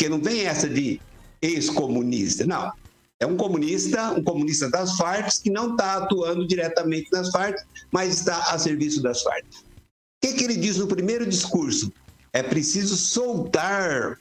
que 0.00 0.08
não 0.08 0.18
tem 0.18 0.46
essa 0.46 0.66
de 0.66 0.98
ex-comunista, 1.42 2.46
não. 2.46 2.72
É 3.20 3.26
um 3.26 3.36
comunista, 3.36 4.12
um 4.12 4.24
comunista 4.24 4.70
das 4.70 4.96
Farc 4.96 5.42
que 5.42 5.50
não 5.50 5.72
está 5.72 5.98
atuando 5.98 6.48
diretamente 6.48 7.12
nas 7.12 7.28
Farc, 7.28 7.58
mas 7.92 8.20
está 8.20 8.50
a 8.50 8.58
serviço 8.58 9.02
das 9.02 9.20
Farc. 9.20 9.44
O 9.44 9.62
que, 10.22 10.32
que 10.32 10.44
ele 10.44 10.56
diz 10.56 10.78
no 10.78 10.86
primeiro 10.86 11.26
discurso? 11.26 11.92
É 12.32 12.42
preciso 12.42 12.96
soltar, 12.96 14.18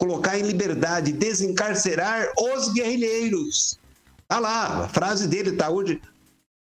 colocar 0.00 0.38
em 0.38 0.42
liberdade, 0.42 1.12
desencarcerar 1.12 2.32
os 2.38 2.72
guerrilheiros. 2.72 3.78
Tá 4.26 4.38
lá, 4.38 4.84
a 4.84 4.88
frase 4.88 5.28
dele 5.28 5.50
está 5.50 5.68
hoje 5.68 6.00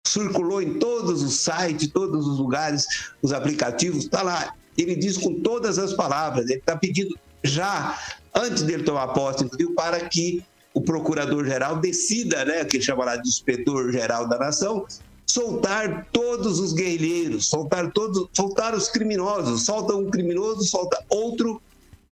circulou 0.08 0.62
em 0.62 0.78
todos 0.78 1.22
os 1.22 1.40
sites, 1.40 1.88
todos 1.88 2.26
os 2.26 2.38
lugares, 2.38 3.12
os 3.20 3.30
aplicativos, 3.34 4.04
está 4.04 4.22
lá. 4.22 4.54
Ele 4.78 4.96
diz 4.96 5.18
com 5.18 5.38
todas 5.42 5.78
as 5.78 5.92
palavras, 5.92 6.48
ele 6.48 6.60
está 6.60 6.78
pedindo 6.78 7.14
já, 7.42 7.98
antes 8.34 8.62
dele 8.62 8.82
tomar 8.82 9.08
posse, 9.08 9.44
inclusive, 9.44 9.74
para 9.74 10.00
que 10.08 10.42
o 10.72 10.80
procurador-geral 10.80 11.76
decida, 11.76 12.44
né, 12.44 12.64
que 12.64 12.76
ele 12.76 12.84
chama 12.84 13.04
lá 13.04 13.16
de 13.16 13.28
inspetor-geral 13.28 14.28
da 14.28 14.38
nação, 14.38 14.86
soltar 15.26 16.06
todos 16.12 16.58
os 16.58 16.72
guerrilheiros, 16.72 17.48
soltar 17.48 17.90
todos, 17.92 18.28
soltar 18.32 18.74
os 18.74 18.88
criminosos, 18.88 19.64
solta 19.64 19.94
um 19.94 20.10
criminoso, 20.10 20.64
solta 20.64 21.02
outro. 21.08 21.60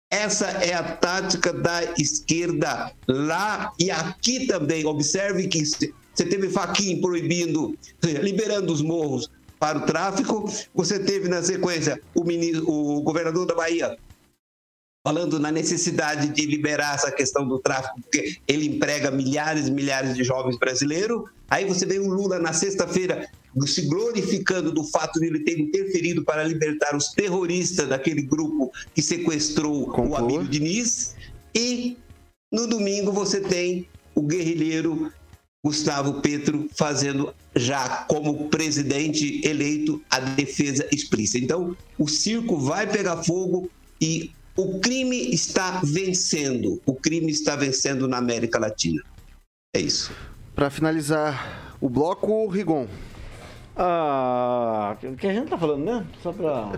Essa 0.09 0.45
é 0.45 0.73
a 0.73 0.83
tática 0.83 1.51
da 1.51 1.83
esquerda 1.97 2.91
lá 3.07 3.73
e 3.79 3.91
aqui 3.91 4.47
também. 4.47 4.85
Observe 4.85 5.47
que 5.47 5.65
você 5.65 6.25
teve 6.25 6.49
Faquin 6.49 7.01
proibindo, 7.01 7.77
liberando 8.21 8.71
os 8.71 8.81
morros 8.81 9.29
para 9.59 9.79
o 9.79 9.81
tráfico. 9.81 10.49
Você 10.73 10.99
teve 10.99 11.27
na 11.27 11.43
sequência 11.43 11.99
o, 12.15 12.23
ministro, 12.23 12.69
o 12.69 13.01
governador 13.01 13.45
da 13.45 13.55
Bahia 13.55 13.97
falando 15.07 15.39
na 15.39 15.53
necessidade 15.53 16.27
de 16.33 16.45
liberar 16.45 16.95
essa 16.95 17.09
questão 17.09 17.47
do 17.47 17.59
tráfico, 17.59 18.01
porque 18.01 18.39
ele 18.45 18.65
emprega 18.65 19.09
milhares 19.09 19.69
e 19.69 19.71
milhares 19.71 20.13
de 20.13 20.21
jovens 20.21 20.59
brasileiros. 20.59 21.23
Aí 21.49 21.63
você 21.63 21.85
vê 21.85 21.97
o 21.97 22.09
Lula 22.09 22.39
na 22.39 22.51
sexta-feira 22.51 23.25
se 23.65 23.83
glorificando 23.83 24.69
do 24.69 24.83
fato 24.83 25.17
de 25.17 25.27
ele 25.27 25.45
ter 25.45 25.57
interferido 25.57 26.25
para 26.25 26.43
libertar 26.43 26.93
os 26.93 27.07
terroristas 27.13 27.87
daquele 27.87 28.21
grupo 28.21 28.69
que 28.93 29.01
sequestrou 29.01 29.85
Conclua. 29.85 30.09
o 30.09 30.25
amigo 30.25 30.43
Diniz. 30.43 31.15
E 31.55 31.97
no 32.51 32.67
domingo 32.67 33.13
você 33.13 33.39
tem 33.39 33.87
o 34.13 34.21
guerrilheiro 34.21 35.09
Gustavo 35.63 36.21
Petro 36.21 36.69
fazendo 36.75 37.33
já 37.55 38.03
como 38.09 38.49
presidente 38.49 39.39
eleito 39.47 40.01
a 40.09 40.19
defesa 40.19 40.85
explícita. 40.91 41.37
Então, 41.37 41.77
o 41.97 42.09
circo 42.09 42.57
vai 42.57 42.85
pegar 42.85 43.23
fogo 43.23 43.69
e 44.01 44.31
o 44.57 44.79
crime 44.79 45.29
está 45.31 45.79
vencendo. 45.83 46.81
O 46.85 46.93
crime 46.93 47.31
está 47.31 47.55
vencendo 47.55 48.07
na 48.07 48.17
América 48.17 48.59
Latina. 48.59 49.01
É 49.75 49.79
isso. 49.79 50.11
Para 50.55 50.69
finalizar 50.69 51.75
o 51.79 51.87
bloco, 51.89 52.47
Rigon. 52.47 52.87
Ah, 53.75 54.97
o 55.03 55.15
que 55.15 55.27
a 55.27 55.33
gente 55.33 55.49
tá 55.49 55.57
falando, 55.57 55.85
né? 55.85 56.05
Só 56.23 56.31
pra. 56.33 56.71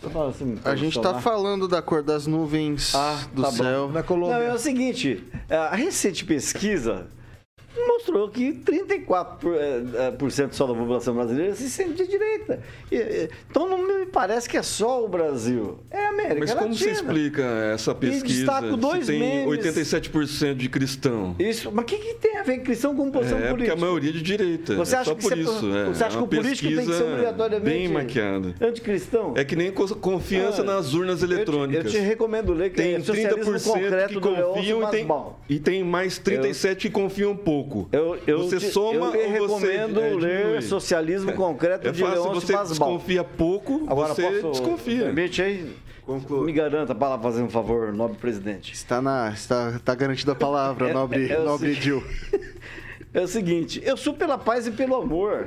Só 0.00 0.08
pra 0.08 0.26
assim, 0.28 0.58
A 0.64 0.74
gente 0.74 1.00
tá 1.00 1.20
falando 1.20 1.68
da 1.68 1.80
cor 1.82 2.02
das 2.02 2.26
nuvens 2.26 2.94
Ah, 2.94 3.26
do 3.32 3.42
tá 3.42 3.50
bom. 3.50 3.56
céu. 3.56 3.88
Na 3.88 4.00
Não, 4.00 4.02
Colômbia. 4.02 4.34
é 4.36 4.52
o 4.54 4.58
seguinte, 4.58 5.22
a 5.48 5.74
recente 5.76 6.24
pesquisa 6.24 7.06
mostrou 7.88 8.28
que 8.28 8.52
34% 8.52 9.38
por, 9.38 9.54
eh, 9.54 9.82
eh, 9.94 10.10
por 10.12 10.30
cento 10.30 10.54
só 10.54 10.66
da 10.66 10.74
população 10.74 11.14
brasileira 11.14 11.54
se 11.54 11.68
sente 11.68 11.94
de 11.94 12.06
direita. 12.08 12.60
E, 12.90 13.28
Então 13.50 13.68
não 13.68 13.78
me 13.86 14.06
parece 14.06 14.48
que 14.48 14.56
é 14.56 14.62
só 14.62 15.04
o 15.04 15.08
Brasil, 15.08 15.78
é 15.90 16.06
a 16.06 16.08
América 16.10 16.40
Mas 16.40 16.54
como 16.54 16.74
você 16.74 16.90
Latina. 16.90 16.92
explica 17.10 17.42
essa 17.74 17.94
pesquisa? 17.94 18.24
destaco 18.34 18.76
dois 18.76 19.06
se 19.06 19.12
tem 19.12 19.20
memes. 19.20 19.48
87% 19.64 20.54
de 20.54 20.68
cristão. 20.68 21.34
Isso, 21.38 21.70
mas 21.72 21.84
o 21.84 21.86
que, 21.86 21.96
que 21.98 22.14
tem 22.14 22.36
a 22.38 22.42
ver 22.42 22.58
com 22.58 22.64
cristão 22.64 22.94
com 22.94 23.10
posição 23.10 23.38
É, 23.38 23.40
porque 23.42 23.52
política? 23.54 23.72
a 23.76 23.80
maioria 23.80 24.10
é 24.10 24.12
de 24.12 24.22
direita. 24.22 24.74
Você 24.76 24.94
é 24.94 24.98
acha 24.98 25.10
só 25.10 25.14
que 25.16 25.22
por 25.22 25.30
você- 25.30 25.40
isso. 25.40 25.74
é. 25.74 25.84
você 25.84 26.04
acha 26.04 26.04
É 26.04 26.08
que 26.10 26.16
uma 26.16 26.24
o 26.24 26.28
político 26.28 26.68
tem 26.74 26.86
que 26.86 26.92
ser 26.92 27.02
obrigatoriamente 27.02 27.70
Bem 27.78 27.88
maquiada. 27.88 28.54
Anticristão? 28.60 29.34
É 29.36 29.44
que 29.44 29.56
nem 29.56 29.70
co- 29.72 29.94
confiança 29.96 30.62
Ah, 30.62 30.64
nas 30.64 30.94
urnas 30.94 31.22
Eu 31.22 31.28
te- 31.28 31.34
eletrônicas. 31.34 31.84
Eu 31.86 31.90
te, 31.90 31.98
recomendo 31.98 32.52
ler 32.52 32.70
que 32.70 32.76
Tem 32.76 32.94
é 32.94 33.00
Socialismo 33.00 33.52
30% 33.52 33.64
Concreto 33.64 34.14
que 34.14 34.20
confiam 34.20 34.82
e 34.82 34.90
tem, 34.90 35.06
e 35.48 35.58
tem 35.58 35.84
mais 35.84 36.18
37% 36.18 36.76
que 36.76 36.90
confiam 36.90 37.36
pouco. 37.36 37.63
Eu, 37.92 38.18
eu 38.26 38.38
você 38.42 38.58
te, 38.58 38.70
soma 38.70 39.06
eu 39.06 39.12
te 39.12 39.40
ou 39.40 39.48
você 39.48 39.66
recomendo 39.72 40.00
é, 40.00 40.14
ler 40.14 40.38
diminui? 40.42 40.62
Socialismo 40.62 41.32
Concreto 41.32 41.88
É 41.88 41.92
de 41.92 42.02
fácil, 42.02 42.22
Leôncio 42.22 42.40
você 42.40 42.52
Masbal. 42.52 42.88
desconfia 42.92 43.24
pouco, 43.24 43.84
Agora 43.86 44.14
você 44.14 44.22
posso... 44.40 44.50
desconfia. 44.60 45.04
Permite 45.04 45.42
aí? 45.42 45.76
Conclua. 46.04 46.44
Me 46.44 46.52
garanta 46.52 46.94
para 46.94 47.18
fazer 47.18 47.42
um 47.42 47.48
favor, 47.48 47.92
nobre 47.92 48.18
presidente. 48.18 48.74
Está, 48.74 49.00
na, 49.00 49.30
está 49.30 49.78
tá 49.82 49.94
garantida 49.94 50.32
a 50.32 50.34
palavra, 50.34 50.88
É- 50.90 50.92
nobre, 50.92 51.30
é 51.32 51.38
nobre 51.38 51.74
Dil. 51.74 52.02
É 53.12 53.20
o 53.20 53.28
seguinte, 53.28 53.80
eu 53.84 53.96
sou 53.96 54.12
pela 54.12 54.36
paz 54.36 54.66
e 54.66 54.72
pelo 54.72 54.96
amor. 54.96 55.46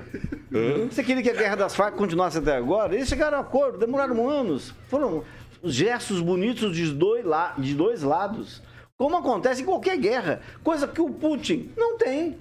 Você 0.89 1.03
queria 1.03 1.21
que 1.21 1.29
a 1.29 1.33
guerra 1.33 1.55
das 1.57 1.75
Farc 1.75 1.97
continuasse 1.97 2.37
até 2.37 2.55
agora? 2.55 2.95
Eles 2.95 3.09
chegaram 3.09 3.37
a 3.39 3.41
acordo, 3.41 3.77
demoraram 3.77 4.29
anos. 4.29 4.73
Foram 4.87 5.21
gestos 5.61 6.21
bonitos 6.21 6.73
de 6.73 6.89
dois, 6.93 7.25
la- 7.25 7.53
de 7.57 7.75
dois 7.75 8.03
lados. 8.03 8.63
Como 8.97 9.15
acontece 9.15 9.61
em 9.61 9.65
qualquer 9.65 9.97
guerra. 9.97 10.41
Coisa 10.63 10.87
que 10.87 10.99
o 10.99 11.09
Putin 11.09 11.71
não 11.77 11.97
tem. 11.97 12.37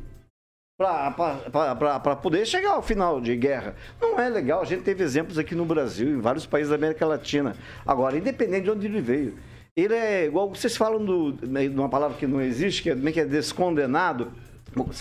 Para 0.79 2.17
poder 2.17 2.47
chegar 2.47 2.73
ao 2.73 2.83
final 2.83 3.21
de 3.21 3.37
guerra. 3.37 3.75
Não 4.01 4.19
é 4.19 4.29
legal. 4.29 4.63
A 4.63 4.65
gente 4.65 4.83
teve 4.83 5.03
exemplos 5.05 5.39
aqui 5.39 5.55
no 5.55 5.65
Brasil, 5.65 6.09
em 6.09 6.21
vários 6.21 6.47
países 6.47 6.71
da 6.71 6.77
América 6.77 7.07
Latina. 7.07 7.57
Agora, 7.87 8.17
independente 8.17 8.65
de 8.65 8.71
onde 8.71 8.87
ele 8.87 9.01
veio. 9.01 9.39
Ele 9.77 9.95
é 9.95 10.25
igual 10.25 10.49
vocês 10.49 10.75
falam 10.77 11.05
do, 11.05 11.33
de 11.33 11.69
uma 11.69 11.89
palavra 11.89 12.17
que 12.17 12.27
não 12.27 12.41
existe, 12.41 12.83
que 12.83 12.91
é, 12.91 12.93
é 12.95 13.13
que 13.13 13.21
é 13.21 13.27
descondenado. 13.27 14.33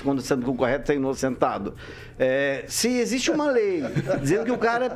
Quando 0.03 0.21
sendo 0.21 0.53
correto, 0.53 0.91
é 0.91 0.95
inocentado. 0.95 1.73
É, 2.17 2.63
se 2.67 2.88
existe 2.97 3.29
uma 3.29 3.51
lei 3.51 3.83
dizendo 4.21 4.45
que 4.45 4.51
o 4.51 4.57
cara, 4.57 4.89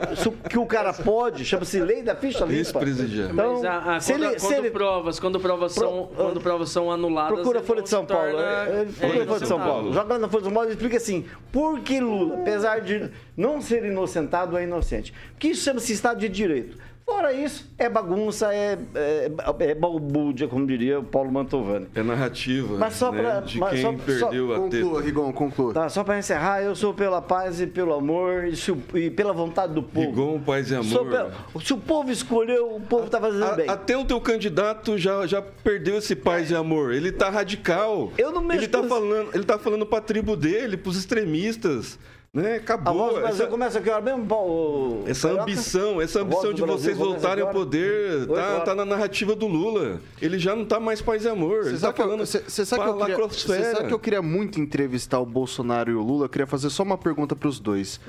que 0.49 0.57
o 0.57 0.65
cara 0.65 0.93
pode, 0.93 1.43
chama-se 1.43 1.81
lei 1.81 2.01
da 2.01 2.15
ficha 2.15 2.45
limpa. 2.45 2.53
Ex-presidiário. 2.59 3.33
Então, 3.33 3.53
Mas 3.55 3.65
a- 3.65 3.95
a- 3.95 3.99
se 3.99 4.13
quando, 4.13 4.23
ele, 4.23 4.39
se 4.39 4.45
quando 4.47 4.57
ele- 4.59 4.71
provas, 4.71 5.19
quando 5.19 5.39
provas 5.39 5.71
são, 5.73 6.05
Pro- 6.07 6.15
quando 6.23 6.39
provas 6.41 6.69
são 6.69 6.89
anuladas, 6.89 7.33
Procura 7.33 7.59
a 7.59 7.61
Folha 7.63 7.77
não 7.79 7.83
de 7.83 7.89
São 7.89 8.01
se 8.03 8.07
Paulo. 8.07 8.31
torna- 8.31 8.45
é, 8.47 8.81
é, 8.81 8.85
Procura 8.85 9.23
a 9.23 9.27
Folha 9.27 9.39
de 9.41 9.47
São. 9.47 9.59
Paulo. 9.59 9.93
Joga 9.93 10.17
na 10.17 10.29
Folha 10.29 10.41
de 10.41 10.45
São 10.47 10.53
Paulo 10.53 10.69
e 10.69 10.71
explica 10.73 10.95
assim: 10.97 11.25
por 11.51 11.81
que 11.81 11.99
Lula, 11.99 12.35
apesar 12.35 12.79
de 12.79 13.09
não 13.35 13.59
ser 13.59 13.83
inocentado, 13.83 14.57
é 14.57 14.63
inocente? 14.63 15.13
Porque 15.33 15.49
isso 15.49 15.63
chama-se 15.65 15.91
Estado 15.91 16.19
de 16.21 16.29
Direito. 16.29 16.77
Fora 17.09 17.33
isso, 17.33 17.69
é 17.77 17.89
bagunça, 17.89 18.53
é, 18.53 18.77
é, 18.95 19.31
é 19.59 19.75
balbúrdia, 19.75 20.47
como 20.47 20.65
diria 20.67 20.99
o 20.99 21.03
Paulo 21.03 21.31
Mantovani. 21.31 21.87
É 21.95 22.03
narrativa 22.03 22.77
Mas 22.77 22.93
só 22.93 23.11
né, 23.11 23.21
pra- 23.21 23.39
de 23.41 23.57
mas 23.59 23.71
quem 23.71 23.81
só- 23.81 23.93
perdeu 23.93 24.53
a 24.53 24.59
Conclua, 24.59 24.69
teta. 24.95 25.05
Rigon, 25.05 25.33
conclua. 25.33 25.73
Tá, 25.73 25.89
só 25.89 26.03
para 26.03 26.17
encerrar, 26.19 26.61
eu 26.61 26.75
sou 26.75 26.93
pela 26.93 27.21
paz 27.21 27.59
e 27.59 27.67
pelo 27.67 27.93
amor 27.93 28.45
e, 28.45 28.55
se 28.55 28.73
e 28.93 29.09
pela 29.09 29.33
vontade 29.33 29.73
do 29.73 29.81
povo. 29.83 30.07
Rigon, 30.09 30.39
paz 30.39 30.69
e 30.71 30.75
amor. 30.75 30.85
Sou 30.85 31.05
pela- 31.05 31.31
se 31.61 31.73
o 31.73 31.77
povo 31.77 32.11
escolheu, 32.11 32.75
o 32.75 32.79
povo 32.81 33.09
tá 33.09 33.19
fazendo 33.19 33.43
A- 33.43 33.51
bem. 33.55 33.69
até 33.69 33.97
o 33.97 34.05
teu 34.05 34.21
candidato 34.21 34.97
já, 34.97 35.25
já 35.25 35.41
perdeu 35.41 35.97
esse 35.97 36.15
paz 36.15 36.49
e 36.51 36.55
amor. 36.55 36.93
Ele 36.93 37.11
tá 37.11 37.29
radical. 37.29 38.13
Eu 38.17 38.31
não 38.31 38.41
mexo 38.41 38.61
ele 38.61 38.67
tá 38.67 38.81
com- 38.81 38.87
falando, 38.87 39.29
ele 39.33 39.43
tá 39.43 39.57
falando 39.57 39.85
pra 39.85 39.99
tribo 39.99 40.35
dele, 40.37 40.77
pros 40.77 40.95
extremistas. 40.95 41.97
Né? 42.31 42.57
Acabou. 42.57 43.13
Brasil 43.15 43.43
essa, 43.43 43.47
começa 43.47 43.79
aqui, 43.79 43.89
mesmo, 44.01 44.25
Paulo? 44.27 45.03
essa 45.07 45.29
Carioca? 45.29 45.43
ambição, 45.43 45.99
essa 45.99 46.21
ambição 46.21 46.53
de 46.53 46.61
vocês 46.61 46.95
voltarem 46.95 47.43
ao 47.43 47.49
poder, 47.49 48.29
Oi, 48.29 48.35
tá, 48.35 48.59
tá 48.59 48.75
na 48.75 48.85
narrativa 48.85 49.35
do 49.35 49.47
Lula. 49.47 49.99
Ele 50.21 50.37
já 50.37 50.55
não 50.55 50.63
tá 50.63 50.79
mais 50.79 51.01
paz 51.01 51.25
e 51.25 51.27
amor. 51.27 51.63
Você 51.63 51.77
sabe, 51.79 51.81
tá 51.81 51.93
que 51.93 52.01
eu- 52.01 52.05
falando 52.05 52.25
sabe 52.27 52.83
que 52.83 52.89
eu 52.89 52.97
queria, 52.97 53.27
você 53.27 53.71
sabe 53.75 53.87
que 53.87 53.93
eu 53.93 53.99
queria 53.99 54.21
muito 54.21 54.59
entrevistar 54.61 55.19
o 55.19 55.25
Bolsonaro 55.25 55.89
e 55.89 55.95
o 55.95 56.03
Lula? 56.03 56.25
Eu 56.25 56.29
queria 56.29 56.45
fazer 56.45 56.69
só 56.69 56.83
uma 56.83 56.99
pergunta 56.99 57.35
pros 57.35 57.59
dois. 57.59 57.99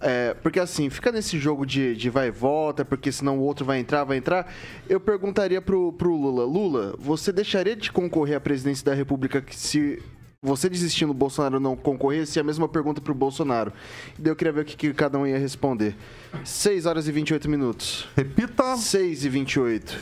É, 0.00 0.34
porque 0.34 0.60
assim, 0.60 0.88
fica 0.88 1.10
nesse 1.10 1.36
jogo 1.38 1.66
de, 1.66 1.96
de 1.96 2.10
vai 2.10 2.28
e 2.28 2.30
volta, 2.30 2.84
porque 2.84 3.10
senão 3.10 3.38
o 3.38 3.42
outro 3.42 3.64
vai 3.64 3.80
entrar, 3.80 4.04
vai 4.04 4.18
entrar. 4.18 4.52
Eu 4.88 5.00
perguntaria 5.00 5.60
pro, 5.60 5.92
pro 5.94 6.14
Lula: 6.14 6.44
Lula, 6.44 6.94
você 6.96 7.32
deixaria 7.32 7.74
de 7.74 7.90
concorrer 7.90 8.36
à 8.36 8.40
presidência 8.40 8.84
da 8.84 8.94
República 8.94 9.40
que 9.40 9.56
se 9.56 10.00
você 10.44 10.68
desistindo, 10.68 11.10
o 11.10 11.14
Bolsonaro 11.14 11.58
não 11.58 11.74
concorresse? 11.74 12.38
E 12.38 12.40
a 12.40 12.44
mesma 12.44 12.68
pergunta 12.68 13.00
pro 13.00 13.14
Bolsonaro. 13.14 13.72
E 14.18 14.22
daí 14.22 14.30
eu 14.30 14.36
queria 14.36 14.52
ver 14.52 14.60
o 14.60 14.64
que, 14.66 14.76
que 14.76 14.92
cada 14.92 15.18
um 15.18 15.26
ia 15.26 15.38
responder. 15.38 15.96
6 16.44 16.84
horas 16.84 17.08
e 17.08 17.12
28 17.12 17.48
minutos. 17.48 18.06
Repita. 18.14 18.76
6 18.76 19.24
e 19.24 19.28
28. 19.30 19.98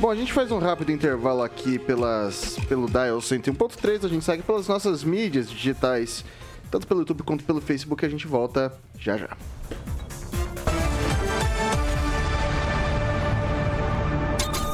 Bom, 0.00 0.10
a 0.10 0.16
gente 0.16 0.32
faz 0.32 0.50
um 0.50 0.58
rápido 0.58 0.90
intervalo 0.90 1.42
aqui 1.42 1.78
pelas, 1.78 2.58
pelo 2.66 2.88
Dial 2.88 3.18
101.3. 3.18 4.06
A 4.06 4.08
gente 4.08 4.24
segue 4.24 4.42
pelas 4.42 4.66
nossas 4.66 5.04
mídias 5.04 5.50
digitais, 5.50 6.24
tanto 6.70 6.86
pelo 6.86 7.00
YouTube 7.00 7.22
quanto 7.22 7.44
pelo 7.44 7.60
Facebook. 7.60 8.04
A 8.06 8.08
gente 8.08 8.26
volta 8.26 8.72
já 8.98 9.18
já. 9.18 9.36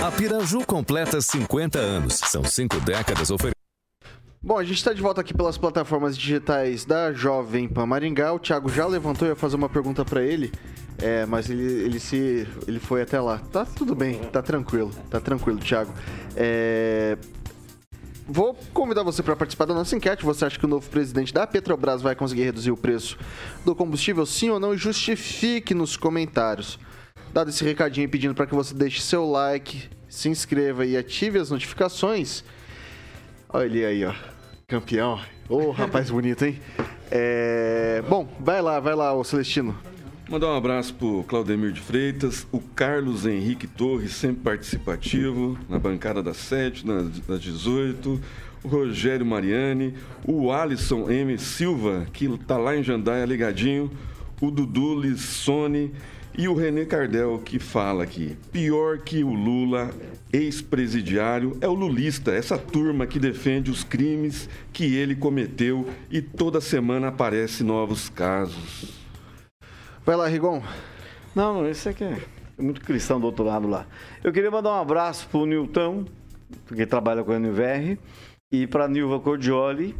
A 0.00 0.12
Piraju 0.12 0.64
completa 0.64 1.20
50 1.20 1.78
anos. 1.78 2.14
São 2.14 2.44
cinco 2.44 2.78
décadas 2.80 3.30
oferecendo. 3.30 3.56
Bom, 4.40 4.56
a 4.56 4.62
gente 4.62 4.76
está 4.76 4.92
de 4.92 5.02
volta 5.02 5.20
aqui 5.20 5.34
pelas 5.34 5.58
plataformas 5.58 6.16
digitais 6.16 6.84
da 6.84 7.12
Jovem 7.12 7.68
Pan 7.68 7.84
Maringá. 7.84 8.32
O 8.32 8.38
Thiago 8.38 8.68
já 8.68 8.86
levantou, 8.86 9.26
eu 9.26 9.32
ia 9.32 9.36
fazer 9.36 9.56
uma 9.56 9.68
pergunta 9.68 10.04
para 10.04 10.22
ele, 10.22 10.52
é, 10.98 11.26
mas 11.26 11.50
ele, 11.50 11.64
ele 11.64 11.98
se 11.98 12.46
ele 12.66 12.78
foi 12.78 13.02
até 13.02 13.20
lá. 13.20 13.38
Tá 13.52 13.64
tudo 13.64 13.96
bem, 13.96 14.20
tá 14.32 14.40
tranquilo, 14.40 14.92
tá 15.10 15.20
tranquilo, 15.20 15.58
Thiago. 15.58 15.92
É, 16.36 17.18
Vou 18.30 18.54
convidar 18.74 19.02
você 19.02 19.22
para 19.22 19.34
participar 19.34 19.64
da 19.64 19.72
nossa 19.72 19.96
enquete. 19.96 20.22
Você 20.22 20.44
acha 20.44 20.58
que 20.58 20.66
o 20.66 20.68
novo 20.68 20.86
presidente 20.90 21.32
da 21.32 21.46
Petrobras 21.46 22.02
vai 22.02 22.14
conseguir 22.14 22.42
reduzir 22.42 22.70
o 22.70 22.76
preço 22.76 23.16
do 23.64 23.74
combustível, 23.74 24.26
sim 24.26 24.50
ou 24.50 24.60
não? 24.60 24.74
E 24.74 24.76
justifique 24.76 25.72
nos 25.72 25.96
comentários. 25.96 26.78
Dado 27.32 27.50
esse 27.50 27.64
recadinho 27.64 28.08
pedindo 28.08 28.34
para 28.34 28.46
que 28.46 28.54
você 28.54 28.74
deixe 28.74 29.00
seu 29.00 29.28
like, 29.30 29.88
se 30.08 30.28
inscreva 30.28 30.84
e 30.86 30.96
ative 30.96 31.38
as 31.38 31.50
notificações. 31.50 32.42
Olha 33.48 33.64
ele 33.64 33.84
aí, 33.84 34.04
ó. 34.04 34.14
Campeão. 34.66 35.20
Ô, 35.48 35.70
rapaz 35.72 36.10
bonito, 36.10 36.44
hein? 36.44 36.60
É... 37.10 38.02
Bom, 38.08 38.28
vai 38.40 38.60
lá, 38.60 38.80
vai 38.80 38.94
lá, 38.94 39.14
ô 39.14 39.24
Celestino. 39.24 39.76
Mandar 40.28 40.48
um 40.48 40.56
abraço 40.56 40.92
pro 40.94 41.24
Claudemir 41.24 41.72
de 41.72 41.80
Freitas, 41.80 42.46
o 42.52 42.60
Carlos 42.60 43.24
Henrique 43.24 43.66
Torres, 43.66 44.12
sempre 44.12 44.42
participativo, 44.42 45.58
na 45.70 45.78
bancada 45.78 46.22
das 46.22 46.36
7, 46.36 46.86
das, 46.86 47.20
das 47.20 47.40
18, 47.40 48.20
o 48.62 48.68
Rogério 48.68 49.24
Mariani, 49.24 49.94
o 50.26 50.52
Alisson 50.52 51.10
M. 51.10 51.38
Silva, 51.38 52.06
que 52.12 52.28
tá 52.46 52.58
lá 52.58 52.76
em 52.76 52.82
Jandaia 52.82 53.24
ligadinho, 53.24 53.90
o 54.38 54.50
Dudu 54.50 55.00
Lissone 55.00 55.94
E 56.38 56.46
o 56.46 56.54
René 56.54 56.84
Cardel 56.84 57.42
que 57.44 57.58
fala 57.58 58.04
aqui, 58.04 58.36
pior 58.52 58.98
que 58.98 59.24
o 59.24 59.34
Lula, 59.34 59.90
ex-presidiário, 60.32 61.58
é 61.60 61.66
o 61.66 61.74
lulista, 61.74 62.30
essa 62.30 62.56
turma 62.56 63.08
que 63.08 63.18
defende 63.18 63.72
os 63.72 63.82
crimes 63.82 64.48
que 64.72 64.94
ele 64.94 65.16
cometeu 65.16 65.88
e 66.08 66.22
toda 66.22 66.60
semana 66.60 67.08
aparecem 67.08 67.66
novos 67.66 68.08
casos. 68.08 69.02
Vai 70.06 70.14
lá, 70.14 70.28
Rigon. 70.28 70.62
Não, 71.34 71.54
não, 71.54 71.68
esse 71.68 71.88
aqui 71.88 72.04
é 72.04 72.22
muito 72.56 72.82
cristão 72.82 73.18
do 73.18 73.26
outro 73.26 73.44
lado 73.44 73.66
lá. 73.66 73.84
Eu 74.22 74.32
queria 74.32 74.48
mandar 74.48 74.70
um 74.70 74.80
abraço 74.80 75.26
pro 75.28 75.44
Nilton, 75.44 76.04
que 76.68 76.86
trabalha 76.86 77.24
com 77.24 77.32
a 77.32 77.36
NVR, 77.40 77.98
e 78.52 78.64
para 78.64 78.86
Nilva 78.86 79.18
Cordioli, 79.18 79.92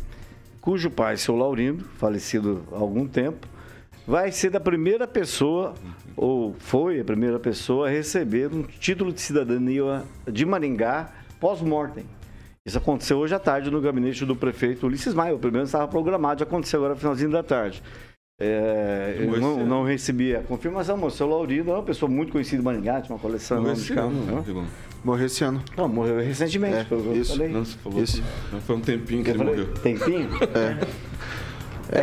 cujo 0.61 0.89
pai, 0.89 1.17
seu 1.17 1.35
Laurindo, 1.35 1.85
falecido 1.97 2.63
há 2.71 2.77
algum 2.77 3.09
tempo, 3.09 3.45
vai 4.09 4.33
ser 4.33 4.57
a 4.57 4.61
primeira 4.61 5.07
pessoa, 5.07 5.75
ou 6.17 6.57
foi 6.59 6.99
a 6.99 7.05
primeira 7.05 7.39
pessoa, 7.39 7.87
a 7.89 7.91
receber 7.91 8.51
um 8.53 8.63
título 8.63 9.13
de 9.13 9.21
cidadania 9.21 10.03
de 10.27 10.47
Maringá 10.47 11.11
pós-mortem. 11.39 12.05
Isso 12.65 12.79
aconteceu 12.79 13.19
hoje 13.19 13.35
à 13.35 13.39
tarde 13.39 13.71
no 13.71 13.81
gabinete 13.83 14.25
do 14.25 14.35
prefeito 14.35 14.87
Ulisses 14.87 15.13
Maia. 15.13 15.35
O 15.35 15.39
primeiro 15.39 15.67
estava 15.67 15.87
programado, 15.87 16.43
aconteceu 16.43 16.81
agora 16.81 16.95
no 16.95 17.01
finalzinho 17.01 17.31
da 17.31 17.43
tarde. 17.43 17.83
É, 18.41 19.17
eu 19.19 19.39
não, 19.41 19.57
esse 19.59 19.65
não 19.65 19.85
recebi 19.85 20.35
a 20.37 20.41
confirmação, 20.43 20.97
mas 20.97 21.13
o 21.15 21.17
seu 21.17 21.29
Laurindo 21.29 21.71
é 21.71 21.75
uma 21.75 21.83
pessoa 21.83 22.11
muito 22.11 22.33
conhecida 22.33 22.63
em 22.63 22.65
Maringá, 22.65 23.01
tinha 23.03 23.15
uma 23.15 23.21
coleção 23.21 23.59
Morreu 23.59 23.75
de 23.75 23.81
esse 23.81 23.93
carros. 23.95 24.13
ano, 24.13 24.25
né? 24.25 24.33
né, 24.33 24.43
Rigon? 24.47 24.65
Morreu 25.05 25.27
esse 25.27 25.45
ano. 25.45 25.63
Não, 25.77 25.89
morreu 25.89 26.19
recentemente, 26.21 26.77
É, 26.77 26.85
pelo 26.85 27.03
que 27.03 27.09
eu 27.09 27.17
isso. 27.17 27.33
falei. 27.33 27.49
Não, 27.49 27.65
falou. 27.65 28.03
Isso. 28.03 28.23
Não, 28.53 28.61
foi 28.61 28.77
um 28.77 28.81
tempinho 28.81 29.23
que 29.25 29.31
Eu 29.31 29.35
ele 29.35 29.45
falei, 29.45 29.57
morreu. 29.57 29.75
Tempinho? 29.83 30.29
É. 30.55 31.08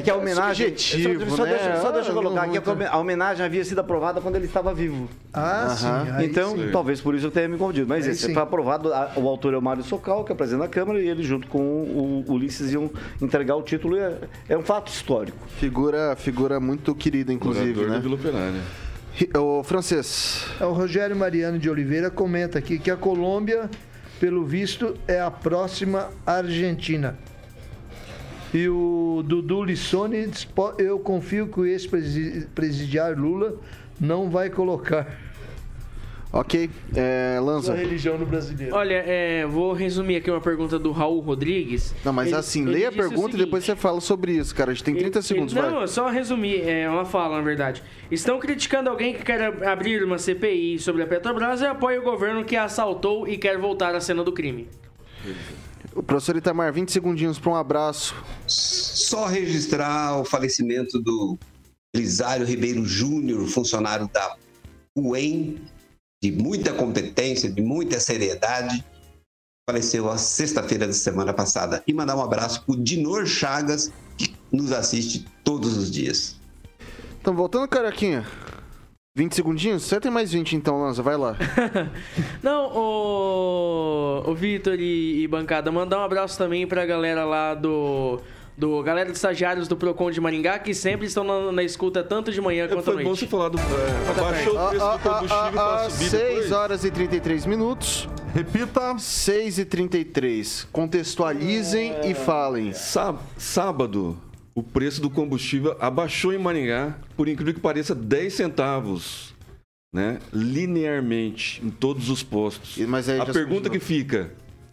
que 0.01 0.09
a 0.09 0.15
homenagem. 0.15 0.77
subjetivo, 0.77 1.29
só, 1.29 1.35
só 1.37 1.43
né? 1.43 1.51
deixa, 1.51 1.81
só 1.81 1.91
deixa 1.91 2.09
eu 2.09 2.15
colocar 2.15 2.43
aqui, 2.43 2.57
a 2.89 2.97
homenagem 2.97 3.45
havia 3.45 3.63
sido 3.63 3.79
aprovada 3.79 4.19
quando 4.19 4.35
ele 4.35 4.45
estava 4.45 4.73
vivo. 4.73 5.07
Ah, 5.33 5.75
sim. 5.77 6.11
aí 6.13 6.25
então, 6.25 6.55
sim. 6.55 6.69
talvez 6.71 7.01
por 7.01 7.13
isso 7.13 7.27
eu 7.27 7.31
tenha 7.31 7.47
me 7.47 7.57
confundido. 7.57 7.87
Mas 7.87 8.07
esse 8.07 8.33
foi 8.33 8.41
aprovado, 8.41 8.89
o 9.15 9.27
autor 9.27 9.53
é 9.53 9.57
o 9.57 9.61
Mário 9.61 9.83
Socal, 9.83 10.23
que 10.23 10.31
é 10.31 10.35
presidente 10.35 10.61
da 10.61 10.67
Câmara, 10.67 10.99
e 10.99 11.07
ele 11.07 11.23
junto 11.23 11.47
com 11.47 11.59
o 11.59 12.25
Ulisses 12.27 12.71
iam 12.71 12.89
entregar 13.21 13.55
o 13.55 13.61
título. 13.61 13.97
e 13.97 13.99
É, 13.99 14.17
é 14.49 14.57
um 14.57 14.63
fato 14.63 14.91
histórico. 14.91 15.37
Figura, 15.59 16.15
figura 16.15 16.59
muito 16.59 16.95
querida, 16.95 17.31
inclusive, 17.31 17.67
Morador 17.67 17.87
da 17.89 17.95
né? 17.95 17.99
Vila 17.99 18.15
Operária. 18.15 18.61
Ô, 19.39 19.63
francês. 19.63 20.45
É, 20.59 20.65
O 20.65 20.73
Rogério 20.73 21.15
Mariano 21.15 21.57
de 21.57 21.69
Oliveira 21.69 22.09
comenta 22.09 22.59
aqui 22.59 22.77
que 22.77 22.91
a 22.91 22.97
Colômbia, 22.97 23.69
pelo 24.19 24.43
visto, 24.43 24.95
é 25.07 25.21
a 25.21 25.31
próxima 25.31 26.09
Argentina. 26.25 27.17
E 28.55 28.69
o 28.69 29.21
Dudu 29.25 29.63
Lissone 29.63 30.27
diz, 30.27 30.45
"Po- 30.45 30.73
eu 30.79 30.97
confio 30.97 31.47
que 31.47 31.59
o 31.59 31.65
ex-presidiário 31.65 33.17
Lula 33.21 33.55
não 33.99 34.29
vai 34.29 34.49
colocar 34.49 35.07
Ok. 36.33 36.69
É, 36.93 37.35
sua 37.37 37.45
Lanza. 37.45 37.73
religião 37.75 38.17
no 38.17 38.25
brasileiro. 38.25 38.75
Olha, 38.75 38.95
é, 39.07 39.45
vou 39.45 39.71
resumir 39.71 40.17
aqui 40.17 40.29
uma 40.29 40.41
pergunta 40.41 40.77
do 40.77 40.91
Raul 40.91 41.21
Rodrigues. 41.21 41.95
Não, 42.03 42.11
mas 42.11 42.27
Ele- 42.27 42.35
assim, 42.35 42.61
ele 42.63 42.71
leia 42.71 42.89
a 42.89 42.91
pergunta 42.91 43.35
e 43.37 43.39
depois 43.39 43.63
você 43.63 43.73
fala 43.73 44.01
sobre 44.01 44.33
isso, 44.33 44.53
cara. 44.53 44.71
A 44.71 44.73
gente 44.73 44.83
tem 44.83 44.95
30 44.95 45.19
ele- 45.19 45.25
segundos, 45.25 45.53
ele- 45.55 45.65
Não, 45.65 45.75
vai. 45.75 45.83
é 45.85 45.87
só 45.87 46.09
resumir, 46.09 46.59
é 46.67 46.89
uma 46.89 47.05
fala, 47.05 47.37
na 47.37 47.41
verdade. 47.41 47.81
Estão 48.11 48.37
criticando 48.37 48.89
alguém 48.89 49.13
que 49.13 49.23
quer 49.23 49.65
abrir 49.65 50.03
uma 50.03 50.17
CPI 50.17 50.77
sobre 50.77 51.03
a 51.03 51.07
Petrobras 51.07 51.61
e 51.61 51.65
apoia 51.65 52.01
o 52.01 52.03
governo 52.03 52.43
que 52.43 52.57
a 52.57 52.65
assaltou 52.65 53.25
e 53.27 53.37
quer 53.37 53.57
voltar 53.57 53.95
à 53.95 54.01
cena 54.01 54.21
do 54.21 54.33
crime. 54.33 54.67
O 55.93 56.01
professor 56.01 56.35
Itamar, 56.35 56.71
20 56.73 56.91
segundinhos 56.91 57.39
para 57.39 57.51
um 57.51 57.55
abraço. 57.55 58.15
Só 58.47 59.25
registrar 59.25 60.19
o 60.19 60.25
falecimento 60.25 61.01
do 61.01 61.37
Elisário 61.93 62.45
Ribeiro 62.45 62.85
Júnior, 62.85 63.47
funcionário 63.47 64.09
da 64.11 64.35
UEM, 64.97 65.61
de 66.21 66.31
muita 66.31 66.73
competência, 66.73 67.51
de 67.51 67.61
muita 67.61 67.99
seriedade. 67.99 68.83
Faleceu 69.69 70.09
a 70.09 70.17
sexta-feira 70.17 70.87
da 70.87 70.93
semana 70.93 71.33
passada. 71.33 71.83
E 71.87 71.93
mandar 71.93 72.15
um 72.15 72.21
abraço 72.21 72.63
para 72.63 72.75
o 72.75 72.83
Dinor 72.83 73.25
Chagas, 73.25 73.91
que 74.17 74.35
nos 74.51 74.71
assiste 74.71 75.25
todos 75.43 75.77
os 75.77 75.91
dias. 75.91 76.39
Então, 77.19 77.35
voltando, 77.35 77.67
Caraquinha. 77.67 78.25
20 79.17 79.33
segundinhos? 79.33 79.83
Você 79.83 79.97
tem 79.97 80.11
mais 80.11 80.33
20 80.33 80.57
então, 80.57 80.81
Lanza. 80.81 81.01
Vai 81.01 81.15
lá. 81.15 81.37
Não, 82.43 82.65
o, 82.75 84.23
o 84.29 84.35
Vitor 84.35 84.75
e, 84.77 85.23
e 85.23 85.27
bancada, 85.27 85.71
mandar 85.71 85.99
um 85.99 86.03
abraço 86.03 86.37
também 86.37 86.67
pra 86.67 86.85
galera 86.85 87.23
lá 87.23 87.53
do. 87.55 88.19
Do 88.57 88.81
galera 88.83 89.09
de 89.11 89.17
estagiários 89.17 89.67
do 89.67 89.75
Procon 89.75 90.09
de 90.11 90.21
Maringá, 90.21 90.57
que 90.59 90.73
sempre 90.73 91.07
estão 91.07 91.25
na, 91.25 91.51
na 91.51 91.61
escuta 91.61 92.01
tanto 92.01 92.31
de 92.31 92.39
manhã 92.39 92.69
quanto 92.69 92.79
à 92.89 92.93
Foi 92.93 93.03
bom 93.03 93.09
noite. 93.09 93.19
você 93.19 93.27
falar 93.27 93.49
do. 93.49 93.57
É, 93.59 94.13
baixou 94.21 94.55
o 94.55 94.69
preço 94.69 94.85
do 94.91 94.99
combustível 94.99 95.51
para 95.51 95.89
subir 95.89 96.09
6 96.09 96.11
depois. 96.29 96.51
horas 96.53 96.85
e 96.85 96.91
33 96.91 97.45
minutos. 97.47 98.07
Repita. 98.33 98.97
6 98.97 99.59
e 99.59 99.65
33. 99.65 100.67
Contextualizem 100.71 101.95
e 102.05 102.13
falem. 102.13 102.71
Sá- 102.71 103.15
Sábado, 103.37 104.17
o 104.55 104.63
preço 104.63 105.01
do 105.01 105.09
combustível 105.09 105.75
abaixou 105.81 106.33
em 106.33 106.37
Maringá, 106.37 106.97
por 107.17 107.27
incrível 107.27 107.53
que 107.53 107.59
pareça, 107.59 107.93
10 107.93 108.33
centavos. 108.33 109.35
Né? 109.93 110.19
Linearmente, 110.33 111.61
em 111.63 111.69
todos 111.69 112.09
os 112.09 112.23
postos. 112.23 112.77
Mas 112.87 113.09
A 113.09 113.25
pergunta 113.25 113.69
que 113.69 113.79
fica: 113.79 114.31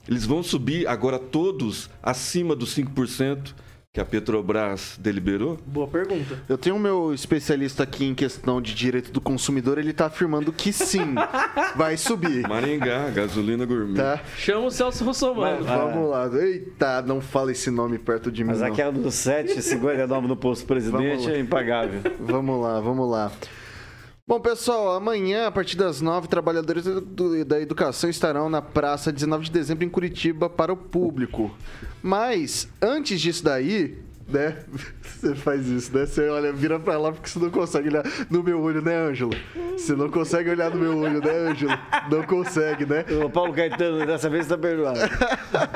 eles 0.08 0.24
vão 0.24 0.42
subir 0.42 0.86
agora 0.86 1.18
todos 1.18 1.90
acima 2.02 2.56
dos 2.56 2.76
5% 2.76 3.54
que 3.94 4.00
a 4.00 4.06
Petrobras 4.06 4.96
deliberou? 4.98 5.58
Boa 5.66 5.86
pergunta. 5.86 6.42
Eu 6.48 6.56
tenho 6.56 6.76
o 6.76 6.78
meu 6.78 7.12
especialista 7.12 7.82
aqui 7.82 8.06
em 8.06 8.14
questão 8.14 8.58
de 8.58 8.74
direito 8.74 9.12
do 9.12 9.20
consumidor, 9.20 9.76
ele 9.76 9.92
tá 9.92 10.06
afirmando 10.06 10.50
que 10.50 10.72
sim, 10.72 11.14
vai 11.76 11.98
subir. 11.98 12.48
Maringá, 12.48 13.10
gasolina 13.10 13.66
gourmet. 13.66 13.98
Tá? 13.98 14.18
Chama 14.38 14.68
o 14.68 14.70
Celso 14.70 15.04
Russomano. 15.04 15.62
Vamos 15.66 16.08
lá. 16.08 16.26
Eita, 16.42 17.02
não 17.02 17.20
fala 17.20 17.52
esse 17.52 17.70
nome 17.70 17.98
perto 17.98 18.32
de 18.32 18.42
mim. 18.42 18.52
Mas 18.52 18.60
não. 18.60 18.68
aquela 18.68 18.92
do 18.92 19.10
7,59 19.10 20.22
no 20.22 20.36
posto 20.36 20.64
presidente 20.64 21.30
é 21.30 21.38
impagável. 21.38 22.00
Vamos 22.18 22.62
lá, 22.62 22.80
vamos 22.80 23.10
lá. 23.10 23.30
Bom, 24.24 24.38
pessoal, 24.38 24.94
amanhã, 24.94 25.48
a 25.48 25.50
partir 25.50 25.76
das 25.76 26.00
9, 26.00 26.28
trabalhadores 26.28 26.84
do- 26.84 27.00
do- 27.00 27.44
da 27.44 27.60
educação 27.60 28.08
estarão 28.08 28.48
na 28.48 28.62
praça 28.62 29.10
19 29.12 29.46
de 29.46 29.50
dezembro 29.50 29.84
em 29.84 29.88
Curitiba 29.88 30.48
para 30.48 30.72
o 30.72 30.76
público. 30.76 31.50
Mas, 32.00 32.68
antes 32.80 33.20
disso 33.20 33.42
daí, 33.42 33.98
né? 34.28 34.56
Você 35.02 35.34
faz 35.34 35.66
isso, 35.68 35.96
né? 35.96 36.04
Você 36.04 36.28
olha, 36.28 36.52
vira 36.52 36.78
pra 36.80 36.98
lá 36.98 37.12
porque 37.12 37.28
você 37.28 37.38
não 37.38 37.50
consegue 37.50 37.88
olhar 37.88 38.04
no 38.28 38.42
meu 38.42 38.60
olho, 38.60 38.82
né, 38.82 38.96
Ângelo? 38.96 39.32
Você 39.76 39.94
não 39.94 40.10
consegue 40.10 40.50
olhar 40.50 40.70
no 40.70 40.76
meu 40.76 40.98
olho, 40.98 41.20
né, 41.20 41.30
Ângelo? 41.30 41.78
Não 42.10 42.22
consegue, 42.24 42.84
né? 42.84 43.04
O 43.24 43.30
Paulo 43.30 43.52
Caetano, 43.52 44.04
dessa 44.04 44.28
vez 44.28 44.48
tá 44.48 44.58
perdoado. 44.58 44.98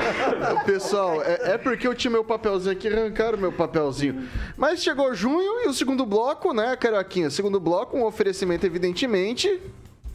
Pessoal, 0.65 1.21
é, 1.23 1.53
é 1.53 1.57
porque 1.57 1.87
eu 1.87 1.95
tinha 1.95 2.11
meu 2.11 2.25
papelzinho 2.25 2.73
aqui, 2.73 2.89
arrancaram 2.89 3.37
meu 3.37 3.53
papelzinho. 3.53 4.27
Mas 4.57 4.83
chegou 4.83 5.13
junho 5.13 5.63
e 5.63 5.69
o 5.69 5.73
segundo 5.73 6.05
bloco, 6.05 6.53
né, 6.53 6.75
Caroquinha? 6.75 7.29
Segundo 7.29 7.59
bloco, 7.59 7.97
um 7.97 8.03
oferecimento, 8.03 8.65
evidentemente. 8.65 9.61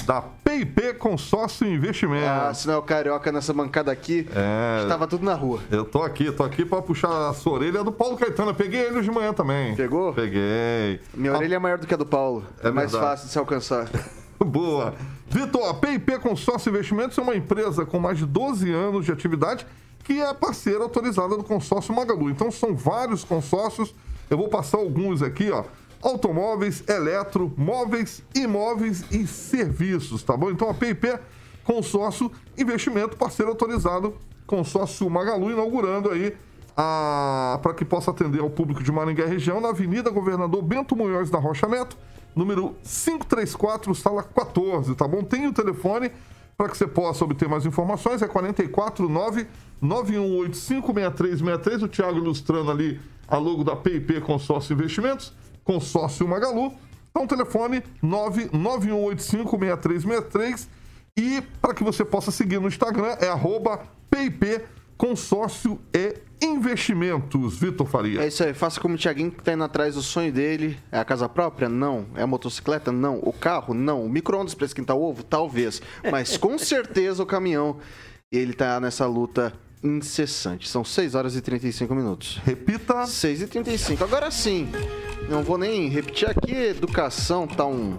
Da 0.06 0.20
PIP 0.20 0.94
Consórcio 0.94 1.66
Investimento. 1.66 2.26
Ah, 2.26 2.52
se 2.52 2.66
não 2.66 2.74
é 2.74 2.76
o 2.76 2.82
Carioca 2.82 3.30
nessa 3.30 3.52
bancada 3.52 3.92
aqui, 3.92 4.26
É. 4.34 4.82
estava 4.82 5.06
tudo 5.06 5.24
na 5.24 5.34
rua. 5.34 5.60
Eu 5.70 5.84
tô 5.84 6.02
aqui, 6.02 6.30
tô 6.32 6.42
aqui 6.42 6.64
pra 6.64 6.82
puxar 6.82 7.28
a 7.30 7.34
sua 7.34 7.52
orelha 7.52 7.84
do 7.84 7.92
Paulo 7.92 8.16
Caetano. 8.16 8.50
Eu 8.50 8.54
peguei 8.54 8.80
ele 8.80 8.98
hoje 8.98 9.08
de 9.08 9.14
manhã 9.14 9.32
também. 9.32 9.76
Pegou? 9.76 10.12
Peguei. 10.12 11.00
Minha 11.14 11.34
orelha 11.36 11.54
é 11.54 11.58
maior 11.58 11.78
do 11.78 11.86
que 11.86 11.94
a 11.94 11.96
do 11.96 12.04
Paulo. 12.06 12.44
É, 12.62 12.68
É 12.68 12.70
mais 12.72 12.90
verdade. 12.90 13.10
fácil 13.12 13.26
de 13.26 13.32
se 13.32 13.38
alcançar. 13.38 13.88
Boa. 14.44 14.94
Vitor, 15.28 15.68
a 15.68 15.74
PIP 15.74 16.18
Consórcio 16.18 16.70
Investimentos 16.70 17.16
é 17.16 17.22
uma 17.22 17.36
empresa 17.36 17.86
com 17.86 18.00
mais 18.00 18.18
de 18.18 18.26
12 18.26 18.70
anos 18.72 19.04
de 19.06 19.12
atividade 19.12 19.64
que 20.02 20.20
é 20.20 20.34
parceira 20.34 20.82
autorizada 20.82 21.36
do 21.36 21.44
consórcio 21.44 21.94
Magalu. 21.94 22.28
Então 22.28 22.50
são 22.50 22.74
vários 22.74 23.22
consórcios. 23.22 23.94
Eu 24.28 24.36
vou 24.36 24.48
passar 24.48 24.78
alguns 24.78 25.22
aqui, 25.22 25.48
ó. 25.52 25.62
Automóveis, 26.02 26.82
eletro, 26.88 27.52
móveis, 27.56 28.22
imóveis 28.34 29.04
e 29.10 29.26
serviços, 29.26 30.22
tá 30.22 30.36
bom? 30.36 30.50
Então 30.50 30.68
a 30.68 30.74
PIP 30.74 31.18
Consórcio 31.64 32.30
Investimento, 32.58 33.16
parceiro 33.16 33.52
autorizado, 33.52 34.14
consórcio 34.46 35.08
Magalu, 35.08 35.52
inaugurando 35.52 36.10
aí 36.10 36.36
para 36.74 37.74
que 37.74 37.84
possa 37.84 38.10
atender 38.10 38.40
ao 38.40 38.50
público 38.50 38.82
de 38.82 38.90
Maringá 38.90 39.24
e 39.24 39.28
região, 39.28 39.60
na 39.60 39.68
Avenida 39.68 40.10
Governador 40.10 40.62
Bento 40.62 40.96
Munhoz 40.96 41.30
da 41.30 41.38
Rocha 41.38 41.68
Neto, 41.68 41.96
número 42.34 42.74
534, 42.82 43.94
sala 43.94 44.22
14, 44.22 44.94
tá 44.94 45.06
bom? 45.06 45.22
Tem 45.22 45.46
o 45.46 45.52
telefone 45.52 46.10
para 46.56 46.68
que 46.68 46.76
você 46.76 46.86
possa 46.86 47.24
obter 47.24 47.48
mais 47.48 47.64
informações, 47.64 48.22
é 48.22 48.26
449 48.26 49.46
91856363, 49.82 51.82
o 51.82 51.88
Thiago 51.88 52.18
ilustrando 52.18 52.70
ali 52.70 53.00
a 53.28 53.36
logo 53.36 53.64
da 53.64 53.76
PIP 53.76 54.20
Consórcio 54.20 54.74
Investimentos, 54.74 55.32
consórcio 55.64 56.28
Magalu. 56.28 56.74
Então, 57.10 57.26
telefone 57.26 57.82
991856363 58.02 60.68
e 61.18 61.42
para 61.60 61.74
que 61.74 61.84
você 61.84 62.04
possa 62.04 62.30
seguir 62.30 62.60
no 62.60 62.68
Instagram 62.68 63.16
é 63.20 63.28
arroba 63.28 63.82
PIP 64.10 64.62
Consórcio 64.96 65.80
Investimentos, 66.40 67.58
Vitor 67.58 67.86
Faria. 67.86 68.22
É 68.22 68.28
isso 68.28 68.42
aí, 68.42 68.52
faça 68.52 68.80
como 68.80 68.94
o 68.94 68.98
Thiaguinho 68.98 69.30
que 69.30 69.42
tá 69.42 69.52
indo 69.52 69.62
atrás 69.62 69.94
do 69.94 70.02
sonho 70.02 70.32
dele. 70.32 70.78
É 70.90 70.98
a 70.98 71.04
casa 71.04 71.28
própria? 71.28 71.68
Não. 71.68 72.06
É 72.16 72.22
a 72.22 72.26
motocicleta? 72.26 72.90
Não. 72.90 73.20
O 73.22 73.32
carro? 73.32 73.74
Não. 73.74 74.04
O 74.04 74.08
micro-ondas 74.08 74.54
pra 74.54 74.66
esquentar 74.66 74.96
o 74.96 75.02
ovo? 75.02 75.22
Talvez. 75.22 75.80
Mas 76.10 76.36
com 76.36 76.58
certeza 76.58 77.22
o 77.22 77.26
caminhão, 77.26 77.76
ele 78.30 78.52
tá 78.52 78.80
nessa 78.80 79.06
luta 79.06 79.52
incessante. 79.82 80.68
São 80.68 80.84
6 80.84 81.14
horas 81.14 81.36
e 81.36 81.40
35 81.40 81.94
minutos. 81.94 82.40
Repita. 82.44 83.06
6 83.06 83.42
e 83.42 83.46
35. 83.46 84.04
Agora 84.04 84.30
sim, 84.30 84.68
não 85.28 85.42
vou 85.42 85.58
nem 85.58 85.88
repetir 85.88 86.28
aqui, 86.28 86.52
educação 86.54 87.46
tá 87.46 87.66
um- 87.66 87.96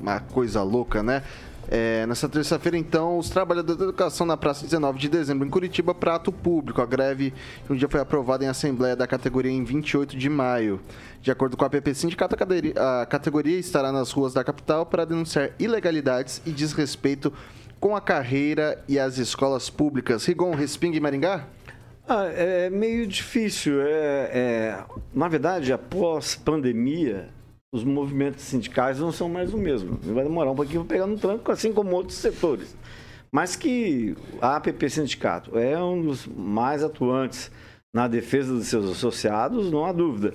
uma 0.00 0.20
coisa 0.20 0.62
louca, 0.62 1.02
né? 1.02 1.22
É, 1.68 2.06
nessa 2.06 2.28
terça-feira, 2.28 2.78
então, 2.78 3.18
os 3.18 3.28
trabalhadores 3.28 3.76
da 3.76 3.84
educação 3.86 4.24
na 4.24 4.36
praça 4.36 4.64
19 4.64 5.00
de 5.00 5.08
dezembro 5.08 5.44
em 5.44 5.50
Curitiba 5.50 5.92
para 5.92 6.14
ato 6.14 6.30
público. 6.30 6.80
A 6.80 6.86
greve 6.86 7.34
um 7.68 7.74
dia 7.74 7.88
foi 7.88 7.98
aprovada 7.98 8.44
em 8.44 8.46
assembleia 8.46 8.94
da 8.94 9.04
categoria 9.04 9.50
em 9.50 9.64
28 9.64 10.16
de 10.16 10.28
maio. 10.30 10.80
De 11.20 11.28
acordo 11.28 11.56
com 11.56 11.64
a 11.64 11.68
PP 11.70 11.92
Sindicato, 11.92 12.36
a 12.36 13.04
categoria 13.06 13.58
estará 13.58 13.90
nas 13.90 14.12
ruas 14.12 14.32
da 14.32 14.44
capital 14.44 14.86
para 14.86 15.04
denunciar 15.04 15.50
ilegalidades 15.58 16.40
e 16.46 16.52
desrespeito 16.52 17.32
com 17.80 17.94
a 17.94 18.00
carreira 18.00 18.82
e 18.88 18.98
as 18.98 19.18
escolas 19.18 19.68
públicas. 19.70 20.24
Rigon, 20.24 20.54
Respinga 20.54 20.96
e 20.96 21.00
Maringá? 21.00 21.46
Ah, 22.08 22.24
é 22.26 22.70
meio 22.70 23.06
difícil. 23.06 23.80
É, 23.80 24.30
é- 24.32 24.84
na 25.14 25.28
verdade, 25.28 25.72
após 25.72 26.36
pandemia, 26.36 27.28
os 27.72 27.82
movimentos 27.84 28.44
sindicais 28.44 28.98
não 28.98 29.10
são 29.10 29.28
mais 29.28 29.52
o 29.52 29.58
mesmo. 29.58 29.98
Vai 30.02 30.24
demorar 30.24 30.52
um 30.52 30.56
pouquinho 30.56 30.84
para 30.84 30.94
pegar 30.96 31.06
no 31.06 31.18
tranco, 31.18 31.50
assim 31.50 31.72
como 31.72 31.94
outros 31.94 32.18
setores. 32.18 32.76
Mas 33.30 33.56
que 33.56 34.16
a 34.40 34.56
APP 34.56 34.88
Sindicato 34.88 35.58
é 35.58 35.82
um 35.82 36.00
dos 36.00 36.26
mais 36.26 36.82
atuantes 36.82 37.50
na 37.92 38.06
defesa 38.06 38.52
dos 38.52 38.66
seus 38.68 38.90
associados, 38.90 39.70
não 39.70 39.84
há 39.84 39.92
dúvida. 39.92 40.34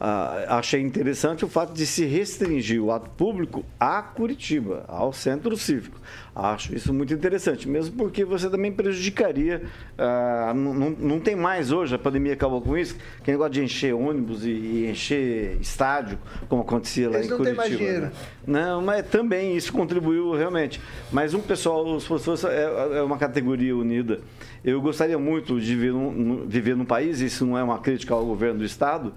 Ah, 0.00 0.58
achei 0.58 0.80
interessante 0.80 1.44
o 1.44 1.48
fato 1.48 1.72
de 1.72 1.84
se 1.84 2.04
restringir 2.04 2.80
o 2.80 2.92
ato 2.92 3.10
público 3.10 3.64
a 3.80 4.00
Curitiba, 4.00 4.84
ao 4.86 5.12
centro 5.12 5.56
cívico. 5.56 5.98
Acho 6.36 6.72
isso 6.72 6.94
muito 6.94 7.12
interessante, 7.12 7.68
mesmo 7.68 7.96
porque 7.96 8.24
você 8.24 8.48
também 8.48 8.70
prejudicaria. 8.70 9.62
ah, 9.98 10.52
não, 10.54 10.90
não- 10.90 11.18
tem 11.18 11.34
mais 11.34 11.72
hoje, 11.72 11.96
a 11.96 11.98
pandemia 11.98 12.34
acabou 12.34 12.60
com 12.62 12.78
isso, 12.78 12.94
que 13.24 13.32
negócio 13.32 13.54
de 13.54 13.64
encher 13.64 13.92
ônibus 13.92 14.44
e, 14.46 14.50
e 14.50 14.86
encher 14.88 15.58
estádio, 15.60 16.16
como 16.48 16.62
acontecia 16.62 17.08
lá 17.10 17.16
Eles 17.16 17.26
em 17.26 17.30
não 17.30 17.36
Curitiba. 17.38 17.62
mais 17.62 17.76
dinheiro. 17.76 18.02
né? 18.02 18.12
Não, 18.46 18.80
mas 18.80 19.04
também 19.08 19.56
isso 19.56 19.72
contribuiu 19.72 20.32
realmente. 20.32 20.80
Mas 21.10 21.34
um 21.34 21.40
pessoal, 21.40 21.84
os 21.84 22.06
professores 22.06 22.44
é, 22.44 22.98
é 22.98 23.02
uma 23.02 23.18
categoria 23.18 23.76
unida. 23.76 24.20
Eu 24.64 24.80
gostaria 24.80 25.18
muito 25.18 25.60
de 25.60 25.74
viver 25.74 25.92
num- 25.92 26.46
viver 26.46 26.76
num 26.76 26.84
país, 26.84 27.20
isso 27.20 27.44
não 27.44 27.58
é 27.58 27.64
uma 27.64 27.80
crítica 27.80 28.14
ao 28.14 28.24
governo 28.24 28.60
do 28.60 28.64
Estado, 28.64 29.12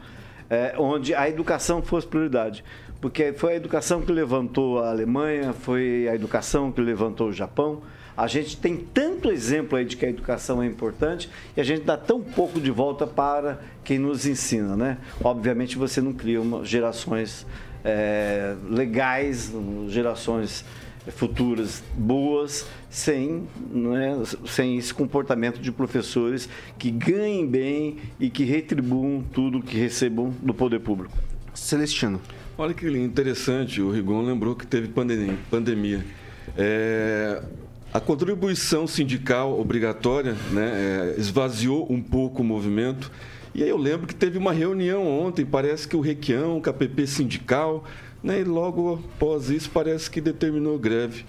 é, 0.51 0.75
onde 0.77 1.15
a 1.15 1.29
educação 1.29 1.81
fosse 1.81 2.05
prioridade. 2.05 2.61
Porque 2.99 3.31
foi 3.31 3.53
a 3.53 3.55
educação 3.55 4.01
que 4.01 4.11
levantou 4.11 4.83
a 4.83 4.89
Alemanha, 4.89 5.53
foi 5.53 6.07
a 6.09 6.13
educação 6.13 6.71
que 6.71 6.81
levantou 6.81 7.29
o 7.29 7.33
Japão. 7.33 7.81
A 8.15 8.27
gente 8.27 8.57
tem 8.57 8.75
tanto 8.75 9.31
exemplo 9.31 9.77
aí 9.77 9.85
de 9.85 9.95
que 9.95 10.05
a 10.05 10.09
educação 10.09 10.61
é 10.61 10.67
importante 10.67 11.29
e 11.55 11.61
a 11.61 11.63
gente 11.63 11.83
dá 11.83 11.95
tão 11.95 12.21
pouco 12.21 12.59
de 12.59 12.69
volta 12.69 13.07
para 13.07 13.59
quem 13.83 13.97
nos 13.97 14.27
ensina, 14.27 14.75
né? 14.75 14.97
Obviamente 15.23 15.77
você 15.77 16.01
não 16.01 16.11
cria 16.11 16.41
uma, 16.41 16.63
gerações 16.65 17.47
é, 17.83 18.53
legais, 18.69 19.51
gerações 19.87 20.65
futuras 21.09 21.83
boas, 21.95 22.67
sem, 22.89 23.47
né, 23.71 24.21
sem 24.45 24.77
esse 24.77 24.93
comportamento 24.93 25.59
de 25.59 25.71
professores 25.71 26.47
que 26.77 26.91
ganhem 26.91 27.47
bem 27.47 27.97
e 28.19 28.29
que 28.29 28.43
retribuam 28.43 29.23
tudo 29.33 29.61
que 29.61 29.77
recebam 29.77 30.33
do 30.41 30.53
poder 30.53 30.79
público. 30.79 31.17
Celestino. 31.53 32.21
Olha 32.57 32.73
que 32.73 32.87
interessante, 32.87 33.81
o 33.81 33.89
Rigon 33.89 34.21
lembrou 34.21 34.55
que 34.55 34.67
teve 34.67 34.87
pandemia. 34.87 35.37
pandemia. 35.49 36.05
É, 36.57 37.41
a 37.93 37.99
contribuição 37.99 38.85
sindical 38.85 39.59
obrigatória 39.59 40.35
né, 40.51 41.13
é, 41.17 41.19
esvaziou 41.19 41.91
um 41.91 42.01
pouco 42.01 42.41
o 42.41 42.45
movimento. 42.45 43.11
E 43.53 43.63
aí 43.63 43.69
eu 43.69 43.77
lembro 43.77 44.07
que 44.07 44.15
teve 44.15 44.37
uma 44.37 44.53
reunião 44.53 45.05
ontem, 45.05 45.45
parece 45.45 45.87
que 45.87 45.95
o 45.95 45.99
Requião, 45.99 46.57
o 46.57 46.61
KPP 46.61 47.05
sindical, 47.05 47.83
né, 48.23 48.41
e 48.41 48.43
logo 48.43 49.01
após 49.15 49.49
isso 49.49 49.69
parece 49.71 50.09
que 50.09 50.21
determinou 50.21 50.77
greve. 50.77 51.25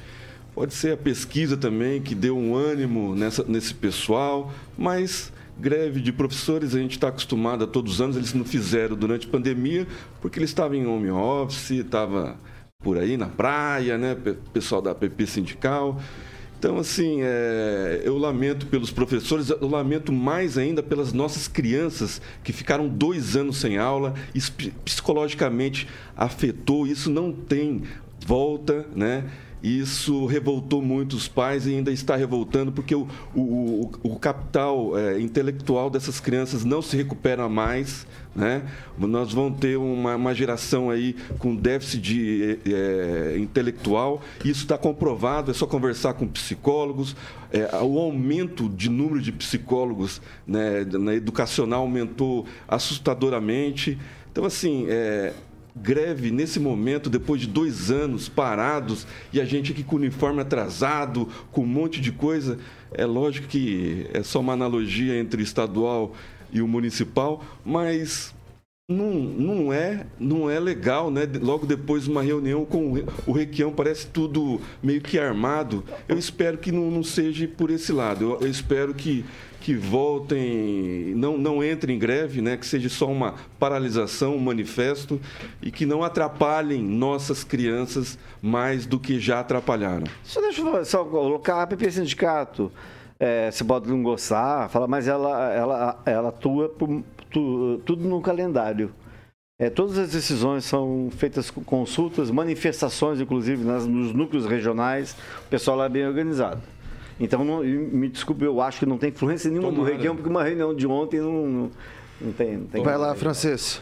Pode 0.55 0.74
ser 0.74 0.93
a 0.93 0.97
pesquisa 0.97 1.57
também 1.57 2.03
que 2.03 2.14
deu 2.14 2.36
um 2.36 2.55
ânimo 2.55 3.14
nessa, 3.14 3.43
nesse 3.45 3.72
pessoal, 3.74 4.53
mas 4.76 5.32
greve 5.59 6.01
de 6.01 6.12
professores 6.12 6.74
a 6.74 6.78
gente 6.78 6.93
está 6.93 7.09
acostumado 7.09 7.64
a 7.64 7.66
todos 7.66 7.95
os 7.95 8.01
anos, 8.01 8.16
eles 8.16 8.34
não 8.34 8.45
fizeram 8.45 8.95
durante 8.97 9.26
a 9.26 9.30
pandemia, 9.30 9.86
porque 10.20 10.38
eles 10.38 10.51
estavam 10.51 10.76
em 10.76 10.86
home 10.86 11.11
office, 11.11 11.70
estava 11.70 12.36
por 12.82 12.99
aí 12.99 13.16
na 13.16 13.28
praia, 13.28 13.97
né, 13.97 14.14
pe- 14.14 14.36
pessoal 14.53 14.82
da 14.82 14.95
PP 14.95 15.26
sindical. 15.26 15.99
Então, 16.62 16.78
assim, 16.78 17.22
é, 17.22 18.02
eu 18.04 18.16
lamento 18.16 18.68
pelos 18.68 18.92
professores, 18.92 19.50
eu 19.50 19.68
lamento 19.68 20.12
mais 20.12 20.56
ainda 20.56 20.80
pelas 20.80 21.12
nossas 21.12 21.48
crianças 21.48 22.22
que 22.44 22.52
ficaram 22.52 22.86
dois 22.86 23.34
anos 23.36 23.56
sem 23.56 23.78
aula, 23.78 24.14
psicologicamente 24.84 25.88
afetou, 26.16 26.86
isso 26.86 27.10
não 27.10 27.32
tem 27.32 27.82
volta, 28.24 28.86
né? 28.94 29.24
Isso 29.62 30.26
revoltou 30.26 30.82
muito 30.82 31.14
os 31.14 31.28
pais 31.28 31.66
e 31.66 31.74
ainda 31.74 31.92
está 31.92 32.16
revoltando 32.16 32.72
porque 32.72 32.94
o, 32.94 33.06
o, 33.34 33.90
o- 34.02 34.18
capital 34.18 34.98
é, 34.98 35.20
intelectual 35.20 35.88
dessas 35.88 36.18
crianças 36.18 36.64
não 36.64 36.82
se 36.82 36.96
recupera 36.96 37.48
mais. 37.48 38.04
Né? 38.34 38.62
Nós 38.98 39.32
vamos 39.32 39.58
ter 39.60 39.76
uma, 39.76 40.16
uma 40.16 40.34
geração 40.34 40.90
aí 40.90 41.14
com 41.38 41.54
déficit 41.54 42.00
de, 42.00 42.58
é, 42.66 43.36
intelectual. 43.38 44.20
Isso 44.44 44.62
está 44.62 44.76
comprovado, 44.76 45.50
é 45.50 45.54
só 45.54 45.66
conversar 45.66 46.14
com 46.14 46.26
psicólogos. 46.26 47.14
É, 47.52 47.68
o 47.82 47.98
aumento 47.98 48.68
de 48.68 48.88
número 48.88 49.20
de 49.20 49.30
psicólogos 49.30 50.20
né, 50.46 50.84
na 50.90 51.14
educacional 51.14 51.82
aumentou 51.82 52.46
assustadoramente. 52.66 53.98
Então, 54.32 54.44
assim, 54.44 54.86
é, 54.88 55.34
greve 55.75 56.31
nesse 56.31 56.61
momento, 56.61 57.09
depois 57.09 57.41
de 57.41 57.47
dois 57.47 57.91
anos 57.91 58.29
parados, 58.29 59.07
e 59.33 59.41
a 59.41 59.45
gente 59.45 59.73
aqui 59.73 59.83
com 59.83 59.97
uniforme 59.97 60.41
atrasado, 60.41 61.29
com 61.51 61.62
um 61.62 61.66
monte 61.66 62.01
de 62.01 62.12
coisa, 62.12 62.59
é 62.93 63.07
lógico 63.07 63.49
que 63.49 64.07
é 64.12 64.23
só 64.23 64.41
uma 64.41 64.53
analogia 64.53 65.18
entre 65.18 65.43
estadual 65.43 66.14
e 66.53 66.61
o 66.61 66.68
municipal, 66.68 67.43
mas 67.64 68.35
não, 68.93 69.12
não, 69.14 69.72
é, 69.72 70.07
não 70.18 70.51
é 70.51 70.61
legal, 70.61 71.11
né? 71.11 71.28
Logo 71.40 71.66
depois 71.66 72.05
de 72.05 72.11
uma 72.11 72.22
reunião 72.22 72.64
com 72.64 72.90
o 72.90 72.93
Re- 72.95 73.05
o 73.26 73.32
Requião, 73.32 73.72
parece 73.72 74.07
tudo 74.07 74.61
meio 74.82 75.01
que 75.01 75.18
armado. 75.18 75.82
Eu 76.09 76.18
espero 76.18 76.59
que 76.59 76.70
não, 76.70 76.90
não 76.90 77.03
seja 77.03 77.49
por 77.49 77.70
esse 77.70 77.93
lado. 77.93 78.24
Eu, 78.24 78.40
eu 78.43 78.47
espero 78.49 78.95
que, 78.95 79.24
que 79.61 79.74
voltem, 79.74 81.14
não, 81.16 81.36
não 81.38 81.64
entrem 81.64 81.97
em 81.97 81.99
greve, 81.99 82.40
né? 82.40 82.57
que 82.57 82.66
seja 82.66 82.88
só 82.88 83.07
uma 83.11 83.34
paralisação, 83.59 84.36
um 84.36 84.38
manifesto, 84.38 85.20
e 85.61 85.70
que 85.70 85.86
não 85.86 86.03
atrapalhem 86.05 86.82
nossas 86.82 87.43
crianças 87.45 88.18
mais 88.40 88.86
do 88.86 88.99
que 88.99 89.18
já 89.18 89.40
atrapalharam. 89.40 90.05
Só 90.22 90.40
deixa 90.40 90.61
eu 90.62 90.84
só 90.84 91.05
colocar 91.05 91.62
a 91.62 91.66
PP 91.66 91.90
Sindicato. 91.90 92.70
É, 93.18 93.51
você 93.51 93.62
pode 93.62 93.88
não 93.88 94.03
gostar, 94.03 94.68
fala, 94.68 94.88
mas 94.88 95.07
ela, 95.07 95.53
ela, 95.53 96.03
ela 96.05 96.28
atua 96.30 96.68
por 96.68 97.05
tu- 97.33 97.80
tudo 97.85 98.09
no 98.09 98.20
calendário. 98.20 98.93
É, 99.59 99.70
todas 99.70 99.97
as 99.97 100.11
decisões 100.11 100.64
são 100.64 101.09
feitas 101.16 101.51
com 101.51 101.62
consultas, 101.62 102.30
manifestações, 102.30 103.20
inclusive, 103.20 103.62
nas, 103.64 103.87
nos 103.87 104.12
núcleos 104.12 104.45
regionais. 104.47 105.14
O 105.47 105.49
pessoal 105.49 105.76
lá 105.76 105.85
é 105.87 105.89
bem 105.89 106.07
organizado. 106.07 106.61
Então, 107.20 107.45
não- 107.45 107.62
me 107.62 108.09
desculpe, 108.09 108.45
eu 108.45 108.61
acho 108.61 108.80
que 108.80 108.87
não 108.87 108.99
tem 108.99 109.11
influência 109.11 109.49
nenhuma 109.51 109.70
do 109.70 109.76
Tomara. 109.76 109.95
Requião, 109.95 110.16
porque 110.16 110.28
uma 110.28 110.43
reunião 110.43 110.74
de 110.74 110.87
ontem 110.87 111.20
não, 111.20 111.47
não, 111.47 111.70
não 112.20 112.33
tem, 112.33 112.57
não 112.57 112.66
tem. 112.66 112.83
Vai 112.83 112.97
lá, 112.99 113.14
francês. 113.14 113.80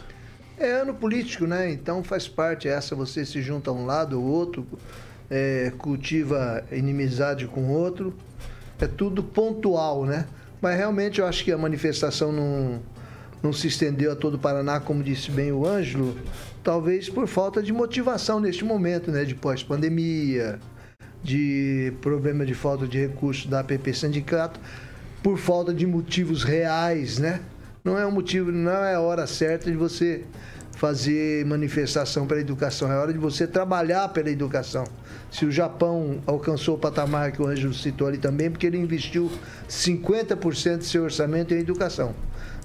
É 0.59 0.71
ano 0.73 0.93
político, 0.93 1.47
né? 1.47 1.71
Então 1.71 2.03
faz 2.03 2.27
parte 2.27 2.67
essa, 2.67 2.95
você 2.95 3.25
se 3.25 3.41
junta 3.41 3.71
a 3.71 3.73
um 3.73 3.85
lado 3.85 4.21
ou 4.21 4.27
outro, 4.27 4.67
é, 5.29 5.71
cultiva 5.79 6.63
inimizade 6.71 7.47
com 7.47 7.61
o 7.61 7.71
outro. 7.71 8.13
É 8.79 8.85
tudo 8.85 9.23
pontual, 9.23 10.05
né? 10.05 10.27
Mas 10.61 10.77
realmente 10.77 11.19
eu 11.19 11.25
acho 11.25 11.43
que 11.43 11.51
a 11.51 11.57
manifestação 11.57 12.31
não, 12.31 12.79
não 13.41 13.51
se 13.51 13.67
estendeu 13.67 14.11
a 14.11 14.15
todo 14.15 14.35
o 14.35 14.39
Paraná, 14.39 14.79
como 14.79 15.03
disse 15.03 15.31
bem 15.31 15.51
o 15.51 15.65
Ângelo, 15.65 16.15
talvez 16.63 17.09
por 17.09 17.27
falta 17.27 17.61
de 17.61 17.73
motivação 17.73 18.39
neste 18.39 18.63
momento, 18.63 19.11
né? 19.11 19.25
De 19.25 19.35
pós-pandemia, 19.35 20.59
de 21.23 21.93
problema 22.01 22.45
de 22.45 22.53
falta 22.53 22.87
de 22.87 22.99
recursos 22.99 23.47
da 23.47 23.59
APP 23.61 23.93
Sindicato, 23.93 24.59
por 25.23 25.37
falta 25.37 25.73
de 25.73 25.85
motivos 25.85 26.43
reais, 26.43 27.17
né? 27.17 27.41
Não 27.83 27.97
é 27.97 28.05
um 28.05 28.11
motivo, 28.11 28.51
não 28.51 28.71
é 28.71 28.93
a 28.93 29.01
hora 29.01 29.25
certa 29.25 29.71
de 29.71 29.77
você 29.77 30.23
fazer 30.81 31.45
manifestação 31.45 32.25
pela 32.25 32.41
educação, 32.41 32.91
é 32.91 32.97
hora 32.97 33.13
de 33.13 33.19
você 33.19 33.45
trabalhar 33.45 34.09
pela 34.09 34.29
educação. 34.29 34.83
Se 35.31 35.45
o 35.45 35.51
Japão 35.51 36.21
alcançou 36.25 36.75
o 36.75 36.79
patamar 36.79 37.31
que 37.31 37.41
o 37.41 37.47
Ângelo 37.47 37.73
citou 37.73 38.07
ali 38.07 38.17
também, 38.17 38.49
porque 38.49 38.65
ele 38.65 38.77
investiu 38.77 39.31
50% 39.69 40.77
do 40.77 40.83
seu 40.83 41.03
orçamento 41.03 41.53
em 41.53 41.59
educação. 41.59 42.15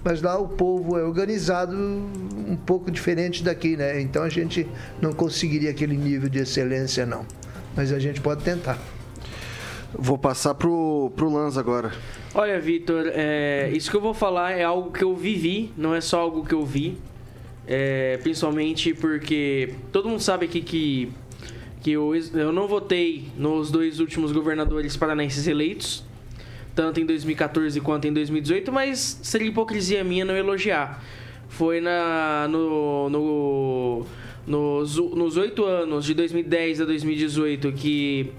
Mas 0.06 0.22
lá 0.22 0.38
o 0.38 0.46
povo 0.46 0.96
é 0.96 1.02
organizado 1.02 1.76
um 1.76 2.56
pouco 2.64 2.92
diferente 2.92 3.42
daqui, 3.42 3.76
né? 3.76 4.00
Então 4.00 4.22
a 4.22 4.28
gente 4.28 4.64
não 5.02 5.12
conseguiria 5.12 5.70
aquele 5.70 5.96
nível 5.96 6.28
de 6.28 6.38
excelência, 6.38 7.04
não. 7.04 7.26
Mas 7.74 7.92
a 7.92 7.98
gente 7.98 8.20
pode 8.20 8.44
tentar. 8.44 8.78
Vou 9.92 10.16
passar 10.16 10.54
pro, 10.54 11.10
pro 11.16 11.28
Lanz 11.28 11.58
agora. 11.58 11.92
Olha, 12.32 12.60
Vitor, 12.60 13.06
é, 13.08 13.68
isso 13.74 13.90
que 13.90 13.96
eu 13.96 14.00
vou 14.00 14.14
falar 14.14 14.52
é 14.52 14.62
algo 14.62 14.92
que 14.92 15.02
eu 15.02 15.16
vivi, 15.16 15.72
não 15.76 15.92
é 15.92 16.00
só 16.00 16.20
algo 16.20 16.46
que 16.46 16.54
eu 16.54 16.64
vi. 16.64 16.96
É, 17.66 18.16
principalmente 18.18 18.94
porque 18.94 19.74
todo 19.90 20.08
mundo 20.08 20.20
sabe 20.20 20.46
aqui 20.46 20.60
que, 20.60 21.12
que 21.80 21.90
eu, 21.90 22.14
eu 22.32 22.52
não 22.52 22.68
votei 22.68 23.26
nos 23.36 23.72
dois 23.72 23.98
últimos 23.98 24.30
governadores 24.30 24.96
paranaenses 24.96 25.48
eleitos, 25.48 26.05
tanto 26.76 27.00
em 27.00 27.06
2014 27.06 27.80
quanto 27.80 28.06
em 28.06 28.12
2018, 28.12 28.70
mas 28.70 29.18
seria 29.22 29.48
hipocrisia 29.48 30.04
minha 30.04 30.26
não 30.26 30.36
elogiar. 30.36 31.02
Foi 31.48 31.80
na, 31.80 32.46
no, 32.50 33.08
no, 33.08 34.06
nos, 34.46 35.36
oito 35.38 35.64
anos, 35.64 36.04
de 36.04 36.12
2010 36.12 36.82
a 36.82 36.84
2018, 36.84 37.72
que 37.72 38.30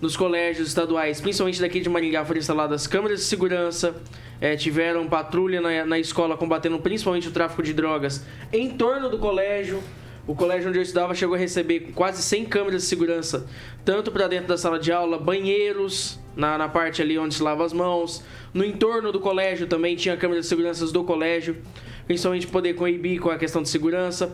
nos 0.00 0.16
colégios 0.16 0.68
estaduais, 0.68 1.20
principalmente 1.20 1.60
daqui 1.60 1.80
de 1.80 1.88
Maringá, 1.88 2.24
foram 2.24 2.38
instaladas 2.38 2.86
câmeras 2.86 3.18
de 3.18 3.26
segurança, 3.26 3.96
é, 4.40 4.54
tiveram 4.54 5.08
patrulha 5.08 5.60
na, 5.60 5.84
na 5.84 5.98
escola 5.98 6.36
combatendo 6.36 6.78
principalmente 6.78 7.26
o 7.26 7.32
tráfico 7.32 7.60
de 7.60 7.74
drogas 7.74 8.24
em 8.52 8.70
torno 8.70 9.10
do 9.10 9.18
colégio. 9.18 9.82
O 10.28 10.34
colégio 10.34 10.68
onde 10.68 10.78
eu 10.78 10.82
estudava 10.82 11.12
chegou 11.12 11.34
a 11.34 11.38
receber 11.38 11.90
quase 11.92 12.22
100 12.22 12.44
câmeras 12.44 12.82
de 12.82 12.88
segurança, 12.88 13.48
tanto 13.84 14.12
para 14.12 14.28
dentro 14.28 14.46
da 14.46 14.56
sala 14.56 14.78
de 14.78 14.92
aula, 14.92 15.18
banheiros, 15.18 16.19
na, 16.36 16.56
na 16.56 16.68
parte 16.68 17.02
ali 17.02 17.18
onde 17.18 17.34
se 17.34 17.42
lava 17.42 17.64
as 17.64 17.72
mãos. 17.72 18.24
No 18.52 18.64
entorno 18.64 19.12
do 19.12 19.20
colégio 19.20 19.66
também 19.66 19.96
tinha 19.96 20.16
câmeras 20.16 20.44
de 20.44 20.48
segurança 20.48 20.86
do 20.86 21.04
colégio, 21.04 21.56
principalmente 22.06 22.46
poder 22.46 22.74
coibir 22.74 23.20
com 23.20 23.30
a 23.30 23.38
questão 23.38 23.62
de 23.62 23.68
segurança. 23.68 24.32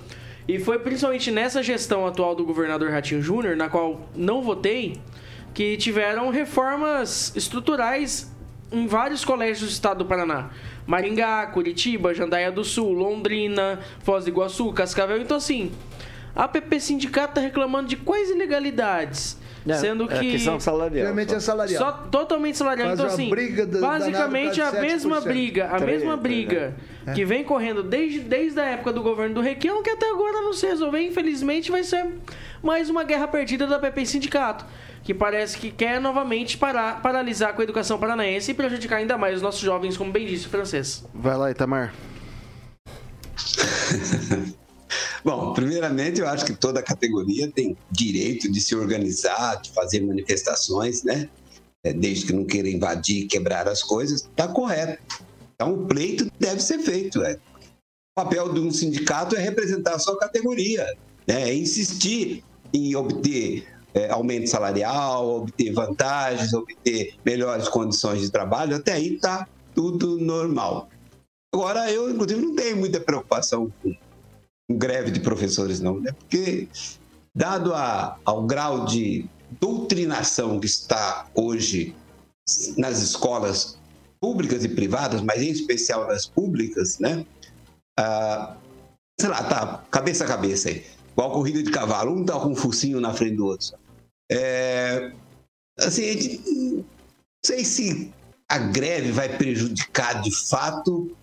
E 0.49 0.59
foi 0.59 0.79
principalmente 0.79 1.31
nessa 1.31 1.63
gestão 1.63 2.07
atual 2.07 2.35
do 2.35 2.45
governador 2.45 2.91
Ratinho 2.91 3.21
Júnior, 3.21 3.57
na 3.57 3.69
qual 3.69 4.09
não 4.15 4.43
votei, 4.43 5.01
que 5.53 5.77
tiveram 5.77 6.31
reformas 6.31 7.35
estruturais 7.35 8.33
em 8.71 8.87
vários 8.87 9.25
colégios 9.25 9.71
do 9.71 9.73
estado 9.73 9.99
do 9.99 10.05
Paraná. 10.05 10.51
Maringá, 10.87 11.47
Curitiba, 11.47 12.15
Jandaia 12.15 12.53
do 12.53 12.63
Sul, 12.63 12.93
Londrina, 12.93 13.81
Foz 14.01 14.25
do 14.25 14.31
Iguaçu, 14.31 14.73
Cascavel. 14.73 15.21
Então, 15.21 15.37
assim, 15.37 15.73
a 16.35 16.47
PP 16.47 16.79
Sindicato 16.79 17.31
está 17.31 17.41
reclamando 17.41 17.89
de 17.89 17.97
quais 17.97 18.31
ilegalidades? 18.31 19.39
É, 19.69 19.75
sendo 19.75 20.05
é 20.11 20.19
que. 20.19 20.31
questão 20.33 20.61
salarial. 20.61 21.05
Realmente 21.05 21.35
é 21.35 21.41
salarial. 21.41 21.83
Só 21.83 21.93
totalmente 21.93 22.57
salarial. 22.57 22.89
Faz 22.89 23.01
então, 23.01 23.11
uma 23.11 23.15
assim, 23.15 23.31
briga 23.31 23.67
do- 23.67 23.81
basicamente 23.81 24.61
a 24.61 24.65
causa 24.65 24.81
de 24.81 24.87
mesma 24.87 25.17
7%. 25.21 25.25
briga, 25.25 25.69
a 25.71 25.81
mesma 25.81 26.17
briga 26.17 26.77
que 27.15 27.25
vem 27.25 27.43
correndo 27.45 27.83
desde, 27.83 28.21
desde 28.21 28.61
a 28.61 28.65
época 28.65 28.93
do 28.93 29.03
governo 29.03 29.35
do 29.35 29.41
Requião, 29.41 29.83
que 29.83 29.91
até 29.91 30.09
agora 30.11 30.41
não 30.43 30.53
se 30.53 30.67
resolveu. 30.67 31.01
Infelizmente, 31.03 31.71
vai 31.71 31.83
ser 31.83 32.07
mais 32.63 32.89
uma 32.89 33.03
guerra 33.05 33.27
perdida 33.29 33.67
da 33.67 33.79
PP 33.79 34.07
Sindicato, 34.07 34.65
que 35.03 35.13
parece 35.15 35.59
que 35.59 35.71
quer 35.71 36.01
novamente 36.01 36.57
parar, 36.57 37.01
paralisar 37.03 37.55
com 37.55 37.61
a 37.61 37.65
educação 37.65 37.99
paranaense 37.99 38.51
e 38.51 38.55
prejudicar 38.55 38.97
ainda 38.97 39.19
mais 39.19 39.37
os 39.37 39.43
nossos 39.43 39.61
jovens, 39.61 39.97
como 39.97 40.13
bem 40.13 40.27
disse 40.27 40.47
o 40.47 40.51
francês. 40.51 41.05
Vai 41.15 41.37
lá, 41.37 41.51
Itamar. 41.51 41.93
Bom, 45.27 45.53
primeiramente 45.53 46.21
eu 46.21 46.29
acho 46.29 46.45
que 46.45 46.55
toda 46.55 46.81
categoria 46.81 47.51
tem 47.51 47.77
direito 47.91 48.49
de 48.49 48.61
se 48.61 48.77
organizar, 48.77 49.61
de 49.61 49.73
fazer 49.73 49.99
manifestações, 50.01 51.03
né? 51.03 51.29
É, 51.85 51.93
desde 51.93 52.27
que 52.27 52.33
não 52.33 52.45
queira 52.45 52.69
invadir, 52.69 53.27
quebrar 53.27 53.67
as 53.67 53.83
coisas, 53.83 54.21
está 54.21 54.47
correto. 54.47 55.03
Então 55.53 55.75
o 55.75 55.87
pleito 55.89 56.31
deve 56.39 56.61
ser 56.61 56.79
feito. 56.79 57.25
É. 57.25 57.33
O 57.35 58.23
papel 58.23 58.55
de 58.55 58.61
um 58.61 58.71
sindicato 58.71 59.35
é 59.35 59.41
representar 59.41 59.97
a 59.97 59.99
sua 59.99 60.17
categoria, 60.17 60.87
né? 61.27 61.51
é 61.51 61.55
insistir 61.55 62.45
em 62.73 62.95
obter 62.95 63.67
é, 63.95 64.09
aumento 64.09 64.49
salarial, 64.49 65.39
obter 65.43 65.73
vantagens, 65.73 66.53
obter 66.53 67.15
melhores 67.25 67.69
condições 67.69 68.21
de 68.21 68.31
trabalho, 68.31 68.77
até 68.77 68.93
aí 68.93 69.15
está 69.15 69.49
tudo 69.75 70.21
normal. 70.21 70.89
Agora, 71.53 71.91
eu, 71.91 72.09
inclusive, 72.11 72.41
não 72.41 72.55
tenho 72.55 72.77
muita 72.77 73.01
preocupação 73.01 73.73
com 73.83 73.93
greve 74.71 75.11
de 75.11 75.21
professores, 75.21 75.81
não, 75.81 76.01
né? 76.01 76.13
Porque, 76.13 76.69
dado 77.35 77.75
a, 77.75 78.19
ao 78.25 78.47
grau 78.47 78.85
de 78.85 79.29
doutrinação 79.61 80.59
que 80.59 80.67
está 80.67 81.29
hoje 81.35 81.95
nas 82.77 83.01
escolas 83.03 83.79
públicas 84.21 84.65
e 84.65 84.69
privadas, 84.69 85.21
mas 85.21 85.43
em 85.43 85.51
especial 85.51 86.07
nas 86.07 86.27
públicas, 86.27 86.99
né? 86.99 87.25
Ah, 87.99 88.57
sei 89.21 89.31
lá, 89.31 89.43
tá 89.45 89.85
cabeça 89.91 90.25
a 90.25 90.29
cabeça 90.29 90.69
aí. 90.69 90.85
Igual 91.13 91.33
corrida 91.33 91.63
de 91.63 91.71
cavalo, 91.71 92.13
um 92.13 92.25
tá 92.25 92.39
com 92.39 92.51
um 92.51 92.57
focinho 92.57 93.01
na 93.01 93.15
frente 93.15 93.37
do 93.37 93.47
outro. 93.47 93.79
É, 94.31 95.13
assim, 95.79 96.43
não 96.77 96.85
sei 97.45 97.65
se 97.65 98.13
a 98.49 98.59
greve 98.59 99.13
vai 99.13 99.37
prejudicar 99.37 100.21
de 100.21 100.31
fato 100.31 101.17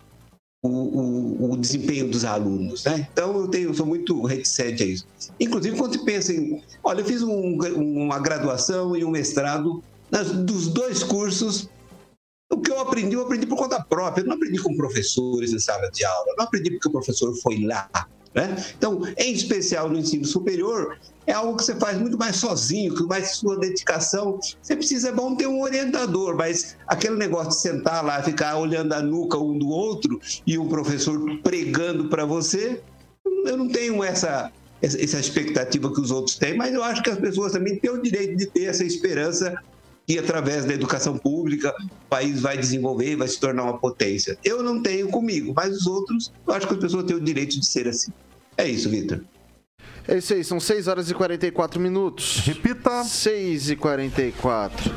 o, 0.68 1.52
o- 1.52 1.56
desempenho 1.56 2.08
dos 2.08 2.24
alunos, 2.24 2.84
né? 2.84 3.06
Então 3.12 3.38
eu 3.40 3.48
tenho, 3.48 3.74
sou 3.74 3.86
muito 3.86 4.22
reticente 4.24 4.82
a 4.82 4.86
isso. 4.86 5.06
Inclusive 5.38 5.76
quando 5.76 5.92
se 5.92 6.04
pensa 6.04 6.32
em, 6.32 6.62
olha, 6.82 7.00
eu 7.00 7.04
fiz 7.04 7.22
um- 7.22 7.58
uma 7.76 8.18
graduação 8.18 8.96
e 8.96 9.04
um 9.04 9.10
mestrado 9.10 9.82
nas- 10.10 10.30
dos 10.30 10.66
dois 10.68 11.02
cursos. 11.02 11.68
O 12.52 12.58
que 12.58 12.70
eu 12.70 12.78
aprendi, 12.80 13.14
eu 13.14 13.22
aprendi 13.22 13.46
por 13.46 13.56
conta 13.56 13.82
própria. 13.82 14.22
Eu 14.22 14.26
não 14.28 14.36
aprendi 14.36 14.58
com 14.62 14.76
professores 14.76 15.52
em 15.52 15.58
sala 15.58 15.90
de 15.90 16.04
aula. 16.04 16.26
Eu 16.28 16.36
não 16.36 16.44
aprendi 16.44 16.70
porque 16.70 16.88
o 16.88 16.92
professor 16.92 17.34
foi 17.42 17.62
lá. 17.64 17.88
Né? 18.34 18.56
Então, 18.76 19.00
em 19.16 19.32
especial 19.32 19.88
no 19.88 19.98
ensino 19.98 20.24
superior, 20.24 20.98
é 21.26 21.32
algo 21.32 21.56
que 21.56 21.64
você 21.64 21.74
faz 21.76 21.98
muito 21.98 22.18
mais 22.18 22.36
sozinho, 22.36 22.94
com 22.94 23.04
mais 23.04 23.36
sua 23.36 23.58
dedicação. 23.58 24.38
Você 24.60 24.76
precisa, 24.76 25.08
é 25.08 25.12
bom 25.12 25.34
ter 25.34 25.46
um 25.46 25.60
orientador, 25.62 26.36
mas 26.36 26.76
aquele 26.86 27.16
negócio 27.16 27.50
de 27.50 27.60
sentar 27.60 28.04
lá, 28.04 28.22
ficar 28.22 28.56
olhando 28.58 28.92
a 28.92 29.02
nuca 29.02 29.38
um 29.38 29.58
do 29.58 29.68
outro 29.68 30.20
e 30.46 30.58
um 30.58 30.68
professor 30.68 31.18
pregando 31.42 32.08
para 32.08 32.24
você, 32.24 32.80
eu 33.46 33.56
não 33.56 33.68
tenho 33.68 34.02
essa, 34.04 34.50
essa 34.82 35.18
expectativa 35.18 35.92
que 35.92 36.00
os 36.00 36.10
outros 36.10 36.36
têm, 36.36 36.56
mas 36.56 36.74
eu 36.74 36.82
acho 36.82 37.02
que 37.02 37.10
as 37.10 37.18
pessoas 37.18 37.52
também 37.52 37.78
têm 37.78 37.90
o 37.90 38.02
direito 38.02 38.36
de 38.36 38.46
ter 38.46 38.64
essa 38.64 38.84
esperança 38.84 39.54
que 40.06 40.18
através 40.18 40.66
da 40.66 40.74
educação 40.74 41.16
pública 41.16 41.74
o 41.80 42.08
país 42.10 42.40
vai 42.40 42.58
desenvolver 42.58 43.16
vai 43.16 43.28
se 43.28 43.40
tornar 43.40 43.64
uma 43.64 43.78
potência. 43.78 44.36
Eu 44.44 44.62
não 44.62 44.82
tenho 44.82 45.08
comigo, 45.08 45.54
mas 45.56 45.74
os 45.74 45.86
outros, 45.86 46.30
eu 46.46 46.52
acho 46.52 46.66
que 46.66 46.74
as 46.74 46.80
pessoas 46.80 47.04
têm 47.04 47.16
o 47.16 47.20
direito 47.20 47.58
de 47.58 47.66
ser 47.66 47.88
assim. 47.88 48.12
É 48.56 48.68
isso, 48.68 48.90
Vitor. 48.90 49.20
É 50.06 50.18
isso 50.18 50.34
aí, 50.34 50.44
são 50.44 50.60
6 50.60 50.86
horas 50.86 51.10
e 51.10 51.14
44 51.14 51.80
minutos. 51.80 52.40
Repita. 52.44 53.02
6 53.04 53.70
e 53.70 53.76
44. 53.76 54.92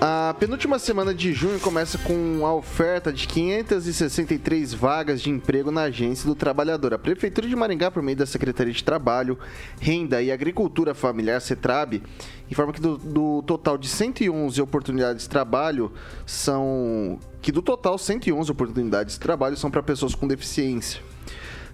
A 0.00 0.32
penúltima 0.38 0.78
semana 0.78 1.12
de 1.12 1.32
junho 1.32 1.58
começa 1.58 1.98
com 1.98 2.46
a 2.46 2.54
oferta 2.54 3.12
de 3.12 3.26
563 3.26 4.72
vagas 4.72 5.20
de 5.20 5.28
emprego 5.28 5.72
na 5.72 5.82
Agência 5.82 6.24
do 6.28 6.36
Trabalhador. 6.36 6.94
A 6.94 6.98
Prefeitura 6.98 7.48
de 7.48 7.56
Maringá, 7.56 7.90
por 7.90 8.00
meio 8.00 8.16
da 8.16 8.24
Secretaria 8.24 8.72
de 8.72 8.84
Trabalho, 8.84 9.36
Renda 9.80 10.22
e 10.22 10.30
Agricultura 10.30 10.94
Familiar, 10.94 11.40
CETRAB, 11.40 12.00
informa 12.48 12.72
que 12.72 12.80
do, 12.80 12.96
do 12.96 13.42
total 13.42 13.76
de 13.76 13.88
111 13.88 14.62
oportunidades 14.62 15.24
de 15.24 15.28
trabalho 15.28 15.90
são... 16.24 17.18
que 17.42 17.50
do 17.50 17.60
total 17.60 17.98
111 17.98 18.52
oportunidades 18.52 19.14
de 19.14 19.20
trabalho 19.20 19.56
são 19.56 19.68
para 19.68 19.82
pessoas 19.82 20.14
com 20.14 20.28
deficiência. 20.28 21.00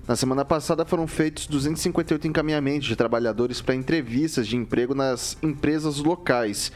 Na 0.07 0.15
semana 0.15 0.45
passada 0.45 0.85
foram 0.85 1.07
feitos 1.07 1.47
258 1.47 2.29
encaminhamentos 2.29 2.87
de 2.87 2.95
trabalhadores 2.95 3.63
para 3.63 3.75
entrevistas 3.75 4.47
de 4.47 4.55
emprego 4.55 4.95
nas 4.95 5.39
empresas 5.43 5.97
locais. 5.99 6.71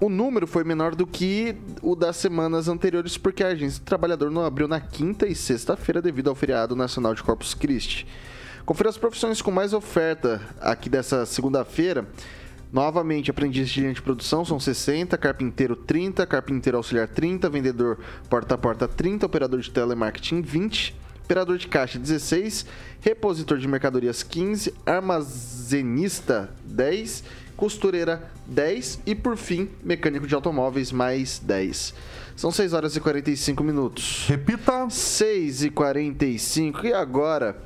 O 0.00 0.08
número 0.08 0.44
foi 0.44 0.64
menor 0.64 0.96
do 0.96 1.06
que 1.06 1.54
o 1.80 1.94
das 1.94 2.16
semanas 2.16 2.66
anteriores, 2.66 3.16
porque 3.16 3.44
a 3.44 3.48
agência 3.48 3.80
do 3.80 3.84
trabalhador 3.84 4.28
não 4.28 4.44
abriu 4.44 4.66
na 4.66 4.80
quinta 4.80 5.28
e 5.28 5.36
sexta-feira 5.36 6.02
devido 6.02 6.30
ao 6.30 6.34
feriado 6.34 6.74
nacional 6.74 7.14
de 7.14 7.22
Corpus 7.22 7.54
Christi. 7.54 8.08
Confira 8.66 8.88
as 8.88 8.98
profissões 8.98 9.40
com 9.40 9.52
mais 9.52 9.72
oferta 9.72 10.40
aqui 10.60 10.88
dessa 10.88 11.24
segunda-feira. 11.26 12.08
Novamente, 12.72 13.30
aprendiz 13.30 13.68
de 13.68 13.80
linha 13.82 13.94
de 13.94 14.02
produção 14.02 14.44
são 14.44 14.58
60, 14.58 15.16
carpinteiro 15.16 15.76
30, 15.76 16.26
carpinteiro 16.26 16.76
auxiliar 16.76 17.06
30, 17.06 17.48
vendedor 17.48 17.98
porta 18.28 18.56
a 18.56 18.58
porta 18.58 18.88
30, 18.88 19.26
operador 19.26 19.60
de 19.60 19.70
telemarketing 19.70 20.42
20, 20.42 20.94
operador 21.28 21.58
de 21.58 21.68
caixa 21.68 21.98
16, 21.98 22.64
repositor 23.02 23.58
de 23.58 23.68
mercadorias 23.68 24.22
15, 24.22 24.72
armazenista 24.86 26.48
10, 26.64 27.22
costureira 27.54 28.32
10 28.46 29.00
e 29.04 29.14
por 29.14 29.36
fim, 29.36 29.68
mecânico 29.84 30.26
de 30.26 30.34
automóveis 30.34 30.90
mais 30.90 31.38
10. 31.38 31.92
São 32.34 32.50
6 32.50 32.72
horas 32.72 32.96
e 32.96 33.00
45 33.00 33.62
minutos. 33.62 34.24
Repita. 34.26 34.88
6 34.88 35.64
e 35.64 35.70
45 35.70 36.86
e 36.86 36.94
agora 36.94 37.60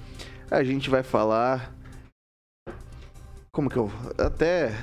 a 0.51 0.65
gente 0.65 0.91
vai 0.91 1.05
falar 1.05 1.73
como 3.53 3.71
que 3.71 3.77
eu 3.77 3.93
até 4.19 4.75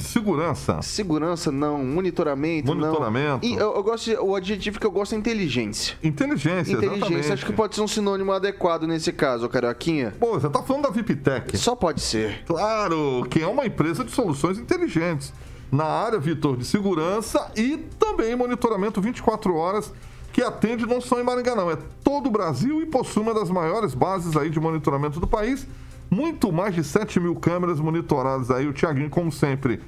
segurança. 0.00 0.80
Segurança 0.82 1.50
não, 1.52 1.84
monitoramento, 1.84 2.66
Monitoramento. 2.74 3.46
não. 3.46 3.50
E 3.50 3.54
eu, 3.54 3.74
eu 3.74 3.82
gosto 3.82 4.04
de- 4.10 4.16
o 4.16 4.34
adjetivo 4.34 4.78
que 4.80 4.86
eu 4.86 4.90
gosto 4.90 5.14
é 5.14 5.18
inteligência. 5.18 5.96
Inteligência, 6.02 6.72
Inteligência, 6.72 6.96
exatamente. 6.96 7.32
acho 7.32 7.46
que 7.46 7.52
pode 7.52 7.74
ser 7.74 7.80
um 7.80 7.88
sinônimo 7.88 8.32
adequado 8.32 8.86
nesse 8.86 9.12
caso, 9.12 9.48
Carioquinha. 9.48 10.14
Pô, 10.18 10.32
você 10.38 10.48
tá 10.48 10.62
falando 10.62 10.82
da 10.84 10.90
VIPTech. 10.90 11.56
Só 11.56 11.74
pode 11.76 12.00
ser. 12.00 12.44
Claro, 12.44 13.26
que 13.30 13.40
é 13.40 13.46
uma 13.46 13.66
empresa 13.66 14.04
de 14.04 14.10
soluções 14.10 14.58
inteligentes. 14.58 15.32
Na 15.72 15.84
área, 15.84 16.18
Vitor, 16.18 16.56
de 16.56 16.64
segurança 16.64 17.50
e 17.56 17.76
também 17.98 18.36
monitoramento 18.36 19.00
24 19.00 19.54
horas, 19.56 19.92
que 20.32 20.42
atende 20.42 20.86
não 20.86 21.00
só 21.00 21.20
em 21.20 21.24
Maringá, 21.24 21.54
não. 21.56 21.70
É 21.70 21.76
todo 22.02 22.26
o 22.26 22.30
Brasil 22.30 22.80
e 22.82 22.86
possui 22.86 23.22
uma 23.22 23.34
das 23.34 23.50
maiores 23.50 23.94
bases 23.94 24.36
aí 24.36 24.50
de 24.50 24.60
monitoramento 24.60 25.18
do 25.18 25.26
país. 25.26 25.66
Muito 26.10 26.52
mais 26.52 26.74
de 26.74 26.84
7 26.84 27.18
mil 27.18 27.34
câmeras 27.36 27.80
monitoradas 27.80 28.50
aí. 28.50 28.66
O 28.66 28.72
Tiaguinho, 28.72 29.10
como 29.10 29.32
sempre, 29.32 29.80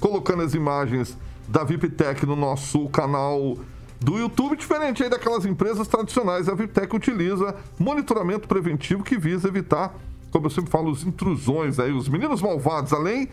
colocando 0.00 0.42
as 0.42 0.54
imagens 0.54 1.16
da 1.46 1.64
VIPTech 1.64 2.26
no 2.26 2.36
nosso 2.36 2.88
canal 2.88 3.56
do 4.00 4.18
YouTube, 4.18 4.56
diferente 4.56 5.02
aí 5.02 5.08
daquelas 5.08 5.44
empresas 5.44 5.88
tradicionais. 5.88 6.48
A 6.48 6.54
VIPTech 6.54 6.94
utiliza 6.94 7.56
monitoramento 7.78 8.46
preventivo 8.46 9.02
que 9.02 9.18
visa 9.18 9.48
evitar, 9.48 9.94
como 10.30 10.46
eu 10.46 10.50
sempre 10.50 10.70
falo, 10.70 10.90
os 10.90 11.04
intrusões 11.04 11.78
aí, 11.78 11.92
os 11.92 12.08
meninos 12.08 12.40
malvados. 12.40 12.92
Além, 12.92 13.28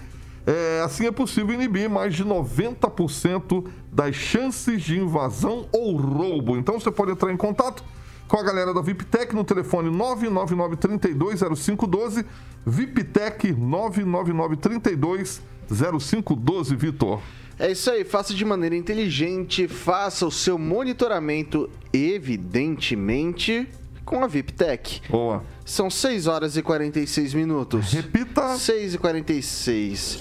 é, 0.45 0.81
assim 0.83 1.07
é 1.07 1.11
possível 1.11 1.53
inibir 1.53 1.89
mais 1.89 2.15
de 2.15 2.23
90% 2.23 3.65
das 3.91 4.15
chances 4.15 4.81
de 4.81 4.99
invasão 4.99 5.67
ou 5.71 5.95
roubo. 5.95 6.57
Então 6.57 6.79
você 6.79 6.91
pode 6.91 7.11
entrar 7.11 7.31
em 7.31 7.37
contato 7.37 7.83
com 8.27 8.37
a 8.37 8.43
galera 8.43 8.73
da 8.73 8.81
VIPTech 8.81 9.35
no 9.35 9.43
telefone 9.43 9.89
999 9.89 10.75
320512 10.77 12.25
VIPTech 12.65 13.53
999 13.53 14.57
320512 14.57 16.75
Vitor. 16.75 17.21
É 17.57 17.71
isso 17.71 17.89
aí, 17.89 18.03
faça 18.03 18.33
de 18.33 18.43
maneira 18.43 18.75
inteligente, 18.75 19.65
faça 19.67 20.25
o 20.25 20.31
seu 20.31 20.57
monitoramento, 20.57 21.69
evidentemente, 21.93 23.69
com 24.03 24.23
a 24.23 24.27
VIPTech. 24.27 25.03
Boa. 25.09 25.41
São 25.63 25.89
6 25.89 26.27
horas 26.27 26.57
e 26.57 26.61
46 26.61 27.33
minutos. 27.33 27.93
Repita. 27.93 28.57
6 28.57 28.95
e 28.95 28.97
46. 28.97 30.19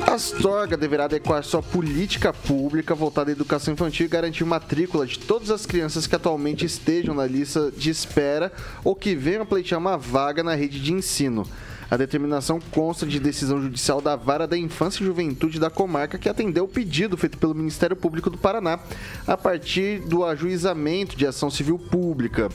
A 0.00 0.14
Astorga 0.14 0.76
deverá 0.76 1.04
adequar 1.04 1.42
sua 1.42 1.62
política 1.62 2.32
pública 2.32 2.94
voltada 2.94 3.30
à 3.30 3.32
educação 3.32 3.74
infantil 3.74 4.06
e 4.06 4.08
garantir 4.08 4.44
matrícula 4.44 5.06
de 5.06 5.18
todas 5.18 5.50
as 5.50 5.66
crianças 5.66 6.06
que 6.06 6.14
atualmente 6.14 6.64
estejam 6.64 7.14
na 7.14 7.26
lista 7.26 7.70
de 7.76 7.90
espera 7.90 8.52
ou 8.84 8.94
que 8.94 9.14
venham 9.14 9.44
pleitear 9.44 9.80
uma 9.80 9.98
vaga 9.98 10.42
na 10.42 10.54
rede 10.54 10.80
de 10.80 10.92
ensino. 10.92 11.46
A 11.90 11.96
determinação 11.96 12.60
consta 12.70 13.06
de 13.06 13.18
decisão 13.18 13.60
judicial 13.62 14.00
da 14.00 14.14
Vara 14.14 14.46
da 14.46 14.58
Infância 14.58 15.02
e 15.02 15.06
Juventude 15.06 15.58
da 15.58 15.70
comarca 15.70 16.18
que 16.18 16.28
atendeu 16.28 16.64
o 16.64 16.68
pedido 16.68 17.16
feito 17.16 17.38
pelo 17.38 17.54
Ministério 17.54 17.96
Público 17.96 18.28
do 18.28 18.36
Paraná 18.36 18.78
a 19.26 19.36
partir 19.36 20.00
do 20.00 20.24
ajuizamento 20.24 21.16
de 21.16 21.26
ação 21.26 21.50
civil 21.50 21.78
pública. 21.78 22.50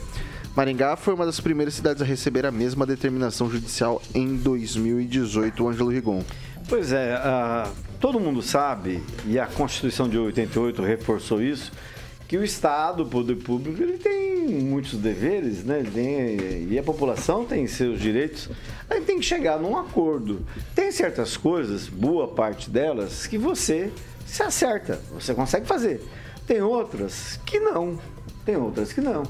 Maringá 0.56 0.94
foi 0.94 1.12
uma 1.14 1.26
das 1.26 1.40
primeiras 1.40 1.74
cidades 1.74 2.00
a 2.00 2.04
receber 2.04 2.46
a 2.46 2.52
mesma 2.52 2.86
determinação 2.86 3.50
judicial 3.50 4.00
em 4.14 4.36
2018, 4.36 5.68
Ângelo 5.68 5.90
Rigon. 5.90 6.22
Pois 6.68 6.92
é, 6.92 7.12
ah, 7.14 7.70
todo 8.00 8.18
mundo 8.18 8.40
sabe, 8.42 9.02
e 9.26 9.38
a 9.38 9.46
Constituição 9.46 10.08
de 10.08 10.18
88 10.18 10.82
reforçou 10.82 11.42
isso, 11.42 11.70
que 12.26 12.38
o 12.38 12.44
Estado, 12.44 13.02
o 13.02 13.06
poder 13.06 13.36
público, 13.36 13.82
ele 13.82 13.98
tem 13.98 14.48
muitos 14.62 14.94
deveres, 14.98 15.62
né? 15.62 15.84
Tem- 15.92 16.68
e 16.70 16.78
a 16.78 16.82
população 16.82 17.44
tem 17.44 17.66
seus 17.66 18.00
direitos. 18.00 18.48
Aí 18.88 19.02
tem 19.02 19.18
que 19.18 19.24
chegar 19.24 19.58
num 19.58 19.76
acordo. 19.76 20.44
Tem 20.74 20.90
certas 20.90 21.36
coisas, 21.36 21.86
boa 21.86 22.28
parte 22.28 22.70
delas, 22.70 23.26
que 23.26 23.36
você 23.36 23.92
se 24.26 24.42
acerta, 24.42 25.00
você 25.12 25.34
consegue 25.34 25.66
fazer. 25.66 26.02
Tem 26.46 26.62
outras 26.62 27.38
que 27.44 27.60
não. 27.60 27.98
Tem 28.44 28.56
outras 28.56 28.90
que 28.92 29.00
não. 29.02 29.22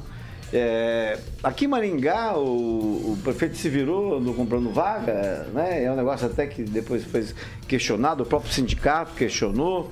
É, 0.57 1.19
aqui 1.43 1.65
em 1.65 1.69
Maringá, 1.69 2.39
o, 2.39 3.15
o 3.15 3.19
prefeito 3.25 3.57
se 3.57 3.69
virou 3.69 4.21
no 4.21 4.33
comprando 4.35 4.71
vaga, 4.71 5.49
né? 5.53 5.83
É 5.83 5.91
um 5.91 5.97
negócio 5.97 6.29
até 6.29 6.47
que 6.47 6.63
depois 6.63 7.03
foi 7.03 7.27
questionado, 7.67 8.23
o 8.23 8.27
próprio 8.27 8.53
sindicato 8.53 9.15
questionou. 9.15 9.91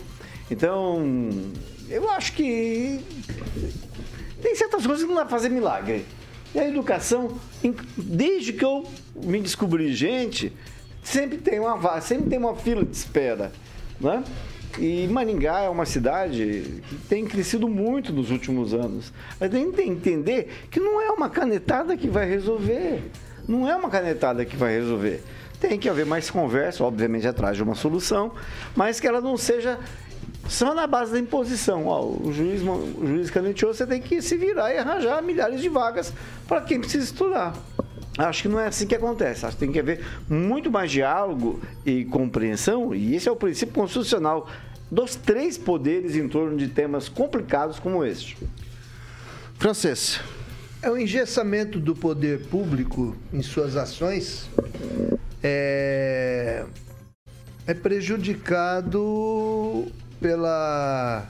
Então, 0.49 1.29
eu 1.91 2.09
acho 2.11 2.33
que 2.35 3.01
tem 4.41 4.55
certas 4.55 4.87
coisas 4.87 5.03
que 5.03 5.09
não 5.09 5.17
dá 5.17 5.23
pra 5.23 5.37
fazer 5.37 5.49
milagre. 5.49 6.07
E 6.55 6.61
a 6.61 6.69
educação, 6.69 7.41
desde 7.97 8.53
que 8.53 8.65
eu 8.65 8.87
me 9.17 9.41
descobri 9.41 9.93
gente, 9.93 10.53
sempre 11.03 11.39
tem 11.39 11.59
uma 11.59 12.01
sempre 12.01 12.31
tem 12.31 12.39
uma 12.39 12.55
fila 12.55 12.85
de 12.85 12.97
espera, 12.97 13.51
né? 14.01 14.23
E 14.79 15.07
Maringá 15.09 15.61
é 15.61 15.69
uma 15.69 15.85
cidade 15.85 16.83
que 16.89 16.97
tem 17.09 17.25
crescido 17.25 17.69
muito 17.69 18.13
nos 18.13 18.31
últimos 18.31 18.73
anos. 18.73 19.13
Gente 19.41 19.73
tem 19.73 19.95
que 19.95 20.11
entender 20.11 20.49
que 20.71 20.81
não 20.81 21.01
é 21.01 21.11
uma 21.11 21.29
canetada 21.29 21.97
que 21.97 22.09
vai 22.09 22.29
resolver. 22.29 23.03
Não 23.47 23.69
é 23.69 23.77
uma 23.77 23.91
canetada 23.91 24.45
que 24.45 24.57
vai 24.57 24.73
resolver. 24.75 25.23
Tem 25.61 25.79
que 25.79 25.89
haver 25.89 26.07
mais 26.07 26.31
conversa, 26.31 26.83
obviamente 26.85 27.27
atrás 27.27 27.57
de 27.57 27.63
uma 27.63 27.75
solução, 27.75 28.33
mas 28.75 28.99
que 28.99 29.07
ela 29.07 29.21
não 29.21 29.37
seja 29.37 29.79
só 30.49 30.75
na 30.75 30.87
base 30.87 31.13
da 31.13 31.19
imposição. 31.19 31.87
Ó, 31.87 32.05
o 32.05 32.33
juiz, 32.33 32.63
o 32.63 33.07
juiz 33.07 33.31
você 33.31 33.87
tem 33.87 34.01
que 34.01 34.21
se 34.23 34.37
virar 34.37 34.73
e 34.73 34.79
arranjar 34.79 35.23
milhares 35.23 35.61
de 35.61 35.69
vagas 35.69 36.13
para 36.49 36.61
quem 36.63 36.81
precisa 36.81 37.05
estudar. 37.05 37.55
Acho 38.19 38.43
que 38.43 38.49
não 38.49 38.61
é 38.61 38.67
assim 38.67 38.87
que 38.87 38.95
acontece. 38.95 39.47
Acho 39.47 39.57
que 39.57 39.65
tem 39.65 39.73
que 39.73 39.79
haver 39.79 40.05
muito 40.29 40.71
mais 40.71 40.91
diálogo 40.91 41.61
e 41.85 42.05
compreensão, 42.05 42.95
e 42.95 43.15
esse 43.15 43.29
é 43.29 43.33
o 43.33 43.37
princípio 43.37 43.75
constitucional 43.75 44.49
dos 44.91 45.17
três 45.17 45.57
poderes 45.57 46.15
em 46.15 46.29
torno 46.29 46.57
de 46.57 46.69
temas 46.69 47.09
complicados 47.09 47.79
como 47.79 48.05
este. 48.05 48.37
Francês. 49.59 50.21
É 50.83 50.91
o 50.91 50.99
engessamento 50.99 51.79
do 51.79 51.95
poder 51.95 52.47
público 52.47 53.17
em 53.33 53.41
suas 53.41 53.77
ações 53.77 54.51
é, 55.43 56.65
é 57.67 57.75
prejudicado 57.75 59.87
pela 60.21 61.27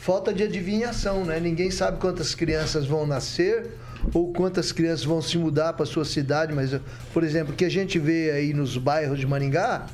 falta 0.00 0.32
de 0.32 0.42
adivinhação, 0.42 1.24
né? 1.24 1.40
Ninguém 1.40 1.70
sabe 1.70 1.98
quantas 1.98 2.34
crianças 2.34 2.86
vão 2.86 3.06
nascer 3.06 3.66
ou 4.14 4.32
quantas 4.32 4.72
crianças 4.72 5.04
vão 5.04 5.20
se 5.20 5.36
mudar 5.38 5.72
para 5.74 5.84
sua 5.86 6.04
cidade, 6.04 6.52
mas, 6.54 6.70
por 7.12 7.22
exemplo, 7.24 7.52
o 7.52 7.56
que 7.56 7.64
a 7.64 7.68
gente 7.70 7.98
vê 7.98 8.30
aí 8.30 8.52
nos 8.54 8.76
bairros 8.76 9.18
de 9.18 9.26
Maringá 9.26 9.86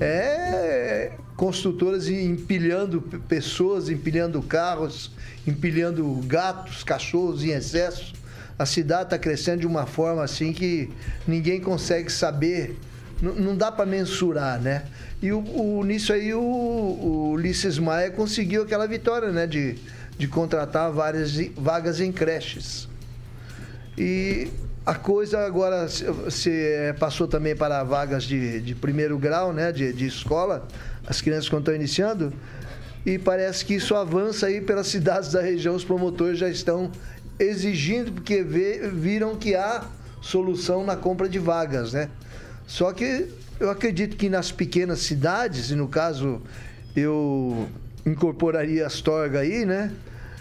é 0.00 1.12
construtoras 1.36 2.08
empilhando 2.08 3.00
pessoas, 3.28 3.88
empilhando 3.88 4.42
carros, 4.42 5.10
empilhando 5.46 6.06
gatos, 6.26 6.82
cachorros 6.84 7.42
em 7.44 7.50
excesso. 7.50 8.12
A 8.58 8.66
cidade 8.66 9.04
está 9.04 9.18
crescendo 9.18 9.60
de 9.60 9.66
uma 9.66 9.86
forma 9.86 10.22
assim 10.22 10.52
que 10.52 10.90
ninguém 11.26 11.60
consegue 11.60 12.12
saber, 12.12 12.78
n- 13.22 13.40
não 13.40 13.56
dá 13.56 13.72
para 13.72 13.86
mensurar, 13.86 14.60
né? 14.60 14.84
E 15.22 15.32
o, 15.32 15.38
o- 15.40 15.82
nisso 15.84 16.12
aí 16.12 16.34
o, 16.34 16.40
o 16.40 17.30
Ulisses 17.32 17.78
Maia 17.78 18.10
conseguiu 18.10 18.62
aquela 18.62 18.86
vitória, 18.86 19.30
né? 19.32 19.46
De, 19.46 19.76
de 20.18 20.28
contratar 20.28 20.92
várias 20.92 21.32
vagas 21.56 22.00
em 22.02 22.12
creches. 22.12 22.86
E 24.02 24.48
a 24.86 24.94
coisa 24.94 25.44
agora 25.44 25.86
se, 25.86 26.50
eh, 26.50 26.94
passou 26.98 27.28
também 27.28 27.54
para 27.54 27.84
vagas 27.84 28.24
de, 28.24 28.58
de 28.62 28.74
primeiro 28.74 29.18
grau, 29.18 29.52
né? 29.52 29.70
De, 29.70 29.92
de 29.92 30.06
escola, 30.06 30.66
as 31.06 31.20
crianças 31.20 31.50
quando 31.50 31.64
estão 31.64 31.74
iniciando. 31.74 32.32
E 33.04 33.18
parece 33.18 33.62
que 33.62 33.74
isso 33.74 33.94
avança 33.94 34.46
aí 34.46 34.62
pelas 34.62 34.86
cidades 34.88 35.32
da 35.32 35.42
região, 35.42 35.74
os 35.74 35.84
promotores 35.84 36.38
já 36.38 36.48
estão 36.48 36.90
exigindo, 37.38 38.10
porque 38.10 38.42
vê- 38.42 38.88
viram 38.88 39.36
que 39.36 39.54
há 39.54 39.84
solução 40.22 40.82
na 40.82 40.96
compra 40.96 41.28
de 41.28 41.38
vagas, 41.38 41.92
né? 41.92 42.08
Só 42.66 42.94
que 42.94 43.28
eu 43.60 43.68
acredito 43.68 44.16
que 44.16 44.30
nas 44.30 44.50
pequenas 44.50 45.00
cidades, 45.00 45.70
e 45.70 45.74
no 45.74 45.88
caso 45.88 46.40
eu 46.96 47.68
incorporaria 48.06 48.86
Astorga 48.86 49.40
aí, 49.40 49.66
né? 49.66 49.92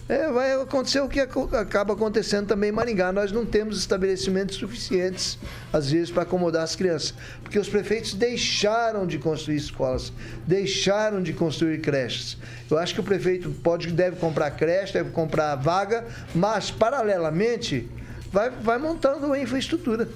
É, 0.09 0.31
vai 0.31 0.59
acontecer 0.59 0.99
o 1.01 1.07
que 1.07 1.19
acaba 1.19 1.93
acontecendo 1.93 2.47
também 2.47 2.71
em 2.71 2.73
Maringá. 2.73 3.11
Nós 3.11 3.31
não 3.31 3.45
temos 3.45 3.77
estabelecimentos 3.77 4.55
suficientes, 4.55 5.37
às 5.71 5.91
vezes, 5.91 6.09
para 6.09 6.23
acomodar 6.23 6.63
as 6.63 6.75
crianças. 6.75 7.13
Porque 7.43 7.59
os 7.59 7.69
prefeitos 7.69 8.15
deixaram 8.15 9.05
de 9.05 9.19
construir 9.19 9.57
escolas, 9.57 10.11
deixaram 10.47 11.21
de 11.21 11.31
construir 11.31 11.79
creches. 11.81 12.39
Eu 12.71 12.79
acho 12.79 12.95
que 12.95 12.99
o 12.99 13.03
prefeito 13.03 13.51
pode, 13.63 13.91
deve 13.91 14.15
comprar 14.15 14.49
creche, 14.49 14.93
deve 14.93 15.11
comprar 15.11 15.53
vaga, 15.57 16.07
mas, 16.33 16.71
paralelamente, 16.71 17.87
vai, 18.31 18.49
vai 18.49 18.79
montando 18.79 19.31
a 19.31 19.39
infraestrutura. 19.39 20.09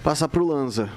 Passar 0.00 0.28
pro 0.28 0.46
Lanza. 0.46 0.88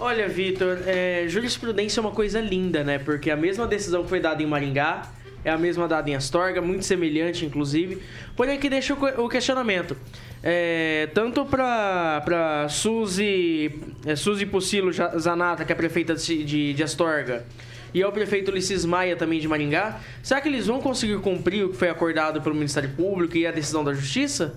Olha, 0.00 0.28
Vitor, 0.28 0.78
é, 0.84 1.26
jurisprudência 1.28 2.00
é 2.00 2.02
uma 2.02 2.10
coisa 2.10 2.40
linda, 2.40 2.82
né? 2.82 2.98
Porque 2.98 3.30
a 3.30 3.36
mesma 3.36 3.68
decisão 3.68 4.02
que 4.02 4.08
foi 4.08 4.18
dada 4.18 4.42
em 4.42 4.46
Maringá 4.46 5.19
é 5.44 5.50
a 5.50 5.58
mesma 5.58 5.86
dada 5.88 6.08
em 6.10 6.14
Astorga, 6.14 6.60
muito 6.60 6.84
semelhante, 6.84 7.44
inclusive. 7.46 8.02
Porém, 8.36 8.56
aqui 8.56 8.68
deixa 8.68 8.94
o 8.94 8.96
que- 8.96 9.20
o 9.20 9.28
questionamento. 9.28 9.96
é, 10.42 11.08
tanto 11.12 11.44
para 11.44 12.66
Suzy, 12.70 13.78
é, 14.06 14.16
Suzy 14.16 14.46
Pucilo 14.46 14.90
Zanata, 15.18 15.66
que 15.66 15.72
é 15.72 15.74
prefeita 15.74 16.14
de, 16.14 16.44
de, 16.44 16.72
de 16.72 16.82
Astorga, 16.82 17.44
e 17.92 18.02
ao 18.02 18.10
prefeito 18.10 18.50
Ulisses 18.50 18.84
Maia, 18.86 19.16
também 19.16 19.38
de 19.38 19.46
Maringá, 19.46 20.00
será 20.22 20.40
que 20.40 20.48
eles 20.48 20.66
vão 20.66 20.80
conseguir 20.80 21.18
cumprir 21.20 21.64
o 21.64 21.68
que 21.70 21.76
foi 21.76 21.90
acordado 21.90 22.40
pelo 22.40 22.54
Ministério 22.54 22.88
Público 22.90 23.36
e 23.36 23.46
a 23.46 23.50
decisão 23.52 23.84
da 23.84 23.92
Justiça? 23.92 24.54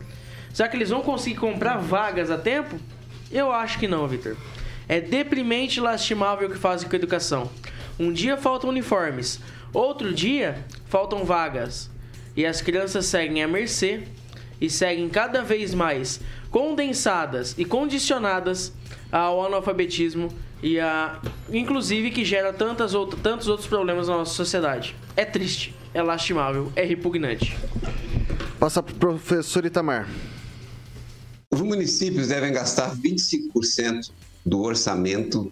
Será 0.54 0.70
que 0.70 0.78
eles 0.78 0.90
vão 0.90 1.02
conseguir 1.02 1.36
comprar 1.36 1.78
vagas 1.78 2.32
a 2.32 2.38
tempo? 2.38 2.78
Eu 3.32 3.52
acho 3.52 3.78
que 3.78 3.88
não, 3.88 4.08
Vitor. 4.08 4.38
É 4.88 5.02
deprimente 5.02 5.80
e 5.80 5.82
lastimável 5.82 6.48
o 6.48 6.52
que 6.52 6.58
fazem 6.58 6.88
com 6.88 6.96
a 6.96 7.00
educação. 7.00 7.50
Um 8.00 8.12
dia 8.14 8.38
faltam 8.38 8.70
uniformes, 8.70 9.40
outro 9.74 10.14
dia 10.14 10.64
faltam 10.86 11.26
vagas. 11.26 11.90
E 12.36 12.46
as 12.46 12.62
crianças 12.62 13.06
seguem 13.06 13.44
à 13.44 13.48
mercê 13.48 14.04
e 14.60 14.70
seguem 14.70 15.10
cada 15.10 15.42
vez 15.42 15.74
mais 15.74 16.20
condensadas 16.50 17.56
e 17.58 17.66
condicionadas 17.66 18.72
ao 19.12 19.46
analfabetismo 19.46 20.30
e 20.62 20.80
a 20.80 21.20
inclusive 21.52 22.10
que 22.10 22.24
gera 22.24 22.54
tantas 22.54 22.94
outras, 22.94 23.22
tantos 23.22 23.48
outros 23.48 23.68
problemas 23.68 24.08
na 24.08 24.18
nossa 24.18 24.34
sociedade. 24.34 24.96
É 25.16 25.26
triste, 25.26 25.76
é 25.94 26.02
lastimável, 26.02 26.72
é 26.76 26.84
repugnante. 26.84 27.56
Passa 28.60 28.82
pro 28.82 28.96
professor 28.96 29.66
Itamar. 29.66 30.08
Os 31.52 31.62
municípios 31.62 32.30
devem 32.30 32.52
gastar 32.52 32.96
25% 32.96 34.10
do 34.46 34.62
orçamento 34.62 35.52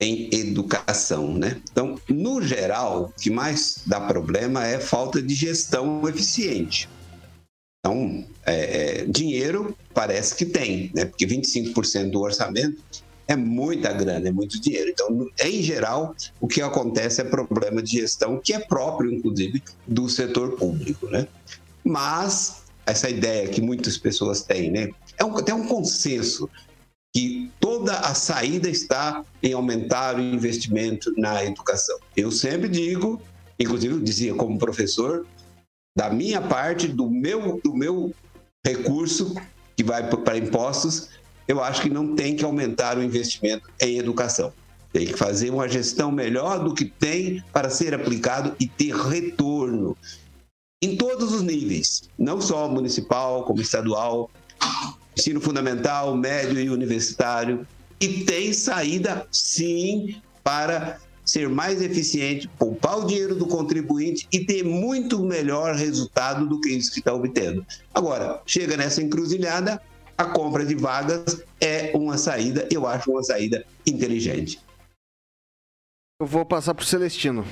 em 0.00 0.28
educação, 0.32 1.34
né? 1.34 1.60
Então, 1.70 1.98
no 2.08 2.42
geral, 2.42 3.12
o 3.16 3.20
que 3.20 3.30
mais 3.30 3.82
dá 3.86 4.00
problema 4.00 4.66
é 4.66 4.80
falta 4.80 5.22
de 5.22 5.34
gestão 5.34 6.06
eficiente. 6.08 6.88
Então, 7.80 8.24
é, 8.44 9.00
é, 9.00 9.04
dinheiro 9.04 9.76
parece 9.92 10.34
que 10.34 10.46
tem, 10.46 10.90
né? 10.94 11.04
Porque 11.04 11.26
25% 11.26 12.10
do 12.10 12.20
orçamento 12.20 12.82
é 13.28 13.36
muita 13.36 13.92
grana, 13.92 14.28
é 14.28 14.32
muito 14.32 14.60
dinheiro. 14.60 14.90
Então, 14.90 15.28
em 15.40 15.62
geral, 15.62 16.14
o 16.40 16.48
que 16.48 16.60
acontece 16.60 17.20
é 17.20 17.24
problema 17.24 17.82
de 17.82 18.00
gestão 18.00 18.40
que 18.42 18.52
é 18.52 18.58
próprio, 18.58 19.12
inclusive, 19.12 19.62
do 19.86 20.08
setor 20.08 20.52
público, 20.52 21.06
né? 21.08 21.28
Mas 21.82 22.64
essa 22.86 23.08
ideia 23.08 23.48
que 23.48 23.60
muitas 23.60 23.96
pessoas 23.96 24.42
têm, 24.42 24.70
né? 24.70 24.90
É 25.18 25.24
um, 25.24 25.34
tem 25.34 25.54
um 25.54 25.66
consenso 25.66 26.48
que 27.14 27.50
toda 27.60 27.92
a 27.92 28.12
saída 28.12 28.68
está 28.68 29.24
em 29.40 29.52
aumentar 29.52 30.16
o 30.16 30.20
investimento 30.20 31.12
na 31.16 31.44
educação. 31.44 31.96
Eu 32.16 32.32
sempre 32.32 32.68
digo, 32.68 33.22
inclusive 33.58 33.94
eu 33.94 34.00
dizia 34.00 34.34
como 34.34 34.58
professor, 34.58 35.24
da 35.96 36.10
minha 36.10 36.40
parte, 36.40 36.88
do 36.88 37.08
meu, 37.08 37.60
do 37.62 37.72
meu 37.72 38.12
recurso 38.66 39.34
que 39.76 39.84
vai 39.84 40.08
para 40.08 40.38
impostos, 40.38 41.08
eu 41.46 41.62
acho 41.62 41.82
que 41.82 41.90
não 41.90 42.16
tem 42.16 42.34
que 42.34 42.44
aumentar 42.44 42.98
o 42.98 43.02
investimento 43.02 43.70
em 43.80 43.98
educação. 43.98 44.52
Tem 44.92 45.06
que 45.06 45.14
fazer 45.14 45.50
uma 45.50 45.68
gestão 45.68 46.10
melhor 46.10 46.64
do 46.64 46.74
que 46.74 46.84
tem 46.84 47.44
para 47.52 47.70
ser 47.70 47.94
aplicado 47.94 48.56
e 48.58 48.66
ter 48.66 48.94
retorno 48.94 49.96
em 50.82 50.96
todos 50.96 51.32
os 51.32 51.42
níveis, 51.42 52.08
não 52.18 52.40
só 52.40 52.68
municipal, 52.68 53.44
como 53.44 53.60
estadual, 53.60 54.30
ensino 55.16 55.40
fundamental, 55.40 56.16
médio 56.16 56.58
e 56.60 56.70
universitário. 56.70 57.66
E 58.00 58.24
tem 58.24 58.52
saída, 58.52 59.26
sim, 59.30 60.20
para 60.42 60.98
ser 61.24 61.48
mais 61.48 61.80
eficiente, 61.80 62.48
poupar 62.58 62.98
o 62.98 63.06
dinheiro 63.06 63.34
do 63.34 63.46
contribuinte 63.46 64.28
e 64.30 64.44
ter 64.44 64.62
muito 64.62 65.24
melhor 65.24 65.74
resultado 65.74 66.46
do 66.46 66.60
que 66.60 66.68
isso 66.70 66.92
que 66.92 66.98
está 66.98 67.14
obtendo. 67.14 67.64
Agora, 67.94 68.42
chega 68.44 68.76
nessa 68.76 69.02
encruzilhada, 69.02 69.80
a 70.18 70.24
compra 70.26 70.64
de 70.64 70.74
vagas 70.74 71.42
é 71.60 71.92
uma 71.94 72.18
saída, 72.18 72.68
eu 72.70 72.86
acho 72.86 73.10
uma 73.10 73.22
saída 73.22 73.64
inteligente. 73.86 74.60
Eu 76.20 76.26
vou 76.26 76.44
passar 76.44 76.74
pro 76.74 76.84
Celestino. 76.84 77.44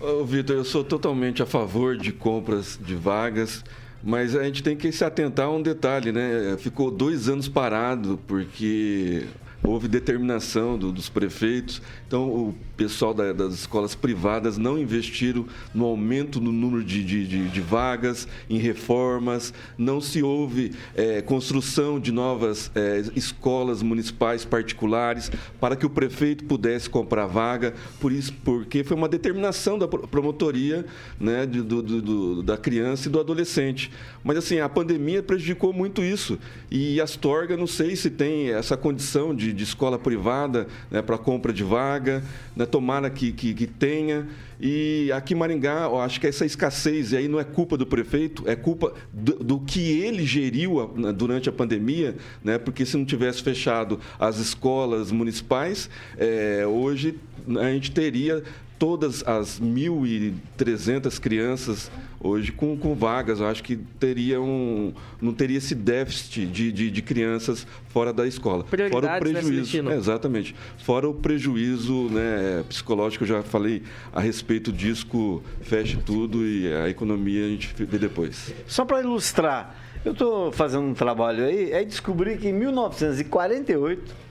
Ô, 0.00 0.24
Vitor, 0.24 0.56
eu 0.56 0.64
sou 0.64 0.84
totalmente 0.84 1.42
a 1.42 1.46
favor 1.46 1.96
de 1.96 2.12
compras 2.12 2.78
de 2.80 2.94
vagas, 2.94 3.64
mas 4.02 4.34
a 4.36 4.44
gente 4.44 4.62
tem 4.62 4.76
que 4.76 4.90
se 4.92 5.04
atentar 5.04 5.46
a 5.46 5.50
um 5.50 5.62
detalhe, 5.62 6.12
né? 6.12 6.56
Ficou 6.58 6.90
dois 6.90 7.28
anos 7.28 7.48
parado 7.48 8.18
porque 8.26 9.26
houve 9.62 9.88
determinação 9.88 10.78
do- 10.78 10.92
dos 10.92 11.08
prefeitos, 11.08 11.82
então 12.06 12.28
o 12.28 12.54
pessoal 12.76 13.12
da- 13.12 13.32
das 13.32 13.54
escolas 13.54 13.94
privadas 13.94 14.56
não 14.56 14.78
investiram 14.78 15.46
no 15.74 15.84
aumento 15.84 16.40
no 16.40 16.52
número 16.52 16.82
de, 16.84 17.02
de- 17.04 17.26
de- 17.26 17.48
de 17.48 17.60
vagas, 17.60 18.26
em 18.48 18.56
reformas, 18.58 19.52
não 19.76 20.00
se 20.00 20.22
houve 20.22 20.72
eh, 20.94 21.20
construção 21.22 21.98
de 22.00 22.12
novas 22.12 22.70
eh, 22.74 23.02
escolas 23.16 23.82
municipais 23.82 24.44
particulares 24.44 25.30
para 25.60 25.74
que 25.76 25.84
o 25.84 25.90
prefeito 25.90 26.44
pudesse 26.44 26.88
comprar 26.88 27.26
vaga, 27.26 27.74
por 28.00 28.12
isso, 28.12 28.32
porque 28.44 28.84
foi 28.84 28.96
uma 28.96 29.08
determinação 29.08 29.78
da 29.78 29.88
pro- 29.88 30.06
promotoria 30.06 30.86
né, 31.20 31.44
do- 31.46 31.64
do- 31.64 31.82
do- 32.02 32.42
da 32.42 32.56
criança 32.56 33.08
e 33.08 33.10
do 33.12 33.18
adolescente. 33.20 33.90
Mas 34.22 34.36
assim, 34.38 34.60
a 34.60 34.68
pandemia 34.68 35.22
prejudicou 35.22 35.72
muito 35.72 36.02
isso. 36.02 36.38
E 36.70 37.00
Astorga, 37.00 37.56
não 37.56 37.66
sei 37.66 37.96
se 37.96 38.08
tem 38.10 38.50
essa 38.50 38.76
condição 38.76 39.34
de, 39.34 39.47
de 39.52 39.64
escola 39.64 39.98
privada 39.98 40.66
né, 40.90 41.02
para 41.02 41.18
compra 41.18 41.52
de 41.52 41.62
vaga, 41.64 42.22
né, 42.56 42.66
tomara 42.66 43.08
que, 43.10 43.32
que, 43.32 43.54
que 43.54 43.66
tenha. 43.66 44.26
E 44.60 45.10
aqui 45.12 45.34
em 45.34 45.36
Maringá, 45.36 45.82
eu 45.84 46.00
acho 46.00 46.20
que 46.20 46.26
essa 46.26 46.44
escassez, 46.44 47.12
e 47.12 47.16
aí 47.16 47.28
não 47.28 47.38
é 47.38 47.44
culpa 47.44 47.76
do 47.76 47.86
prefeito, 47.86 48.42
é 48.46 48.56
culpa 48.56 48.92
do, 49.12 49.32
do 49.44 49.60
que 49.60 49.80
ele 50.00 50.24
geriu 50.26 50.80
a- 50.80 51.12
durante 51.12 51.48
a 51.48 51.52
pandemia, 51.52 52.16
né? 52.42 52.58
porque 52.58 52.84
se 52.84 52.96
não 52.96 53.04
tivesse 53.04 53.42
fechado 53.42 54.00
as 54.18 54.38
escolas 54.38 55.12
municipais, 55.12 55.88
eh, 56.16 56.64
hoje 56.66 57.16
a 57.60 57.70
gente 57.70 57.92
teria 57.92 58.42
todas 58.78 59.26
as 59.26 59.60
1.300 59.60 61.18
crianças 61.18 61.90
hoje 62.20 62.52
com, 62.52 62.76
com 62.76 62.94
vagas. 62.94 63.40
Eu 63.40 63.46
acho 63.46 63.62
que 63.62 63.76
teria 63.76 64.40
um, 64.40 64.92
não 65.20 65.32
teria 65.32 65.58
esse 65.58 65.74
déficit 65.74 66.46
de, 66.46 66.72
de, 66.72 66.90
de 66.90 67.02
crianças 67.02 67.66
fora 67.88 68.12
da 68.12 68.26
escola. 68.26 68.64
fora 68.64 69.06
o 69.06 69.10
né, 69.10 69.18
prejuízo. 69.18 69.48
Celestino? 69.48 69.90
É, 69.90 69.96
exatamente. 69.96 70.54
Fora 70.78 71.08
o 71.08 71.14
prejuízo 71.14 72.08
né, 72.10 72.64
psicológico, 72.68 73.24
eu 73.24 73.28
já 73.28 73.42
falei 73.42 73.82
a 74.12 74.20
respeito 74.20 74.72
disso, 74.72 75.06
que 75.06 75.40
feche 75.64 75.96
tudo 76.04 76.44
e 76.46 76.72
a 76.72 76.88
economia 76.88 77.44
a 77.44 77.48
gente 77.48 77.74
vê 77.76 77.98
depois. 77.98 78.52
Só 78.66 78.84
para 78.84 79.00
ilustrar, 79.00 79.74
eu 80.04 80.12
estou 80.12 80.52
fazendo 80.52 80.84
um 80.84 80.94
trabalho 80.94 81.44
aí, 81.44 81.72
aí 81.72 81.84
descobri 81.84 82.36
que 82.36 82.48
em 82.48 82.52
1948 82.52 84.27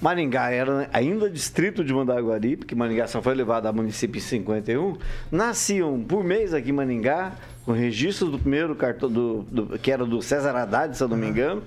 Maringá 0.00 0.50
era 0.50 0.88
ainda 0.92 1.28
distrito 1.30 1.82
de 1.82 1.92
Mandaguari, 1.92 2.56
porque 2.56 2.74
Maringá 2.74 3.06
só 3.06 3.22
foi 3.22 3.34
levado 3.34 3.66
a 3.66 3.72
município 3.72 4.18
em 4.18 4.22
51. 4.22 4.96
Nasciam 5.32 6.00
por 6.02 6.22
mês 6.22 6.52
aqui 6.52 6.70
em 6.70 6.72
Maringá, 6.72 7.32
com 7.64 7.72
registros 7.72 8.30
do 8.30 8.38
primeiro 8.38 8.74
cartão, 8.74 9.10
do, 9.10 9.42
do- 9.50 9.78
que 9.78 9.90
era 9.90 10.04
do 10.04 10.20
César 10.22 10.54
Haddad, 10.54 10.96
se 10.96 11.02
eu 11.02 11.08
não 11.08 11.16
me 11.16 11.26
engano, 11.26 11.62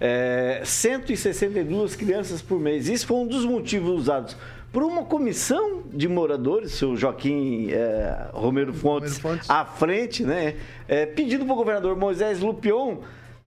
é, 0.00 0.60
162 0.64 1.96
crianças 1.96 2.42
por 2.42 2.60
mês. 2.60 2.88
Isso 2.88 3.06
foi 3.06 3.16
um 3.18 3.26
dos 3.26 3.44
motivos 3.44 4.00
usados 4.00 4.36
por 4.72 4.82
uma 4.82 5.04
comissão 5.04 5.82
de 5.92 6.08
moradores, 6.08 6.72
seu 6.72 6.96
Joaquim 6.96 7.68
é, 7.70 8.26
Romero 8.32 8.72
Fontes, 8.72 9.18
à 9.48 9.64
frente, 9.64 10.22
né? 10.24 10.54
É, 10.88 11.04
pedindo 11.06 11.44
para 11.44 11.52
o 11.52 11.56
governador 11.56 11.94
Moisés 11.96 12.40
Lupion 12.40 12.98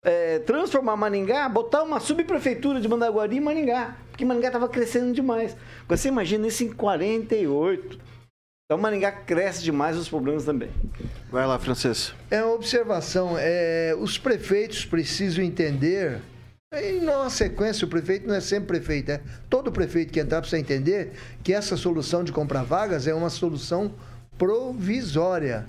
é, 0.05 0.37
transformar 0.39 0.95
Maringá, 0.95 1.49
botar 1.49 1.81
uma 1.81 1.99
subprefeitura 1.99 2.79
de 2.79 2.87
Mandaguari 2.87 3.37
em 3.37 3.41
Maringá, 3.41 3.97
porque 4.09 4.23
Maringá 4.23 4.47
estava 4.47 4.69
crescendo 4.69 5.11
demais. 5.11 5.57
Você 5.87 6.07
imagina 6.09 6.47
isso 6.47 6.63
em 6.63 6.71
48. 6.71 7.99
Então 8.65 8.79
Maringá 8.79 9.11
cresce 9.11 9.63
demais 9.63 9.97
os 9.97 10.07
problemas 10.07 10.45
também. 10.45 10.69
Vai 11.31 11.45
lá, 11.47 11.57
Francês. 11.57 12.13
É 12.29 12.43
uma 12.43 12.53
observação. 12.53 13.35
É, 13.37 13.95
os 13.99 14.17
prefeitos 14.17 14.85
precisam 14.85 15.43
entender. 15.43 16.21
Em 16.73 17.01
nossa 17.01 17.37
sequência, 17.37 17.85
o 17.85 17.89
prefeito 17.89 18.27
não 18.27 18.35
é 18.35 18.41
sempre 18.41 18.67
prefeito, 18.67 19.09
é 19.09 19.21
todo 19.49 19.71
prefeito 19.71 20.11
que 20.11 20.19
entrar 20.19 20.41
precisa 20.41 20.59
entender 20.59 21.13
que 21.41 21.53
essa 21.53 21.77
solução 21.77 22.23
de 22.23 22.33
comprar 22.33 22.63
vagas 22.63 23.07
é 23.07 23.13
uma 23.13 23.29
solução 23.29 23.93
provisória. 24.37 25.67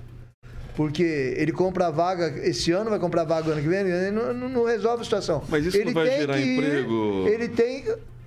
Porque 0.77 1.35
ele 1.39 1.53
compra 1.53 1.87
a 1.87 1.91
vaga 1.91 2.35
esse 2.47 2.71
ano, 2.71 2.91
vai 2.91 2.99
comprar 2.99 3.23
a 3.23 3.25
vaga 3.25 3.51
ano 3.53 3.63
que 3.63 3.67
vem, 3.69 3.81
ele 3.81 4.11
não, 4.11 4.35
não- 4.49 4.65
resolve 4.65 5.01
a 5.01 5.05
situação. 5.05 5.43
Mas 5.49 5.65
isso 5.65 5.77
ele 5.77 5.87
não 5.87 5.95
vai 5.95 6.07
tem 6.09 6.19
gerar 6.21 6.35
que 6.35 6.41
ir- 6.41 6.59
emprego? 6.59 7.25
Ele 7.29 7.49
tem. 7.49 7.85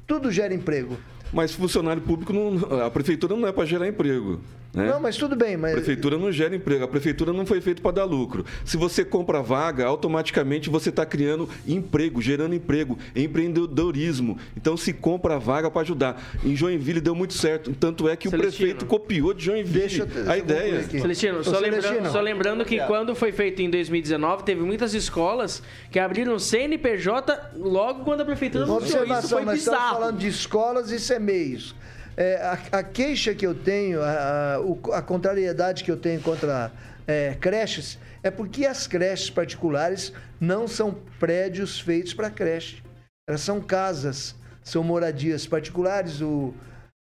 Tudo 0.08 0.32
gera 0.32 0.54
emprego. 0.54 0.98
Mas 1.32 1.54
funcionário 1.54 2.02
público, 2.02 2.34
não, 2.34 2.84
a 2.84 2.90
prefeitura 2.90 3.36
não 3.36 3.48
é 3.48 3.52
para 3.52 3.64
gerar 3.66 3.88
emprego. 3.88 4.40
Né? 4.72 4.86
Não, 4.86 5.00
mas 5.00 5.18
tudo 5.18 5.36
bem, 5.36 5.58
mas. 5.58 5.72
A 5.72 5.76
prefeitura 5.78 6.16
não 6.18 6.32
gera 6.32 6.56
emprego, 6.56 6.84
a 6.84 6.88
prefeitura 6.88 7.34
não 7.34 7.44
foi 7.44 7.60
feita 7.60 7.82
para 7.82 7.92
dar 7.92 8.04
lucro. 8.04 8.46
Se 8.64 8.78
você 8.78 9.04
compra 9.04 9.42
vaga, 9.42 9.84
automaticamente 9.86 10.70
você 10.70 10.90
está 10.90 11.04
criando 11.08 11.50
emprego, 11.68 12.22
gerando 12.22 12.54
emprego, 12.54 12.98
empreendedorismo. 13.16 14.38
Então 14.56 14.78
se 14.78 14.94
compra 14.94 15.36
a 15.36 15.40
vaga 15.40 15.72
para 15.72 15.82
ajudar. 15.82 16.22
Em 16.44 16.56
Joinville 16.56 17.02
deu 17.02 17.16
muito 17.16 17.34
certo, 17.34 17.74
tanto 17.74 18.08
é 18.08 18.16
que 18.16 18.28
o 18.28 18.32
Celestino. 18.32 18.58
prefeito 18.70 18.86
copiou 18.86 19.34
de 19.34 19.44
Joinville 19.46 19.80
Deixa 19.80 20.04
eu- 20.04 20.06
deixa 20.06 20.32
a 20.32 20.38
ideia. 20.38 20.80
aqui. 20.82 21.00
Celestino, 21.02 21.44
só 21.44 21.60
lembrando, 21.60 21.82
Celestino. 21.82 22.12
só 22.12 22.22
lembrando 22.22 22.66
que 22.66 22.80
quando 22.86 23.16
foi 23.16 23.32
feito 23.32 23.62
em 23.62 23.70
2019, 23.70 24.44
teve 24.44 24.62
muitas 24.62 24.94
escolas 24.94 25.64
que 25.92 25.98
abriram 26.00 26.38
CNPJ 26.38 27.54
logo 27.58 28.04
quando 28.04 28.22
a 28.22 28.26
prefeitura 28.26 28.66
anunciou 28.66 28.86
isso. 28.86 28.98
Foi 29.00 29.08
nós 29.08 29.24
estamos 29.24 29.54
bizarro. 29.54 29.96
falando 30.00 30.18
de 30.20 30.28
escolas 30.28 30.92
e 30.92 31.00
CMEIs. 31.00 31.74
É, 32.20 32.36
a, 32.36 32.80
a 32.80 32.84
queixa 32.84 33.34
que 33.34 33.48
eu 33.48 33.56
tenho, 33.56 34.02
a, 34.04 34.58
a- 34.58 34.98
a 34.98 35.02
contrariedade 35.02 35.86
que 35.86 35.90
eu 35.92 35.96
tenho 35.96 36.20
contra 36.20 36.70
é, 37.08 37.34
creches, 37.40 37.98
é 38.22 38.30
porque 38.30 38.66
as 38.66 38.86
creches 38.88 39.30
particulares 39.30 40.12
não 40.38 40.68
são 40.68 40.94
prédios 41.18 41.80
feitos 41.80 42.14
para 42.14 42.30
creche. 42.30 42.84
Elas 43.26 43.40
são 43.40 43.62
casas, 43.62 44.36
são 44.62 44.84
moradias 44.84 45.48
particulares. 45.48 46.20
O, 46.20 46.54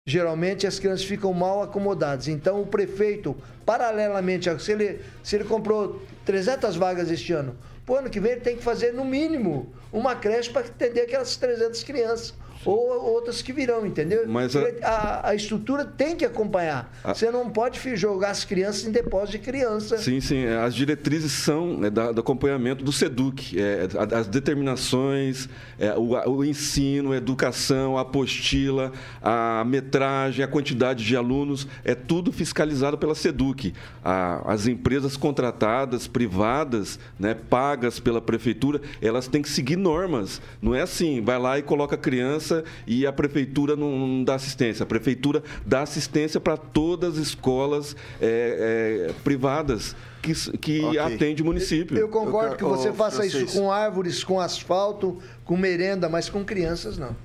geralmente 0.05 0.67
as 0.67 0.77
crianças 0.77 1.03
ficam 1.05 1.33
mal 1.33 1.63
acomodadas. 1.63 2.27
Então 2.27 2.61
o 2.61 2.67
prefeito, 2.67 3.35
paralelamente, 3.65 4.47
se 4.61 4.71
ele, 4.71 5.01
se 5.23 5.35
ele 5.35 5.45
comprou 5.45 5.99
300 6.25 6.75
vagas 6.75 7.09
este 7.09 7.33
ano, 7.33 7.57
o 7.89 7.95
ano 7.95 8.07
que 8.07 8.19
vem 8.19 8.33
ele 8.33 8.41
tem 8.41 8.55
que 8.55 8.63
fazer 8.63 8.93
no 8.93 9.03
mínimo 9.03 9.73
uma 9.91 10.15
creche 10.15 10.51
para 10.51 10.61
atender 10.67 11.01
aquelas 11.01 11.35
300 11.37 11.83
crianças. 11.83 12.35
Ou 12.65 13.05
outras 13.13 13.41
que 13.41 13.53
virão, 13.53 13.85
entendeu? 13.85 14.23
Mas 14.27 14.55
a- 14.55 14.61
a, 14.83 15.29
a 15.29 15.35
estrutura 15.35 15.85
tem 15.85 16.15
que 16.15 16.25
acompanhar. 16.25 16.91
A- 17.03 17.13
Você 17.13 17.31
não 17.31 17.49
pode 17.49 17.79
jogar 17.95 18.31
as 18.31 18.43
crianças 18.43 18.85
em 18.85 18.91
depósito 18.91 19.37
de 19.37 19.43
criança. 19.43 19.97
Sim, 19.97 20.19
sim. 20.19 20.45
As 20.45 20.73
diretrizes 20.75 21.31
são 21.31 21.77
né, 21.77 21.89
da- 21.89 22.11
do 22.11 22.19
acompanhamento 22.21 22.83
do 22.83 22.91
SEDUC. 22.91 23.59
É, 23.59 23.87
as 24.15 24.27
determinações, 24.27 25.49
é, 25.79 25.93
o, 25.95 26.29
o 26.29 26.43
ensino, 26.45 27.11
a 27.11 27.17
educação, 27.17 27.97
a 27.97 28.01
apostila, 28.01 28.91
a 29.21 29.63
metragem, 29.65 30.43
a 30.43 30.47
quantidade 30.47 31.03
de 31.03 31.15
alunos, 31.15 31.67
é 31.83 31.95
tudo 31.95 32.31
fiscalizado 32.31 32.97
pela 32.97 33.15
SEDUC. 33.15 33.73
A- 34.03 34.41
as 34.45 34.67
empresas 34.67 35.15
contratadas, 35.17 36.07
privadas, 36.07 36.99
né, 37.19 37.33
pagas 37.49 37.99
pela 37.99 38.21
prefeitura, 38.21 38.81
elas 39.01 39.27
têm 39.27 39.41
que 39.41 39.49
seguir 39.49 39.75
normas. 39.75 40.41
Não 40.61 40.73
é 40.75 40.81
assim, 40.81 41.21
vai 41.21 41.39
lá 41.39 41.57
e 41.57 41.61
coloca 41.61 41.95
a 41.95 41.97
criança 41.97 42.46
e 42.85 43.05
a 43.05 43.11
prefeitura 43.13 43.75
não, 43.75 43.97
não 44.07 44.23
dá 44.23 44.35
assistência. 44.35 44.83
A 44.83 44.85
prefeitura 44.85 45.43
dá 45.65 45.81
assistência 45.81 46.39
para 46.39 46.57
todas 46.57 47.17
as 47.17 47.27
escolas 47.27 47.95
é, 48.21 49.07
é, 49.09 49.13
privadas 49.23 49.95
que, 50.21 50.33
que 50.57 50.81
Ok. 50.83 50.99
atende 50.99 51.41
o 51.41 51.45
município. 51.45 51.97
Eu 51.97 52.09
concordo 52.09 52.47
Eu 52.53 52.57
que 52.57 52.63
quero- 52.63 52.69
você 52.75 52.89
ô, 52.89 52.93
faça 52.93 53.25
isso 53.25 53.37
francês. 53.37 53.59
com 53.59 53.71
árvores, 53.71 54.23
com 54.23 54.39
asfalto, 54.39 55.17
com 55.45 55.55
merenda, 55.55 56.09
mas 56.09 56.29
com 56.29 56.43
crianças 56.43 56.97
não. 56.97 57.15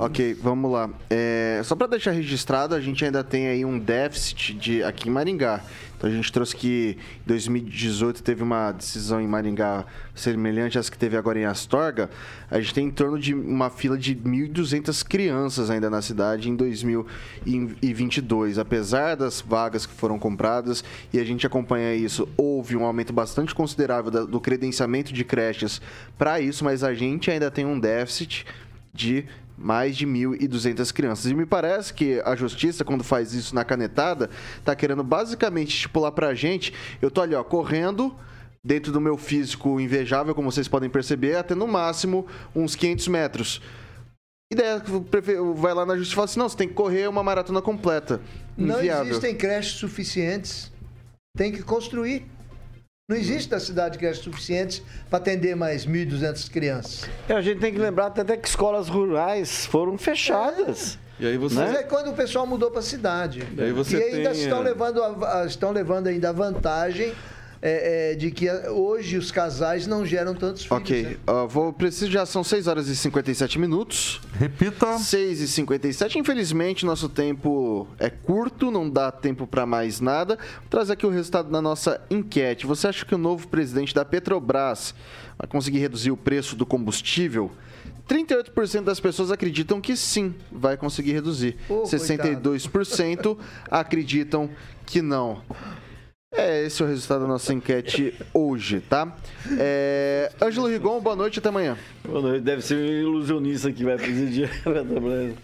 Ok, 0.00 0.36
vamos 0.40 0.70
lá. 0.70 0.88
É, 1.10 1.60
só 1.64 1.74
para 1.74 1.88
deixar 1.88 2.12
registrado, 2.12 2.72
a 2.72 2.80
gente 2.80 3.04
ainda 3.04 3.24
tem 3.24 3.48
aí 3.48 3.64
um 3.64 3.76
déficit 3.76 4.54
de, 4.54 4.80
aqui 4.84 5.08
em 5.08 5.10
Maringá. 5.10 5.60
Então 5.96 6.08
a 6.08 6.12
gente 6.12 6.30
trouxe 6.30 6.54
que 6.54 6.96
em 6.96 7.26
2018 7.26 8.22
teve 8.22 8.44
uma 8.44 8.70
decisão 8.70 9.20
em 9.20 9.26
Maringá 9.26 9.84
semelhante 10.14 10.78
às 10.78 10.88
que 10.88 10.96
teve 10.96 11.16
agora 11.16 11.40
em 11.40 11.46
Astorga. 11.46 12.08
A 12.48 12.60
gente 12.60 12.74
tem 12.74 12.86
em 12.86 12.92
torno 12.92 13.18
de 13.18 13.34
uma 13.34 13.70
fila 13.70 13.98
de 13.98 14.14
1.200 14.14 15.04
crianças 15.04 15.68
ainda 15.68 15.90
na 15.90 16.00
cidade 16.00 16.48
em 16.48 16.54
2022. 16.54 18.56
Apesar 18.56 19.16
das 19.16 19.40
vagas 19.40 19.84
que 19.84 19.94
foram 19.94 20.16
compradas, 20.16 20.84
e 21.12 21.18
a 21.18 21.24
gente 21.24 21.44
acompanha 21.44 21.92
isso, 21.96 22.28
houve 22.36 22.76
um 22.76 22.84
aumento 22.84 23.12
bastante 23.12 23.52
considerável 23.52 24.28
do 24.28 24.40
credenciamento 24.40 25.12
de 25.12 25.24
creches 25.24 25.82
para 26.16 26.40
isso, 26.40 26.62
mas 26.62 26.84
a 26.84 26.94
gente 26.94 27.32
ainda 27.32 27.50
tem 27.50 27.66
um 27.66 27.80
déficit 27.80 28.46
de 28.94 29.26
mais 29.58 29.96
de 29.96 30.06
1.200 30.06 30.92
crianças. 30.92 31.30
E 31.30 31.34
me 31.34 31.44
parece 31.44 31.92
que 31.92 32.22
a 32.24 32.36
justiça, 32.36 32.84
quando 32.84 33.02
faz 33.02 33.34
isso 33.34 33.54
na 33.54 33.64
canetada, 33.64 34.30
tá 34.64 34.74
querendo 34.76 35.02
basicamente 35.02 35.74
estipular 35.74 36.12
pra 36.12 36.32
gente, 36.34 36.72
eu 37.02 37.10
tô 37.10 37.20
ali, 37.20 37.34
ó, 37.34 37.42
correndo 37.42 38.14
dentro 38.62 38.92
do 38.92 39.00
meu 39.00 39.16
físico 39.16 39.80
invejável, 39.80 40.34
como 40.34 40.50
vocês 40.50 40.68
podem 40.68 40.88
perceber, 40.88 41.36
até 41.36 41.54
no 41.54 41.66
máximo 41.66 42.26
uns 42.54 42.76
500 42.76 43.08
metros. 43.08 43.62
E 44.50 44.56
daí 44.56 44.80
vai 45.56 45.74
lá 45.74 45.84
na 45.84 45.94
justiça 45.94 46.12
e 46.12 46.14
fala 46.14 46.24
assim, 46.24 46.38
não, 46.38 46.48
você 46.48 46.56
tem 46.56 46.68
que 46.68 46.74
correr 46.74 47.08
uma 47.08 47.22
maratona 47.22 47.60
completa. 47.60 48.20
Não 48.56 48.78
Inviável. 48.78 49.10
existem 49.10 49.34
creches 49.34 49.74
suficientes. 49.74 50.72
Tem 51.36 51.52
que 51.52 51.62
construir. 51.62 52.26
Não 53.10 53.16
existe 53.16 53.50
na 53.50 53.58
cidade 53.58 53.96
creches 53.96 54.22
suficientes 54.22 54.82
para 55.08 55.18
atender 55.18 55.56
mais 55.56 55.86
1.200 55.86 56.50
crianças. 56.50 57.08
É, 57.26 57.32
a 57.32 57.40
gente 57.40 57.58
tem 57.58 57.72
que 57.72 57.78
lembrar 57.78 58.08
até 58.08 58.36
que 58.36 58.46
escolas 58.46 58.86
rurais 58.90 59.64
foram 59.64 59.96
fechadas. 59.96 60.98
E 61.18 61.26
aí 61.26 61.38
você. 61.38 61.54
Mas 61.54 61.74
é 61.74 61.82
quando 61.84 62.10
o 62.10 62.12
pessoal 62.12 62.46
mudou 62.46 62.70
para 62.70 62.80
a 62.80 62.82
cidade. 62.82 63.42
E 63.56 63.62
aí 63.62 63.72
você 63.72 63.96
e 63.96 64.02
ainda 64.02 64.30
tem, 64.32 64.42
estão, 64.42 64.60
é, 64.60 64.64
levando 64.64 65.02
a- 65.02 65.40
a- 65.40 65.46
estão 65.46 65.72
levando 65.72 66.08
ainda 66.08 66.28
a 66.28 66.32
vantagem 66.32 67.14
é, 67.60 68.12
é, 68.12 68.14
de 68.14 68.30
que 68.30 68.50
hoje 68.68 69.16
os 69.16 69.30
casais 69.30 69.86
não 69.86 70.06
geram 70.06 70.34
tantos 70.34 70.62
filhos. 70.62 70.80
Ok, 70.80 71.02
né? 71.02 71.16
ó, 71.26 71.46
vou, 71.46 71.72
preciso 71.72 72.10
já 72.10 72.24
são 72.24 72.44
6 72.44 72.66
horas 72.66 72.88
e 72.88 72.96
57 72.96 73.58
minutos. 73.58 74.20
Repita. 74.38 74.98
6 74.98 75.40
e 75.40 75.48
57 75.48 76.18
Infelizmente, 76.18 76.86
nosso 76.86 77.08
tempo 77.08 77.88
é 77.98 78.10
curto, 78.10 78.70
não 78.70 78.88
dá 78.88 79.10
tempo 79.10 79.46
para 79.46 79.66
mais 79.66 80.00
nada. 80.00 80.36
Vou 80.36 80.68
trazer 80.70 80.92
aqui 80.92 81.06
o 81.06 81.10
resultado 81.10 81.50
da 81.50 81.60
nossa 81.60 82.00
enquete. 82.10 82.66
Você 82.66 82.88
acha 82.88 83.04
que 83.04 83.14
o 83.14 83.18
novo 83.18 83.48
presidente 83.48 83.94
da 83.94 84.04
Petrobras 84.04 84.94
vai 85.36 85.48
conseguir 85.48 85.78
reduzir 85.78 86.10
o 86.10 86.16
preço 86.16 86.54
do 86.54 86.64
combustível? 86.64 87.50
38% 88.08 88.84
das 88.84 88.98
pessoas 88.98 89.30
acreditam 89.30 89.80
que 89.80 89.94
sim, 89.94 90.34
vai 90.50 90.76
conseguir 90.76 91.12
reduzir. 91.12 91.56
Ô, 91.68 91.82
62% 91.82 93.36
acreditam 93.70 94.48
que 94.86 95.02
não. 95.02 95.42
É, 96.32 96.66
esse 96.66 96.82
é 96.82 96.84
o 96.84 96.88
resultado 96.88 97.22
da 97.22 97.26
nossa 97.26 97.54
enquete 97.54 98.14
hoje, 98.34 98.80
tá? 98.80 99.16
É... 99.58 100.30
Ângelo 100.42 100.66
Rigon, 100.68 101.00
boa 101.00 101.16
noite, 101.16 101.38
até 101.38 101.48
amanhã. 101.48 101.76
Boa 102.04 102.20
noite. 102.20 102.42
Deve 102.42 102.60
ser 102.60 102.74
um 102.76 102.84
ilusionista 102.86 103.72
que 103.72 103.82
vai 103.82 103.96
presidir 103.96 104.50
a 104.66 104.70
Petrobras. 104.70 105.34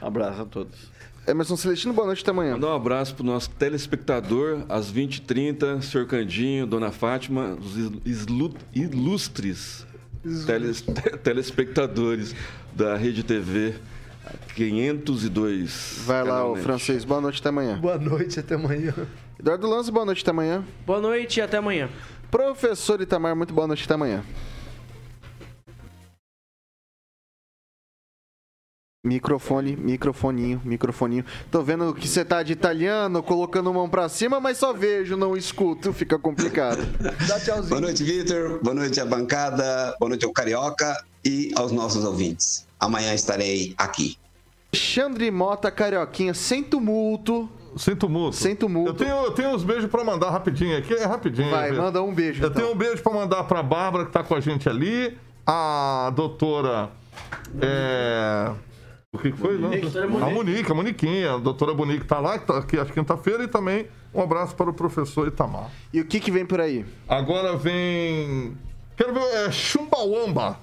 Abraço 0.00 0.42
a 0.42 0.44
todos. 0.44 0.92
Emerson 1.26 1.56
Celestino, 1.56 1.94
boa 1.94 2.06
noite, 2.08 2.22
até 2.22 2.32
amanhã. 2.32 2.54
Mandar 2.54 2.68
um 2.68 2.74
abraço 2.74 3.14
pro 3.14 3.24
nosso 3.24 3.48
telespectador, 3.50 4.64
às 4.68 4.92
20h30, 4.92 5.80
senhor 5.82 6.06
Candinho, 6.06 6.66
dona 6.66 6.90
Fátima, 6.90 7.56
os 7.58 7.76
islu- 8.04 8.54
ilustres 8.74 9.86
teles- 10.44 10.82
te- 10.82 11.16
telespectadores 11.22 12.34
da 12.74 12.96
Rede 12.96 13.22
TV 13.22 13.74
502. 14.56 16.02
Vai 16.04 16.24
lá, 16.24 16.44
o 16.46 16.56
francês. 16.56 17.04
Boa 17.04 17.20
noite, 17.20 17.38
até 17.40 17.48
amanhã. 17.50 17.78
Boa 17.78 17.96
noite, 17.98 18.40
até 18.40 18.56
amanhã. 18.56 18.92
Eduardo 19.38 19.68
Lanza, 19.68 19.90
boa 19.90 20.04
noite, 20.06 20.22
até 20.22 20.30
amanhã. 20.30 20.64
Boa 20.86 21.00
noite 21.00 21.38
e 21.38 21.42
até 21.42 21.56
amanhã. 21.56 21.90
Professor 22.30 23.00
Itamar, 23.00 23.34
muito 23.34 23.52
boa 23.52 23.66
noite, 23.66 23.84
até 23.84 23.94
amanhã. 23.94 24.24
Microfone, 29.04 29.76
microfoninho, 29.76 30.62
microfoninho. 30.64 31.26
Tô 31.50 31.62
vendo 31.62 31.92
que 31.94 32.08
você 32.08 32.24
tá 32.24 32.42
de 32.42 32.54
italiano, 32.54 33.22
colocando 33.22 33.74
mão 33.74 33.86
pra 33.86 34.08
cima, 34.08 34.40
mas 34.40 34.56
só 34.56 34.72
vejo, 34.72 35.14
não 35.14 35.36
escuto, 35.36 35.92
fica 35.92 36.18
complicado. 36.18 36.80
Dá 37.28 37.38
tchauzinho. 37.38 37.68
Boa 37.68 37.80
noite, 37.82 38.02
Vitor. 38.02 38.60
Boa 38.62 38.74
noite 38.74 38.98
à 38.98 39.04
bancada. 39.04 39.94
Boa 40.00 40.08
noite 40.08 40.24
ao 40.24 40.32
Carioca 40.32 41.04
e 41.22 41.52
aos 41.54 41.70
nossos 41.70 42.02
ouvintes. 42.02 42.66
Amanhã 42.80 43.12
estarei 43.12 43.74
aqui. 43.76 44.16
Alexandre 44.72 45.30
Mota, 45.30 45.70
Carioquinha, 45.70 46.32
sem 46.32 46.62
tumulto. 46.62 47.48
Sem 47.76 47.96
tumulto. 47.96 48.36
Sem 48.36 48.56
tumulto. 48.56 48.90
Eu 48.90 48.94
tenho, 48.94 49.16
eu 49.24 49.30
tenho 49.32 49.50
uns 49.50 49.64
beijos 49.64 49.90
pra 49.90 50.04
mandar 50.04 50.30
rapidinho 50.30 50.76
aqui. 50.76 50.94
É 50.94 51.04
rapidinho. 51.04 51.50
Vai, 51.50 51.72
manda 51.72 52.02
um 52.02 52.14
beijo. 52.14 52.42
Eu 52.42 52.48
então. 52.48 52.62
tenho 52.62 52.74
um 52.74 52.76
beijo 52.76 53.02
pra 53.02 53.12
mandar 53.12 53.44
pra 53.44 53.62
Bárbara, 53.62 54.06
que 54.06 54.12
tá 54.12 54.22
com 54.22 54.34
a 54.34 54.40
gente 54.40 54.68
ali. 54.68 55.16
A 55.46 56.12
doutora. 56.14 56.90
É... 57.60 58.50
O 59.12 59.18
que 59.18 59.30
que 59.30 59.38
foi? 59.38 59.58
não? 59.58 59.70
Doutora 59.70 60.06
A 60.06 60.08
Monique. 60.08 60.34
Monique, 60.34 60.72
a 60.72 60.74
Moniquinha. 60.74 61.34
A 61.34 61.38
doutora 61.38 61.74
Monique 61.74 62.04
tá 62.04 62.18
lá, 62.18 62.38
que 62.38 62.46
tá 62.46 62.58
aqui 62.58 62.78
às 62.78 62.90
quinta-feira. 62.90 63.44
E 63.44 63.48
também 63.48 63.86
um 64.12 64.20
abraço 64.20 64.54
para 64.54 64.70
o 64.70 64.74
professor 64.74 65.28
Itamar. 65.28 65.70
E 65.92 66.00
o 66.00 66.04
que 66.04 66.18
que 66.18 66.30
vem 66.30 66.44
por 66.44 66.60
aí? 66.60 66.84
Agora 67.08 67.56
vem. 67.56 68.56
Quero 68.96 69.12
ver. 69.14 69.20
É 69.20 69.50
Chumbawamba. 69.52 70.58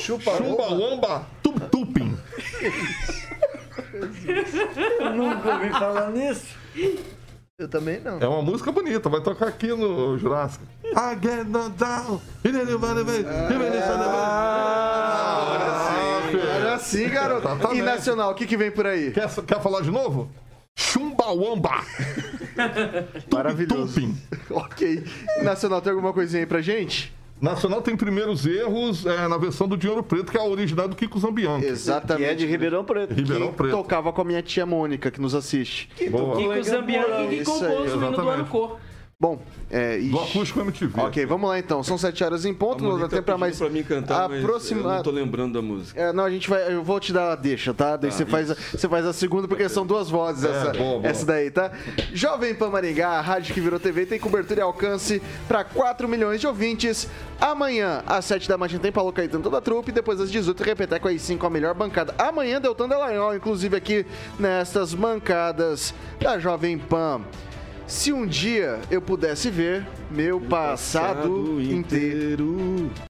Chupa 0.00 0.36
Chumbawamba 0.36 1.26
Tuptupin. 1.42 2.16
Eu 3.92 5.12
nunca 5.14 5.54
ouvi 5.54 5.70
falar 5.70 6.10
nisso. 6.10 6.46
Eu 7.58 7.68
também 7.68 8.00
não. 8.00 8.18
É 8.18 8.26
uma 8.26 8.40
música 8.40 8.72
bonita, 8.72 9.08
vai 9.08 9.20
tocar 9.20 9.48
aqui 9.48 9.68
no 9.68 10.16
Jurássico. 10.18 10.64
I 10.84 11.18
get 11.22 11.46
no 11.46 11.68
down. 11.68 12.20
Era 16.56 16.74
assim, 16.74 17.08
garoto. 17.08 17.46
Exatamente. 17.46 17.78
E 17.78 17.82
nacional, 17.82 18.30
o 18.30 18.34
que 18.34 18.46
que 18.46 18.56
vem 18.56 18.70
por 18.70 18.86
aí? 18.86 19.10
Quer, 19.10 19.28
quer 19.44 19.60
falar 19.60 19.82
de 19.82 19.90
novo? 19.90 20.30
Chumbawamba. 20.74 21.82
Maravilhoso. 23.30 24.14
Ok. 24.48 25.04
Nacional, 25.42 25.82
tem 25.82 25.92
alguma 25.92 26.12
coisinha 26.12 26.42
aí 26.42 26.46
pra 26.46 26.62
gente? 26.62 27.12
Nacional 27.40 27.80
tem 27.80 27.96
primeiros 27.96 28.44
erros 28.44 29.06
é, 29.06 29.26
na 29.26 29.38
versão 29.38 29.66
do 29.66 29.76
Dinheiro 29.76 30.02
Preto, 30.02 30.30
que 30.30 30.36
é 30.36 30.40
a 30.40 30.44
original 30.44 30.86
do 30.86 30.94
Kiko 30.94 31.18
Zambianchi. 31.18 31.66
Exatamente. 31.66 32.26
Que 32.26 32.30
é 32.30 32.34
de 32.34 32.46
Ribeirão 32.46 32.84
Preto. 32.84 33.14
Ribeirão 33.14 33.48
Que 33.48 33.54
Preto. 33.56 33.76
tocava 33.76 34.12
com 34.12 34.20
a 34.20 34.24
minha 34.24 34.42
tia 34.42 34.66
Mônica, 34.66 35.10
que 35.10 35.20
nos 35.20 35.34
assiste. 35.34 35.88
Boa. 36.10 36.36
Kiko 36.36 36.62
Zambianchi 36.62 37.36
que 37.38 37.44
compôs 37.44 37.92
o 37.92 37.96
hino 37.96 38.10
do 38.10 38.22
exatamente. 38.22 38.50
Bom, 39.20 39.38
é. 39.70 39.98
ixi. 39.98 40.08
Do 40.08 40.18
Acústico 40.18 40.60
MTV. 40.60 40.98
Ok, 40.98 41.26
vamos 41.26 41.50
lá 41.50 41.58
então. 41.58 41.82
São 41.82 41.98
sete 41.98 42.24
horas 42.24 42.46
em 42.46 42.54
ponto, 42.54 42.82
não 42.82 42.98
dá 42.98 43.06
tempo 43.06 43.22
pra 43.24 43.36
mais. 43.36 43.58
tá 43.58 43.66
pra 43.66 43.72
mim 43.74 43.82
cantar, 43.82 44.30
mas 44.30 44.38
eu 44.38 44.46
aproximar. 44.46 44.96
não 44.96 45.02
tô 45.02 45.10
lembrando 45.10 45.52
da 45.52 45.60
música. 45.60 46.00
É, 46.00 46.10
não, 46.10 46.24
a 46.24 46.30
gente 46.30 46.48
vai. 46.48 46.72
Eu 46.74 46.82
vou 46.82 46.98
te 46.98 47.12
dar 47.12 47.32
a 47.32 47.36
deixa, 47.36 47.74
tá? 47.74 47.98
Daí 47.98 48.10
você, 48.10 48.24
faz, 48.24 48.50
a- 48.50 48.54
você 48.54 48.88
faz 48.88 49.04
a 49.04 49.12
segunda, 49.12 49.46
porque 49.46 49.68
são 49.68 49.84
duas 49.84 50.08
vozes 50.08 50.44
essa, 50.44 50.72
boa, 50.72 51.00
boa. 51.00 51.06
essa 51.06 51.26
daí, 51.26 51.50
tá? 51.50 51.70
Jovem 52.14 52.54
Pan 52.54 52.70
Maringá, 52.70 53.10
a 53.10 53.20
rádio 53.20 53.52
que 53.52 53.60
virou 53.60 53.78
TV, 53.78 54.06
tem 54.06 54.18
cobertura 54.18 54.60
e 54.60 54.62
alcance 54.62 55.20
para 55.46 55.64
4 55.64 56.08
milhões 56.08 56.40
de 56.40 56.46
ouvintes. 56.46 57.06
Amanhã, 57.38 58.02
às 58.06 58.24
7 58.24 58.48
da 58.48 58.56
manhã, 58.56 58.78
tem 58.78 58.90
Paulo 58.90 59.12
Caetano 59.12 59.44
toda 59.44 59.58
a 59.58 59.60
trupe. 59.60 59.92
Depois, 59.92 60.18
às 60.18 60.30
18, 60.30 60.62
Repeteco 60.62 61.08
às 61.08 61.20
5, 61.20 61.46
a 61.46 61.50
melhor 61.50 61.74
bancada. 61.74 62.14
Amanhã, 62.16 62.58
Deltan 62.58 62.88
Dallagnol, 62.88 63.36
inclusive 63.36 63.76
aqui 63.76 64.06
nestas 64.38 64.94
bancadas 64.94 65.92
da 66.18 66.38
Jovem 66.38 66.78
Pan. 66.78 67.20
Se 67.90 68.12
um 68.12 68.24
dia 68.24 68.80
eu 68.88 69.02
pudesse 69.02 69.50
ver 69.50 69.84
meu 70.12 70.40
passado, 70.40 71.60
inteiro. 71.60 72.88
A 73.04 73.09